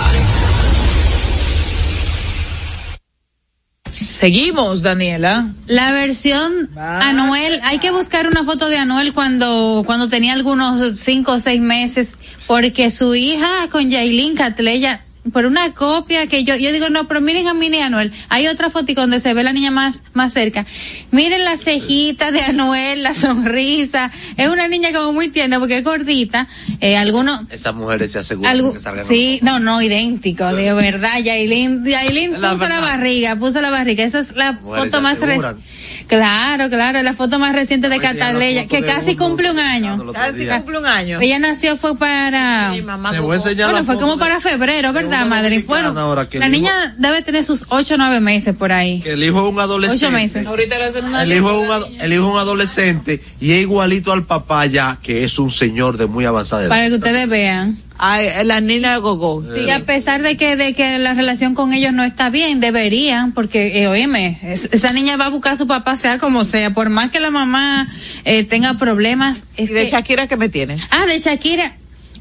Seguimos, 3.89 4.81
Daniela. 4.81 5.49
La 5.67 5.91
versión 5.91 6.69
Anuel, 6.77 7.59
hay 7.63 7.79
que 7.79 7.91
buscar 7.91 8.27
una 8.27 8.43
foto 8.43 8.67
de 8.69 8.77
Anuel 8.77 9.13
cuando, 9.13 9.83
cuando 9.85 10.09
tenía 10.09 10.33
algunos 10.33 10.99
cinco 10.99 11.33
o 11.33 11.39
seis 11.39 11.61
meses, 11.61 12.15
porque 12.45 12.91
su 12.91 13.15
hija 13.15 13.67
con 13.71 13.89
Yailin 13.89 14.35
Catleya, 14.35 15.05
por 15.31 15.45
una 15.45 15.73
copia 15.73 16.27
que 16.27 16.43
yo, 16.43 16.55
yo 16.55 16.71
digo, 16.71 16.89
no, 16.89 17.07
pero 17.07 17.21
miren 17.21 17.47
a 17.47 17.53
Mini 17.53 17.79
Anuel. 17.79 18.11
Hay 18.29 18.47
otra 18.47 18.69
foto 18.69 18.87
donde 18.93 19.19
se 19.19 19.33
ve 19.33 19.43
la 19.43 19.53
niña 19.53 19.71
más, 19.71 20.03
más 20.13 20.33
cerca. 20.33 20.65
Miren 21.11 21.43
la 21.43 21.57
cejita 21.57 22.31
de 22.31 22.41
Anuel, 22.41 23.03
la 23.03 23.13
sonrisa. 23.13 24.11
Es 24.37 24.49
una 24.49 24.67
niña 24.67 24.91
como 24.93 25.13
muy 25.13 25.29
tierna 25.29 25.59
porque 25.59 25.77
es 25.77 25.83
gordita. 25.83 26.47
Eh, 26.79 26.95
algunos, 26.95 27.41
Esas 27.49 27.75
mujeres 27.75 28.11
se 28.11 28.19
aseguran 28.19 28.51
algo, 28.51 28.73
que 28.73 28.79
salgan. 28.79 29.05
sí, 29.05 29.39
no, 29.41 29.59
no, 29.59 29.81
idéntico, 29.81 30.45
de 30.53 30.73
verdad. 30.73 31.19
Yailin, 31.23 31.83
Yailin 31.85 32.35
puso 32.35 32.67
la 32.67 32.79
barriga, 32.79 33.35
puso 33.35 33.61
la 33.61 33.69
barriga. 33.69 34.03
Esa 34.03 34.19
es 34.19 34.35
la 34.35 34.53
Mujeres 34.53 34.85
foto 34.85 35.01
más 35.01 35.19
reciente. 35.19 35.61
Claro, 36.07 36.69
claro, 36.69 37.03
la 37.03 37.13
foto 37.13 37.37
más 37.37 37.53
reciente 37.53 37.89
de 37.89 37.99
Cataleya, 37.99 38.65
que 38.67 38.81
de 38.81 38.87
casi 38.87 39.11
uno 39.11 39.25
cumple 39.25 39.51
un 39.51 39.59
año. 39.59 40.11
Casi 40.13 40.39
día. 40.39 40.57
cumple 40.57 40.79
un 40.79 40.85
año. 40.85 41.19
Ella 41.21 41.37
nació 41.39 41.75
fue 41.77 41.97
para, 41.97 42.71
Te 42.73 43.19
voy 43.19 43.33
a 43.33 43.35
enseñar 43.35 43.67
bueno, 43.71 43.79
la 43.79 43.83
fue 43.85 43.95
como 43.99 44.13
de- 44.15 44.19
para 44.19 44.39
febrero, 44.39 44.93
¿verdad, 44.93 45.25
madre? 45.25 45.63
Bueno, 45.67 45.97
ahora 45.99 46.27
que 46.29 46.39
la 46.39 46.47
hijo- 46.47 46.51
niña 46.55 46.95
debe 46.97 47.21
tener 47.21 47.43
sus 47.43 47.65
ocho 47.69 47.95
o 47.95 47.97
nueve 47.97 48.19
meses 48.19 48.55
por 48.55 48.71
ahí. 48.71 49.01
Que 49.01 49.13
el 49.13 49.23
hijo 49.23 49.39
es 49.45 49.53
un 49.53 49.59
adolescente. 49.59 50.05
Ocho 50.05 50.11
meses. 50.13 50.45
Ahorita 50.47 50.77
le 50.77 50.85
hacen 50.85 51.05
una 51.05 51.23
El 51.23 51.33
hijo, 51.33 51.49
es 51.49 51.65
un, 51.67 51.71
ado- 51.71 51.89
el 51.99 52.13
hijo 52.13 52.25
es 52.27 52.33
un 52.33 52.39
adolescente 52.39 53.21
y 53.39 53.51
es 53.51 53.61
igualito 53.61 54.11
al 54.13 54.23
papá 54.25 54.65
ya, 54.65 54.97
que 55.01 55.23
es 55.23 55.37
un 55.39 55.51
señor 55.51 55.97
de 55.97 56.05
muy 56.07 56.25
avanzada 56.25 56.61
edad. 56.63 56.69
Para 56.69 56.87
que 56.87 56.95
ustedes 56.95 57.27
vean. 57.27 57.77
Ay, 57.99 58.27
la 58.45 58.61
niña 58.61 58.91
de 58.91 58.97
Gogo. 58.97 59.43
Sí, 59.55 59.69
a 59.71 59.79
pesar 59.79 60.21
de 60.21 60.37
que 60.37 60.55
de 60.55 60.73
que 60.73 60.99
la 60.99 61.13
relación 61.13 61.55
con 61.55 61.73
ellos 61.73 61.93
no 61.93 62.03
está 62.03 62.29
bien, 62.29 62.59
deberían, 62.59 63.31
porque, 63.33 63.81
eh, 63.81 63.87
oíme, 63.87 64.39
es- 64.43 64.69
esa 64.71 64.93
niña 64.93 65.17
va 65.17 65.25
a 65.25 65.29
buscar 65.29 65.53
a 65.53 65.57
su 65.57 65.65
papá 65.67 65.95
sea 65.95 66.19
como 66.19 66.43
sea, 66.43 66.71
por 66.73 66.89
más 66.89 67.09
que 67.09 67.19
la 67.19 67.31
mamá 67.31 67.87
eh, 68.25 68.43
tenga 68.43 68.75
problemas. 68.75 69.47
¿Y 69.57 69.65
de 69.67 69.87
Shakira 69.87 70.27
qué 70.27 70.37
me 70.37 70.49
tienes? 70.49 70.87
Ah, 70.91 71.05
de 71.05 71.17
Shakira. 71.19 71.73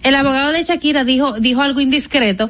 El 0.03 0.15
abogado 0.15 0.53
de 0.53 0.63
Shakira 0.63 1.05
dijo, 1.05 1.33
dijo 1.41 1.63
algo 1.63 1.81
indiscreto, 1.81 2.49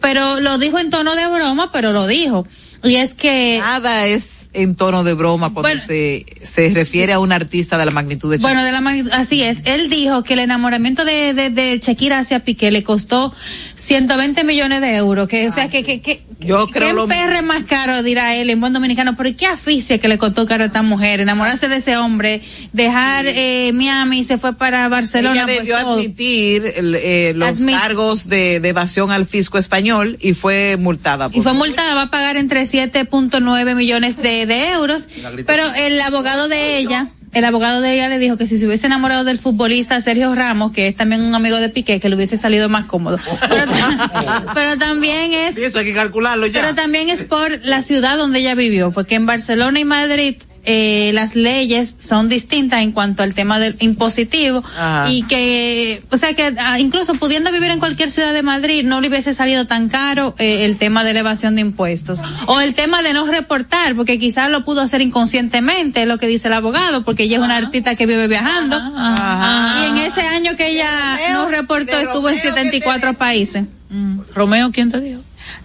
pero 0.00 0.40
lo 0.40 0.58
dijo 0.58 0.78
en 0.78 0.90
tono 0.90 1.14
de 1.14 1.26
broma, 1.28 1.72
pero 1.72 1.92
lo 1.92 2.06
dijo. 2.06 2.46
Y 2.84 2.96
es 2.96 3.14
que... 3.14 3.58
Nada 3.60 4.06
es 4.06 4.39
en 4.52 4.74
tono 4.74 5.04
de 5.04 5.14
broma 5.14 5.50
cuando 5.50 5.68
Bueno, 5.68 5.82
se, 5.86 6.24
se 6.44 6.70
refiere 6.74 7.12
a 7.12 7.18
un 7.20 7.30
artista 7.32 7.78
de 7.78 7.84
la 7.84 7.90
magnitud 7.92 8.30
de 8.30 8.36
Shakira. 8.38 8.48
Bueno, 8.52 8.64
de 8.64 8.72
la 8.72 8.80
magnitud, 8.80 9.10
así 9.12 9.42
es. 9.42 9.62
Él 9.64 9.88
dijo 9.88 10.22
que 10.24 10.32
el 10.34 10.40
enamoramiento 10.40 11.04
de, 11.04 11.34
de, 11.34 11.50
de 11.50 11.78
Shakira 11.78 12.18
hacia 12.18 12.40
Piqué 12.40 12.70
le 12.70 12.82
costó 12.82 13.32
120 13.76 14.44
millones 14.44 14.80
de 14.80 14.96
euros. 14.96 15.28
Que, 15.28 15.46
o 15.46 15.50
sea, 15.50 15.68
que, 15.68 15.82
que, 15.84 16.00
que, 16.00 16.22
Yo 16.40 16.66
creo 16.68 16.88
¿qué 16.88 16.92
lo 16.94 17.06
perre 17.08 17.42
más 17.42 17.62
caro, 17.64 18.02
dirá 18.02 18.34
él, 18.34 18.50
en 18.50 18.60
buen 18.60 18.72
dominicano? 18.72 19.16
Pero 19.16 19.36
¿qué 19.36 19.46
aficia 19.46 19.98
que 19.98 20.08
le 20.08 20.18
costó 20.18 20.46
caro 20.46 20.64
a 20.64 20.66
esta 20.66 20.82
mujer? 20.82 21.20
Enamorarse 21.20 21.68
de 21.68 21.76
ese 21.76 21.96
hombre, 21.96 22.42
dejar 22.72 23.26
eh, 23.28 23.70
Miami 23.74 24.20
y 24.20 24.24
se 24.24 24.38
fue 24.38 24.54
para 24.54 24.88
Barcelona. 24.88 25.34
Ella 25.34 25.44
pues, 25.44 25.58
debió 25.58 25.78
todo. 25.78 25.94
admitir 25.94 26.72
el, 26.76 26.94
eh, 26.96 27.32
los 27.36 27.48
Admit- 27.50 27.78
cargos 27.78 28.28
de, 28.28 28.60
de 28.60 28.68
evasión 28.70 29.10
al 29.10 29.26
fisco 29.26 29.58
español 29.58 30.18
y 30.20 30.34
fue 30.34 30.76
multada. 30.78 31.26
Y 31.30 31.34
por- 31.34 31.42
fue 31.44 31.52
multada, 31.54 31.94
va 31.94 32.02
a 32.02 32.10
pagar 32.10 32.36
entre 32.36 32.62
7.9 32.62 33.74
millones 33.74 34.16
de, 34.16 34.39
de 34.46 34.72
euros, 34.72 35.08
pero 35.46 35.64
el 35.74 36.00
abogado 36.00 36.48
de 36.48 36.78
ella, 36.78 37.10
el 37.32 37.44
abogado 37.44 37.80
de 37.80 37.94
ella 37.94 38.08
le 38.08 38.18
dijo 38.18 38.36
que 38.36 38.46
si 38.46 38.58
se 38.58 38.66
hubiese 38.66 38.86
enamorado 38.86 39.24
del 39.24 39.38
futbolista 39.38 40.00
Sergio 40.00 40.34
Ramos, 40.34 40.72
que 40.72 40.88
es 40.88 40.96
también 40.96 41.22
un 41.22 41.34
amigo 41.34 41.58
de 41.58 41.68
Piqué, 41.68 42.00
que 42.00 42.08
le 42.08 42.16
hubiese 42.16 42.36
salido 42.36 42.68
más 42.68 42.86
cómodo. 42.86 43.18
Pero, 43.48 43.72
pero 44.54 44.78
también 44.78 45.32
es, 45.32 45.56
eso 45.56 45.78
hay 45.78 45.84
que 45.84 45.94
calcularlo 45.94 46.46
ya. 46.46 46.60
pero 46.60 46.74
también 46.74 47.08
es 47.08 47.22
por 47.22 47.64
la 47.64 47.82
ciudad 47.82 48.16
donde 48.16 48.40
ella 48.40 48.54
vivió, 48.54 48.90
porque 48.90 49.14
en 49.14 49.26
Barcelona 49.26 49.78
y 49.78 49.84
Madrid 49.84 50.36
eh, 50.64 51.10
las 51.14 51.36
leyes 51.36 51.96
son 51.98 52.28
distintas 52.28 52.82
en 52.82 52.92
cuanto 52.92 53.22
al 53.22 53.34
tema 53.34 53.58
del 53.58 53.76
impositivo 53.80 54.62
Ajá. 54.76 55.10
y 55.10 55.22
que, 55.22 56.02
o 56.10 56.16
sea 56.16 56.34
que 56.34 56.54
ah, 56.58 56.78
incluso 56.78 57.14
pudiendo 57.14 57.50
vivir 57.50 57.70
en 57.70 57.78
cualquier 57.78 58.10
ciudad 58.10 58.34
de 58.34 58.42
Madrid 58.42 58.84
no 58.84 59.00
le 59.00 59.08
hubiese 59.08 59.32
salido 59.32 59.66
tan 59.66 59.88
caro 59.88 60.34
eh, 60.38 60.64
el 60.64 60.76
tema 60.76 61.04
de 61.04 61.12
elevación 61.12 61.54
de 61.54 61.62
impuestos 61.62 62.22
o 62.46 62.60
el 62.60 62.74
tema 62.74 63.02
de 63.02 63.14
no 63.14 63.26
reportar 63.26 63.94
porque 63.94 64.18
quizás 64.18 64.50
lo 64.50 64.64
pudo 64.64 64.82
hacer 64.82 65.00
inconscientemente, 65.00 66.02
es 66.02 66.08
lo 66.08 66.18
que 66.18 66.26
dice 66.26 66.48
el 66.48 66.54
abogado, 66.54 67.04
porque 67.04 67.24
ella 67.24 67.36
es 67.36 67.42
una 67.42 67.56
artista 67.56 67.94
que 67.94 68.06
vive 68.06 68.28
viajando 68.28 68.76
y 68.76 69.84
en 69.84 69.98
ese 69.98 70.22
año 70.22 70.56
que 70.56 70.68
ella 70.68 70.90
no 71.32 71.48
reportó 71.48 71.98
estuvo 71.98 72.28
en 72.28 72.36
74 72.36 73.14
países. 73.14 73.64
Romeo, 74.34 74.70
¿quién 74.72 74.90
te 74.90 75.00
dijo? 75.00 75.20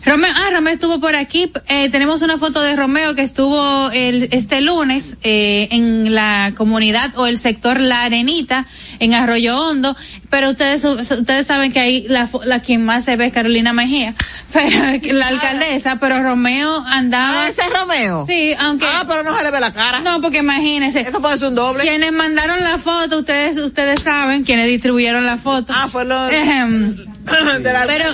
Romeo, 0.05 0.31
ah, 0.35 0.49
Romeo 0.51 0.73
estuvo 0.73 0.99
por 0.99 1.15
aquí. 1.15 1.51
Eh, 1.67 1.89
tenemos 1.89 2.21
una 2.21 2.37
foto 2.37 2.61
de 2.61 2.75
Romeo 2.75 3.15
que 3.15 3.23
estuvo 3.23 3.89
el, 3.91 4.29
este 4.31 4.61
lunes 4.61 5.17
eh, 5.23 5.67
en 5.71 6.13
la 6.13 6.53
comunidad 6.55 7.17
o 7.17 7.25
el 7.25 7.39
sector 7.39 7.79
La 7.79 8.03
Arenita 8.03 8.67
en 8.99 9.15
Arroyo 9.15 9.59
Hondo. 9.59 9.95
Pero 10.29 10.51
ustedes 10.51 10.83
ustedes 10.83 11.47
saben 11.47 11.71
que 11.71 11.79
ahí 11.79 12.05
la, 12.07 12.29
la 12.43 12.59
quien 12.59 12.85
más 12.85 13.05
se 13.05 13.15
ve 13.15 13.27
es 13.27 13.33
Carolina 13.33 13.73
Mejía, 13.73 14.13
pero 14.53 14.77
la 15.13 15.27
alcaldesa. 15.27 15.99
Pero 15.99 16.21
Romeo 16.21 16.83
andaba. 16.85 17.45
Ah, 17.45 17.47
ese 17.47 17.63
es 17.63 17.69
Romeo. 17.69 18.25
Sí, 18.27 18.53
aunque. 18.59 18.85
Ah, 18.85 19.05
pero 19.07 19.23
no 19.23 19.35
se 19.35 19.43
le 19.43 19.49
ve 19.49 19.59
la 19.59 19.73
cara. 19.73 20.01
No, 20.01 20.21
porque 20.21 20.39
imagínense. 20.39 21.01
Eso 21.01 21.19
puede 21.19 21.37
ser 21.37 21.49
un 21.49 21.55
doble. 21.55 21.83
Quienes 21.83 22.11
mandaron 22.11 22.59
la 22.61 22.77
foto, 22.77 23.19
ustedes 23.19 23.57
ustedes 23.57 24.01
saben, 24.01 24.43
quienes 24.43 24.67
distribuyeron 24.67 25.25
la 25.25 25.37
foto. 25.37 25.73
Ah, 25.75 25.87
fue 25.87 26.05
lo 26.05 26.29
Ejem. 26.29 26.95
de 27.61 27.73
la 27.73 27.85
pero 27.87 28.05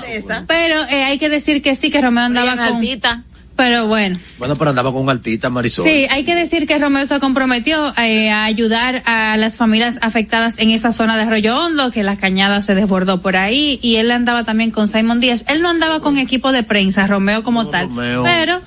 pero 0.48 0.76
eh, 0.90 1.04
hay 1.04 1.18
que 1.18 1.30
decir 1.30 1.62
que 1.62 1.76
sí 1.76 1.92
que 1.92 2.02
Romeo 2.02 2.24
andaba 2.24 2.52
con 2.58 2.76
altita. 2.76 3.24
pero 3.56 3.88
bueno 3.88 4.18
Bueno, 4.38 4.56
pero 4.56 4.70
andaba 4.70 4.92
con 4.92 5.04
un 5.04 5.10
altita 5.10 5.50
Marisol. 5.50 5.86
sí 5.86 6.08
hay 6.10 6.24
que 6.24 6.34
decir 6.36 6.66
que 6.68 6.78
Romeo 6.78 7.06
se 7.06 7.20
comprometió 7.20 7.94
eh, 7.98 8.30
a 8.30 8.46
ayudar 8.46 9.04
a 9.06 9.36
las 9.38 9.58
familias 9.58 10.00
afectadas 10.02 10.58
en 10.60 10.70
esa 10.70 10.92
zona 10.92 11.18
de 11.18 11.24
Arroyo 11.24 11.58
Hondo 11.58 11.92
que 11.92 12.04
la 12.04 12.16
cañada 12.16 12.62
se 12.62 12.74
desbordó 12.76 13.22
por 13.22 13.36
ahí 13.36 13.80
y 13.82 13.98
él 13.98 14.10
andaba 14.12 14.44
también 14.44 14.72
con 14.72 14.88
Simon 14.88 15.20
Díaz 15.20 15.44
él 15.48 15.62
no 15.62 15.70
andaba 15.70 16.00
con 16.00 16.18
equipo 16.18 16.52
de 16.52 16.64
prensa 16.64 17.06
Romeo 17.08 17.44
como 17.44 17.68
tal 17.68 17.88
Romeo. 17.90 18.24
pero 18.24 18.62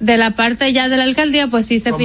de 0.00 0.16
la 0.16 0.30
parte 0.32 0.72
ya 0.72 0.88
de 0.88 0.96
la 0.96 1.02
alcaldía, 1.02 1.48
pues 1.48 1.66
sí 1.66 1.80
se 1.80 1.90
sí 1.90 1.98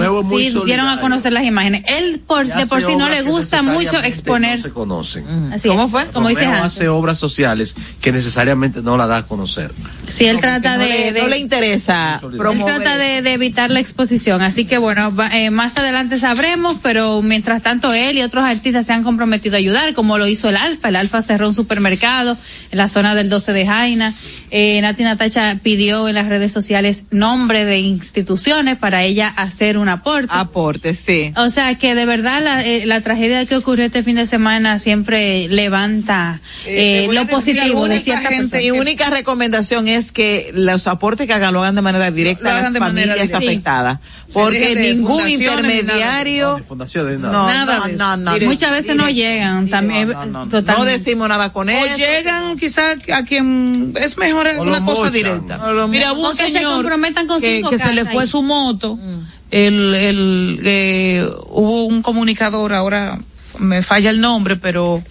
dieron 0.65 0.87
a 0.87 0.99
conocer 0.99 1.33
las 1.33 1.43
imágenes. 1.43 1.83
Él 1.87 2.21
por, 2.25 2.47
de 2.47 2.65
por 2.65 2.81
sí 2.81 2.95
no 2.95 3.07
le 3.09 3.21
gusta 3.21 3.61
mucho 3.61 4.01
exponer. 4.01 4.57
No 4.57 4.63
se 4.63 4.71
conocen. 4.71 5.53
Así 5.53 5.67
¿Cómo 5.67 5.87
fue? 5.89 6.07
Como 6.07 6.29
dice 6.29 6.45
hace 6.45 6.87
obras 6.89 7.19
sociales 7.19 7.75
que 8.01 8.11
necesariamente 8.11 8.81
no 8.81 8.97
la 8.97 9.07
da 9.07 9.17
a 9.17 9.27
conocer. 9.27 9.71
Si 10.13 10.25
él 10.25 10.39
trata 10.39 10.77
no, 10.77 10.83
de, 10.83 10.89
le, 10.89 11.11
de- 11.11 11.21
no 11.21 11.27
le 11.27 11.37
interesa 11.37 12.19
Él 12.23 12.63
trata 12.65 12.97
de, 12.97 13.21
de 13.21 13.33
evitar 13.33 13.71
la 13.71 13.79
exposición, 13.79 14.41
así 14.41 14.65
que 14.65 14.77
bueno, 14.77 15.13
va- 15.15 15.29
eh, 15.37 15.49
más 15.49 15.77
adelante 15.77 16.19
sabremos, 16.19 16.77
pero 16.83 17.21
mientras 17.21 17.61
tanto 17.61 17.93
él 17.93 18.17
y 18.17 18.21
otros 18.21 18.43
artistas 18.45 18.85
se 18.85 18.93
han 18.93 19.03
comprometido 19.03 19.55
a 19.55 19.57
ayudar, 19.59 19.93
como 19.93 20.17
lo 20.17 20.27
hizo 20.27 20.49
el 20.49 20.57
Alfa. 20.57 20.89
El 20.89 20.95
Alfa 20.97 21.21
cerró 21.21 21.47
un 21.47 21.53
supermercado 21.53 22.37
en 22.71 22.77
la 22.77 22.87
zona 22.87 23.15
del 23.15 23.29
12 23.29 23.53
de 23.53 23.65
Jaina. 23.65 24.13
Eh, 24.51 24.79
Nati 24.81 25.03
Natacha 25.03 25.57
pidió 25.63 26.07
en 26.07 26.15
las 26.15 26.27
redes 26.27 26.51
sociales 26.53 27.05
nombre 27.11 27.65
de 27.65 27.79
instituciones 27.79 28.77
para 28.77 29.03
ella 29.03 29.33
hacer 29.35 29.77
un 29.77 29.89
aporte. 29.89 30.27
Aporte, 30.29 30.93
sí. 30.93 31.33
O 31.37 31.49
sea 31.49 31.75
que 31.77 31.95
de 31.95 32.05
verdad 32.05 32.41
la, 32.43 32.63
eh, 32.63 32.85
la 32.85 33.01
tragedia 33.01 33.45
que 33.45 33.55
ocurrió 33.55 33.85
este 33.85 34.03
fin 34.03 34.15
de 34.15 34.25
semana 34.25 34.77
siempre 34.79 35.47
levanta 35.47 36.39
Eh, 36.65 37.05
eh, 37.05 37.07
lo 37.11 37.25
positivo 37.27 37.87
de 37.87 37.99
cierta 37.99 38.29
gente. 38.29 38.59
Mi 38.59 38.71
única 38.71 39.09
recomendación 39.09 39.87
es 39.87 40.02
que 40.11 40.51
los 40.53 40.87
aportes 40.87 41.25
que 41.27 41.33
hagan 41.33 41.53
lo 41.53 41.61
hagan 41.61 41.75
de 41.75 41.81
manera 41.81 42.11
directa 42.11 42.57
a 42.57 42.61
las 42.61 42.77
familias 42.77 43.33
afectadas. 43.33 43.99
Sí. 44.27 44.33
Porque 44.33 44.75
ningún 44.75 45.27
intermediario. 45.29 46.61
No, 47.19 47.47
Nada 47.47 48.15
no. 48.17 48.37
Muchas 48.41 48.71
veces 48.71 48.95
no 48.95 49.09
llegan, 49.09 49.69
también 49.69 50.09
no, 50.09 50.25
no, 50.25 50.45
no. 50.45 50.45
totalmente. 50.45 50.73
No 50.79 50.85
decimos 50.85 51.29
nada 51.29 51.53
con 51.53 51.69
O 51.69 51.71
eso. 51.71 51.97
llegan 51.97 52.57
quizá 52.57 52.91
a 52.91 53.23
quien 53.25 53.93
es 53.99 54.17
mejor 54.17 54.47
O 54.57 54.61
una 54.63 54.83
cosa 54.83 54.99
mochan. 55.01 55.13
directa. 55.13 55.59
O 55.65 55.71
lo 55.73 55.87
Mira, 55.87 56.13
un 56.13 56.25
O 56.25 56.31
que 56.31 56.43
se 56.43 56.51
señor 56.51 56.73
comprometan 56.73 57.27
con 57.27 57.39
que, 57.39 57.55
cinco 57.57 57.69
que 57.69 57.77
se 57.77 57.93
le 57.93 58.05
fue 58.05 58.21
ahí. 58.23 58.27
su 58.27 58.41
moto. 58.41 58.97
El, 59.51 59.93
el, 59.93 60.59
eh, 60.63 61.27
hubo 61.49 61.85
un 61.85 62.01
comunicador, 62.01 62.73
ahora 62.73 63.19
me 63.59 63.83
falla 63.83 64.09
el 64.09 64.19
nombre, 64.19 64.55
pero 64.55 65.03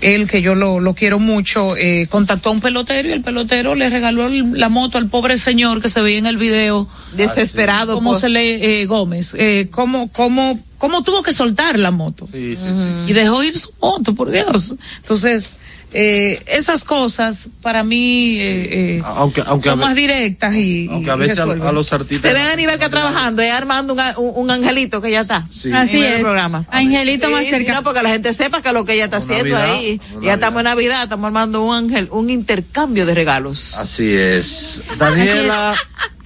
él 0.00 0.28
que 0.28 0.40
yo 0.42 0.54
lo, 0.54 0.80
lo 0.80 0.94
quiero 0.94 1.18
mucho, 1.18 1.76
eh, 1.76 2.06
contactó 2.10 2.48
a 2.48 2.52
un 2.52 2.60
pelotero 2.60 3.08
y 3.08 3.12
el 3.12 3.22
pelotero 3.22 3.74
le 3.74 3.88
regaló 3.90 4.26
el- 4.26 4.58
la 4.58 4.68
moto 4.68 4.98
al 4.98 5.08
pobre 5.08 5.38
señor 5.38 5.80
que 5.82 5.88
se 5.88 6.00
veía 6.02 6.18
en 6.18 6.26
el 6.26 6.36
video 6.36 6.88
Desesperado. 7.12 7.94
cómo 7.94 8.12
por- 8.12 8.20
se 8.20 8.28
le 8.28 8.80
eh, 8.82 8.86
Gómez 8.86 9.34
eh, 9.38 9.68
cómo 9.70 10.08
cómo 10.12 10.58
cómo 10.78 11.02
tuvo 11.02 11.22
que 11.22 11.32
soltar 11.32 11.78
la 11.78 11.90
moto. 11.90 12.26
Sí, 12.26 12.54
sí, 12.56 12.62
sí. 12.64 13.10
Y 13.10 13.12
dejó 13.12 13.42
ir 13.42 13.58
su 13.58 13.70
moto, 13.80 14.14
por 14.14 14.30
Dios. 14.30 14.76
Entonces, 15.02 15.56
eh, 15.92 16.42
esas 16.46 16.84
cosas 16.84 17.48
para 17.62 17.82
mí 17.82 18.38
eh, 18.40 18.68
eh, 18.98 19.02
Aunque, 19.04 19.42
aunque, 19.46 19.68
a, 19.68 19.72
son 19.72 19.80
más 19.80 19.94
directas 19.94 20.54
y, 20.54 20.88
aunque 20.90 21.10
a 21.10 21.14
y 21.14 21.18
veces 21.18 21.38
a, 21.38 21.46
los 21.72 21.88
Te 21.88 21.94
artistas. 21.94 22.32
ven 22.32 22.46
a 22.46 22.56
nivel 22.56 22.78
que 22.78 22.88
trabajando, 22.88 23.40
es 23.42 23.50
armando 23.52 23.94
un, 23.94 24.00
a- 24.00 24.18
un, 24.18 24.32
un 24.36 24.50
angelito 24.50 25.00
que 25.00 25.10
ya 25.10 25.22
está. 25.22 25.46
Sí. 25.48 25.72
Así 25.72 25.96
En 25.98 26.04
el 26.04 26.12
es. 26.14 26.20
programa. 26.20 26.66
Angelito 26.70 27.26
Sí, 27.28 27.32
más 27.32 27.44
sí, 27.44 27.50
cerca. 27.50 27.72
no, 27.72 27.82
porque 27.82 28.02
la 28.02 28.10
gente 28.10 28.34
sepa 28.34 28.60
que 28.62 28.72
lo 28.72 28.84
que 28.84 28.94
ella 28.94 29.04
está 29.04 29.16
haciendo 29.18 29.58
Navidad, 29.58 29.74
ahí. 29.74 30.00
Ya 30.22 30.34
estamos 30.34 30.60
en 30.60 30.64
Navidad, 30.64 31.02
estamos 31.04 31.26
armando 31.26 31.62
un 31.64 31.74
ángel, 31.74 32.08
un 32.10 32.28
intercambio 32.30 33.06
de 33.06 33.14
regalos. 33.14 33.74
Así 33.78 34.12
es. 34.12 34.82
Daniela, 34.98 35.74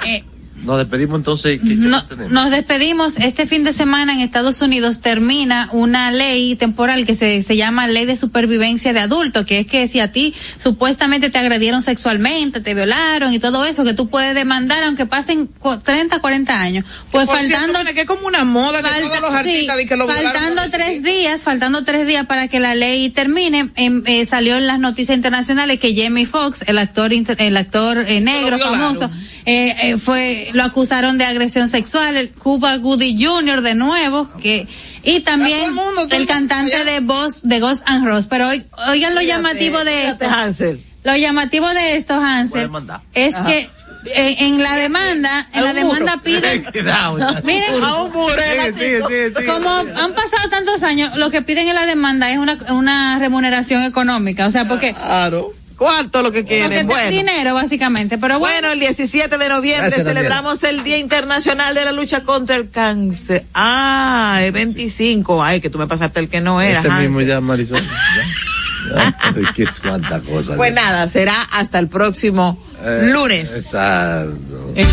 Eh, 0.05 0.25
nos 0.65 0.79
despedimos 0.79 1.17
entonces. 1.19 1.61
¿Qué- 1.61 1.69
qué 1.69 1.75
No- 1.75 1.91
más 1.91 2.09
tenemos? 2.09 2.33
nos 2.33 2.51
despedimos. 2.51 3.17
Este 3.19 3.47
fin 3.47 3.65
de 3.65 3.73
semana 3.73 4.13
en 4.13 4.21
Estados 4.21 4.61
Unidos 4.63 5.01
termina 5.01 5.69
una 5.73 6.11
ley 6.11 6.57
temporal 6.57 7.05
que 7.07 7.15
se, 7.15 7.43
se 7.43 7.57
llama 7.57 7.87
Ley 7.87 8.05
de 8.07 8.17
Supervivencia 8.17 8.93
de 8.93 9.01
Adultos, 9.01 9.45
que 9.47 9.59
es 9.61 9.67
que 9.67 9.89
si 9.89 10.01
a 10.01 10.13
ti 10.13 10.35
supuestamente 10.59 11.31
te 11.31 11.39
agredieron 11.39 11.83
sexualmente, 11.83 12.61
te 12.61 12.75
violaron 12.75 13.33
y 13.33 13.39
todo 13.39 13.65
eso, 13.65 13.85
que 13.85 13.95
tú 13.95 14.09
puedes 14.09 14.35
demandar 14.35 14.83
aunque 14.85 15.07
pasen 15.07 15.47
cu- 15.47 15.79
30, 15.79 16.21
40 16.21 16.61
años. 16.61 16.85
Pues 17.11 17.27
Por 17.27 17.37
cierto, 17.39 17.55
faltando... 17.57 17.79
mira, 17.81 17.93
que 17.95 18.01
es 18.03 18.07
como 18.07 18.27
una 18.27 18.45
moda 18.45 18.83
que 18.83 18.89
todos 19.03 19.21
los 19.21 19.31
sí, 19.31 19.37
artistas 19.69 19.77
que 19.89 19.97
lo 19.97 20.07
faltando 20.09 20.63
tres 20.71 21.03
días, 21.03 21.43
faltando 21.43 21.85
tres 21.85 22.07
días 22.07 22.27
para 22.27 22.49
que 22.49 22.61
la 22.61 22.75
ley 22.75 23.11
termine, 23.11 23.71
em, 23.77 24.03
eh, 24.07 24.25
salió 24.27 24.57
en 24.57 24.67
las 24.67 24.79
noticias 24.79 25.17
internacionales 25.17 25.79
que 25.81 25.95
Jamie 25.95 26.27
Foxx, 26.27 26.63
el 26.67 26.79
actor, 26.79 27.13
inter- 27.13 27.37
el 27.41 27.57
actor 27.57 27.99
eh, 28.07 28.21
negro 28.21 28.57
violaron. 28.57 28.81
famoso, 28.97 29.11
eh, 29.45 29.75
eh, 29.83 29.99
fue, 29.99 30.51
lo 30.53 30.63
acusaron 30.65 31.19
de 31.19 31.25
agresión 31.25 31.69
sexual, 31.69 32.17
el 32.17 32.31
Cuba 32.31 32.77
Goody 32.77 33.17
Jr. 33.25 33.61
de 33.63 33.75
nuevo, 33.75 34.29
que, 34.41 34.69
y 35.03 35.21
también 35.21 35.59
el 35.65 35.73
mundo, 35.73 36.09
cantante 36.27 36.85
de 36.85 37.01
Voz, 37.01 37.41
de 37.43 37.59
Ghost 37.61 37.83
and 37.87 38.07
Rose. 38.07 38.29
Pero 38.31 38.49
oy- 38.49 38.65
oigan 38.89 39.15
lo 39.15 39.23
llamativo 39.23 39.83
de 39.85 40.09
esto. 40.09 40.27
Hansel. 40.29 40.83
Lo 41.05 41.17
llamativo 41.17 41.69
de 41.69 41.97
esto, 41.97 42.15
Hansel, 42.15 42.71
es 43.15 43.35
que 43.35 43.69
eh, 44.05 44.37
en 44.41 44.63
la 44.63 44.77
demanda, 44.77 45.49
en 45.53 45.65
la 45.65 45.73
demanda 45.75 46.21
piden, 46.23 46.63
Cuidado. 46.73 47.19
miren, 47.45 47.83
A 47.83 48.03
un 48.03 48.13
burro, 48.13 48.37
Sí, 48.37 48.73
sí, 48.77 48.85
sí, 49.09 49.41
sí. 49.41 49.47
como 49.47 49.69
han 49.71 50.13
pasado 50.13 50.49
tantos 50.51 50.83
años, 50.85 51.17
lo 51.17 51.31
que 51.31 51.43
piden 51.43 51.69
en 51.69 51.75
la 51.75 51.87
demanda 51.87 52.31
es 52.31 52.39
una, 52.39 52.57
una 52.71 53.19
remuneración 53.19 53.83
económica, 53.83 54.47
o 54.47 54.51
sea, 54.53 54.67
porque, 54.69 54.93
Claro. 54.95 55.53
Cuarto 55.83 56.23
lo 56.23 56.31
que 56.33 56.45
quieren. 56.45 56.71
te- 56.71 56.85
Bueno. 56.85 57.11
dinero 57.11 57.55
básicamente, 57.55 58.19
pero 58.19 58.39
bueno, 58.39 58.55
Bueno, 58.69 58.73
el 58.73 58.81
17 58.81 59.37
de 59.39 59.49
noviembre 59.49 59.87
Gracias, 59.89 60.07
celebramos 60.07 60.63
el 60.65 60.83
Día 60.85 60.97
Internacional 60.99 61.75
de 61.75 61.85
la 61.85 61.93
Lucha 61.93 62.23
contra 62.23 62.57
el 62.57 62.71
Cáncer. 62.71 63.45
Ah, 63.55 64.41
es 64.43 64.53
25. 64.53 65.43
Ay, 65.43 65.61
que 65.61 65.71
tú 65.71 65.79
me 65.79 65.87
pasaste 65.87 66.21
el 66.21 66.29
que 66.29 66.41
no 66.41 66.61
era. 66.61 66.79
Ese 66.79 66.91
mismo 66.91 67.21
ya, 67.21 67.41
Marisol. 67.41 67.81
Ya. 67.83 69.15
Ya. 69.35 69.53
Qué 69.55 69.65
cuánta 69.83 70.21
cosa. 70.21 70.57
Pues 70.57 70.73
nada, 70.73 71.09
será 71.09 71.41
hasta 71.53 71.79
el 71.79 71.89
próximo 71.89 72.63
Eh, 72.85 73.11
lunes. 73.13 73.55
Exacto. 73.55 74.73
Es 74.75 74.89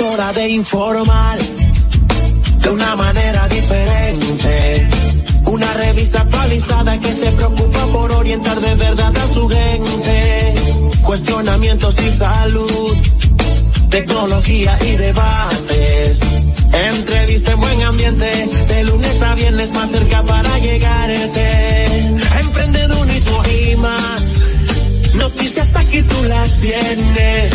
hora 0.00 0.32
de 0.32 0.48
informar 0.48 1.38
de 1.38 2.68
una 2.70 2.94
manera 2.96 3.48
diferente. 3.48 4.89
Una 5.46 5.72
revista 5.74 6.22
actualizada 6.22 6.98
que 6.98 7.12
se 7.12 7.30
preocupa 7.32 7.86
por 7.86 8.12
orientar 8.12 8.60
de 8.60 8.74
verdad 8.74 9.16
a 9.16 9.34
su 9.34 9.48
gente. 9.48 10.54
Cuestionamientos 11.02 11.98
y 11.98 12.10
salud, 12.10 12.96
tecnología 13.88 14.78
y 14.82 14.96
debates. 14.96 16.20
Entrevista 16.72 17.52
en 17.52 17.60
buen 17.60 17.82
ambiente, 17.82 18.48
de 18.68 18.84
lunes 18.84 19.22
a 19.22 19.34
viernes 19.34 19.72
más 19.72 19.90
cerca 19.90 20.22
para 20.22 20.58
llegarte. 20.58 21.86
Emprendedurismo 22.40 23.42
y 23.46 23.76
más. 23.76 24.44
Noticias 25.14 25.74
aquí 25.74 26.02
tú 26.02 26.24
las 26.24 26.58
tienes. 26.58 27.52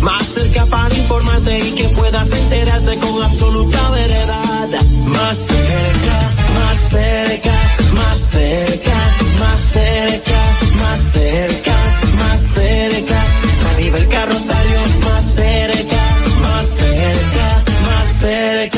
Más 0.00 0.26
cerca 0.26 0.66
para 0.66 0.94
informarte 0.94 1.58
y 1.58 1.72
que 1.72 1.84
puedas 1.88 2.30
enterarte 2.30 2.96
con 2.98 3.22
absoluta 3.22 3.90
veredad. 3.90 4.68
Más 5.06 5.36
cerca, 5.36 6.30
más 6.54 6.78
cerca, 6.90 7.52
más 7.94 8.18
cerca, 8.18 8.94
más 9.40 9.60
cerca, 9.60 10.40
más 10.80 11.00
cerca, 11.12 11.76
más 12.16 12.40
cerca. 12.40 13.24
A 13.70 13.80
nivel 13.80 14.08
carrosario, 14.08 14.80
más 15.04 15.34
cerca, 15.34 16.02
más 16.42 16.66
cerca, 16.68 17.64
más 17.86 18.12
cerca, 18.20 18.77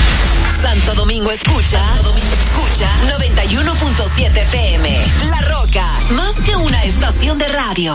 Santo 0.61 0.93
Domingo 0.93 1.31
escucha, 1.31 1.83
Santo 1.83 2.09
Domingo 2.09 2.33
escucha 2.33 2.87
91.7 3.17 4.37
FM. 4.43 5.05
La 5.29 5.41
Roca, 5.41 5.99
más 6.11 6.35
que 6.45 6.55
una 6.55 6.83
estación 6.83 7.39
de 7.39 7.47
radio. 7.47 7.93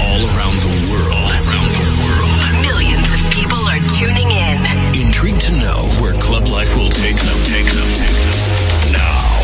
All 0.00 0.24
around 0.30 0.58
the 0.60 0.68
world. 0.90 1.30
Millions 2.62 3.12
of 3.12 3.20
people 3.32 3.68
are 3.68 3.80
tuning 3.98 4.30
in. 4.30 4.66
Intrigued 4.94 5.40
to 5.42 5.52
know 5.60 5.84
where 6.00 6.14
club 6.18 6.48
life 6.48 6.74
will 6.74 6.88
take 6.88 7.16
them. 7.16 7.38
Take 7.44 7.70
them. 7.70 7.88
Now, 8.92 9.42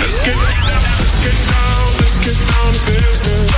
let's 0.00 0.20
get 0.24 0.36
let's 0.36 1.18
get 1.24 1.34
down, 1.50 1.96
let's 1.98 2.18
get 2.20 2.36
down 2.46 2.72
to 2.72 2.80
business. 2.92 3.57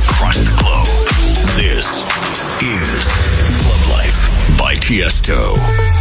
Across 0.00 0.38
the 0.38 0.56
globe. 0.62 0.86
This 1.56 2.04
is 2.62 3.08
Club 3.60 3.90
Life 3.90 4.58
by 4.58 4.74
Tiesto. 4.76 5.99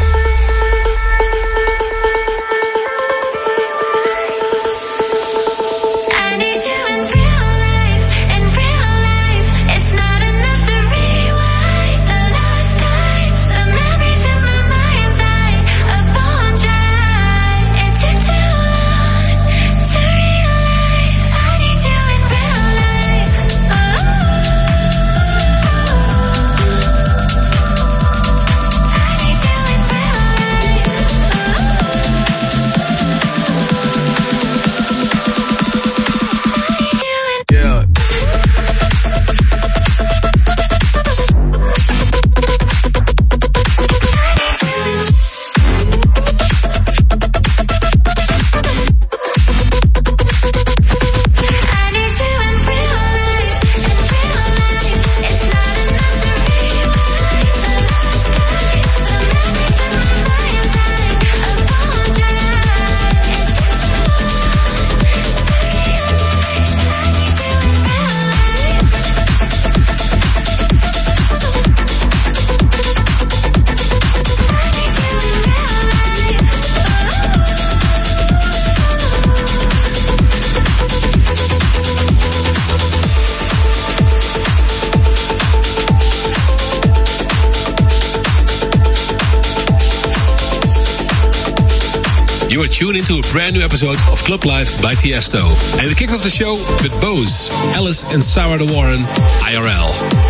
Into 93.09 93.27
a 93.27 93.31
brand 93.31 93.55
new 93.55 93.61
episode 93.61 93.97
of 94.11 94.21
Club 94.23 94.45
Life 94.45 94.83
by 94.83 94.93
Tiesto. 94.93 95.49
And 95.79 95.87
we 95.87 95.95
kicked 95.95 96.13
off 96.13 96.21
the 96.21 96.29
show 96.29 96.53
with 96.83 96.93
Bose, 97.01 97.49
Alice 97.75 98.13
and 98.13 98.23
Sarah 98.23 98.59
De 98.59 98.71
Warren, 98.71 98.99
IRL. 99.41 99.89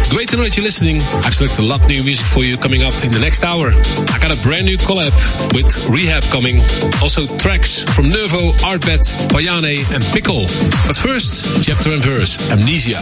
Great 0.10 0.30
to 0.30 0.38
know 0.38 0.44
that 0.44 0.56
you're 0.56 0.64
listening. 0.64 1.02
I've 1.26 1.34
selected 1.34 1.60
a 1.60 1.68
lot 1.68 1.82
of 1.82 1.90
new 1.90 2.02
music 2.06 2.26
for 2.26 2.46
you 2.46 2.58
coming 2.58 2.84
up 2.84 2.94
in 3.04 3.12
the 3.12 3.20
next 3.20 3.44
hour. 3.44 3.72
I 4.14 4.20
got 4.20 4.32
a 4.32 4.42
brand 4.44 4.66
new 4.66 4.78
collab 4.78 5.12
with 5.54 5.90
Rehab 5.90 6.24
coming. 6.32 6.60
Also 7.02 7.28
tracks 7.38 7.84
from 7.84 8.08
Nervo, 8.08 8.54
Artbet, 8.64 9.04
Payane 9.28 9.84
and 9.94 10.02
Pickle. 10.14 10.48
But 10.88 10.96
first, 10.96 11.66
chapter 11.66 11.92
and 11.92 12.02
verse, 12.02 12.50
Amnesia. 12.50 13.02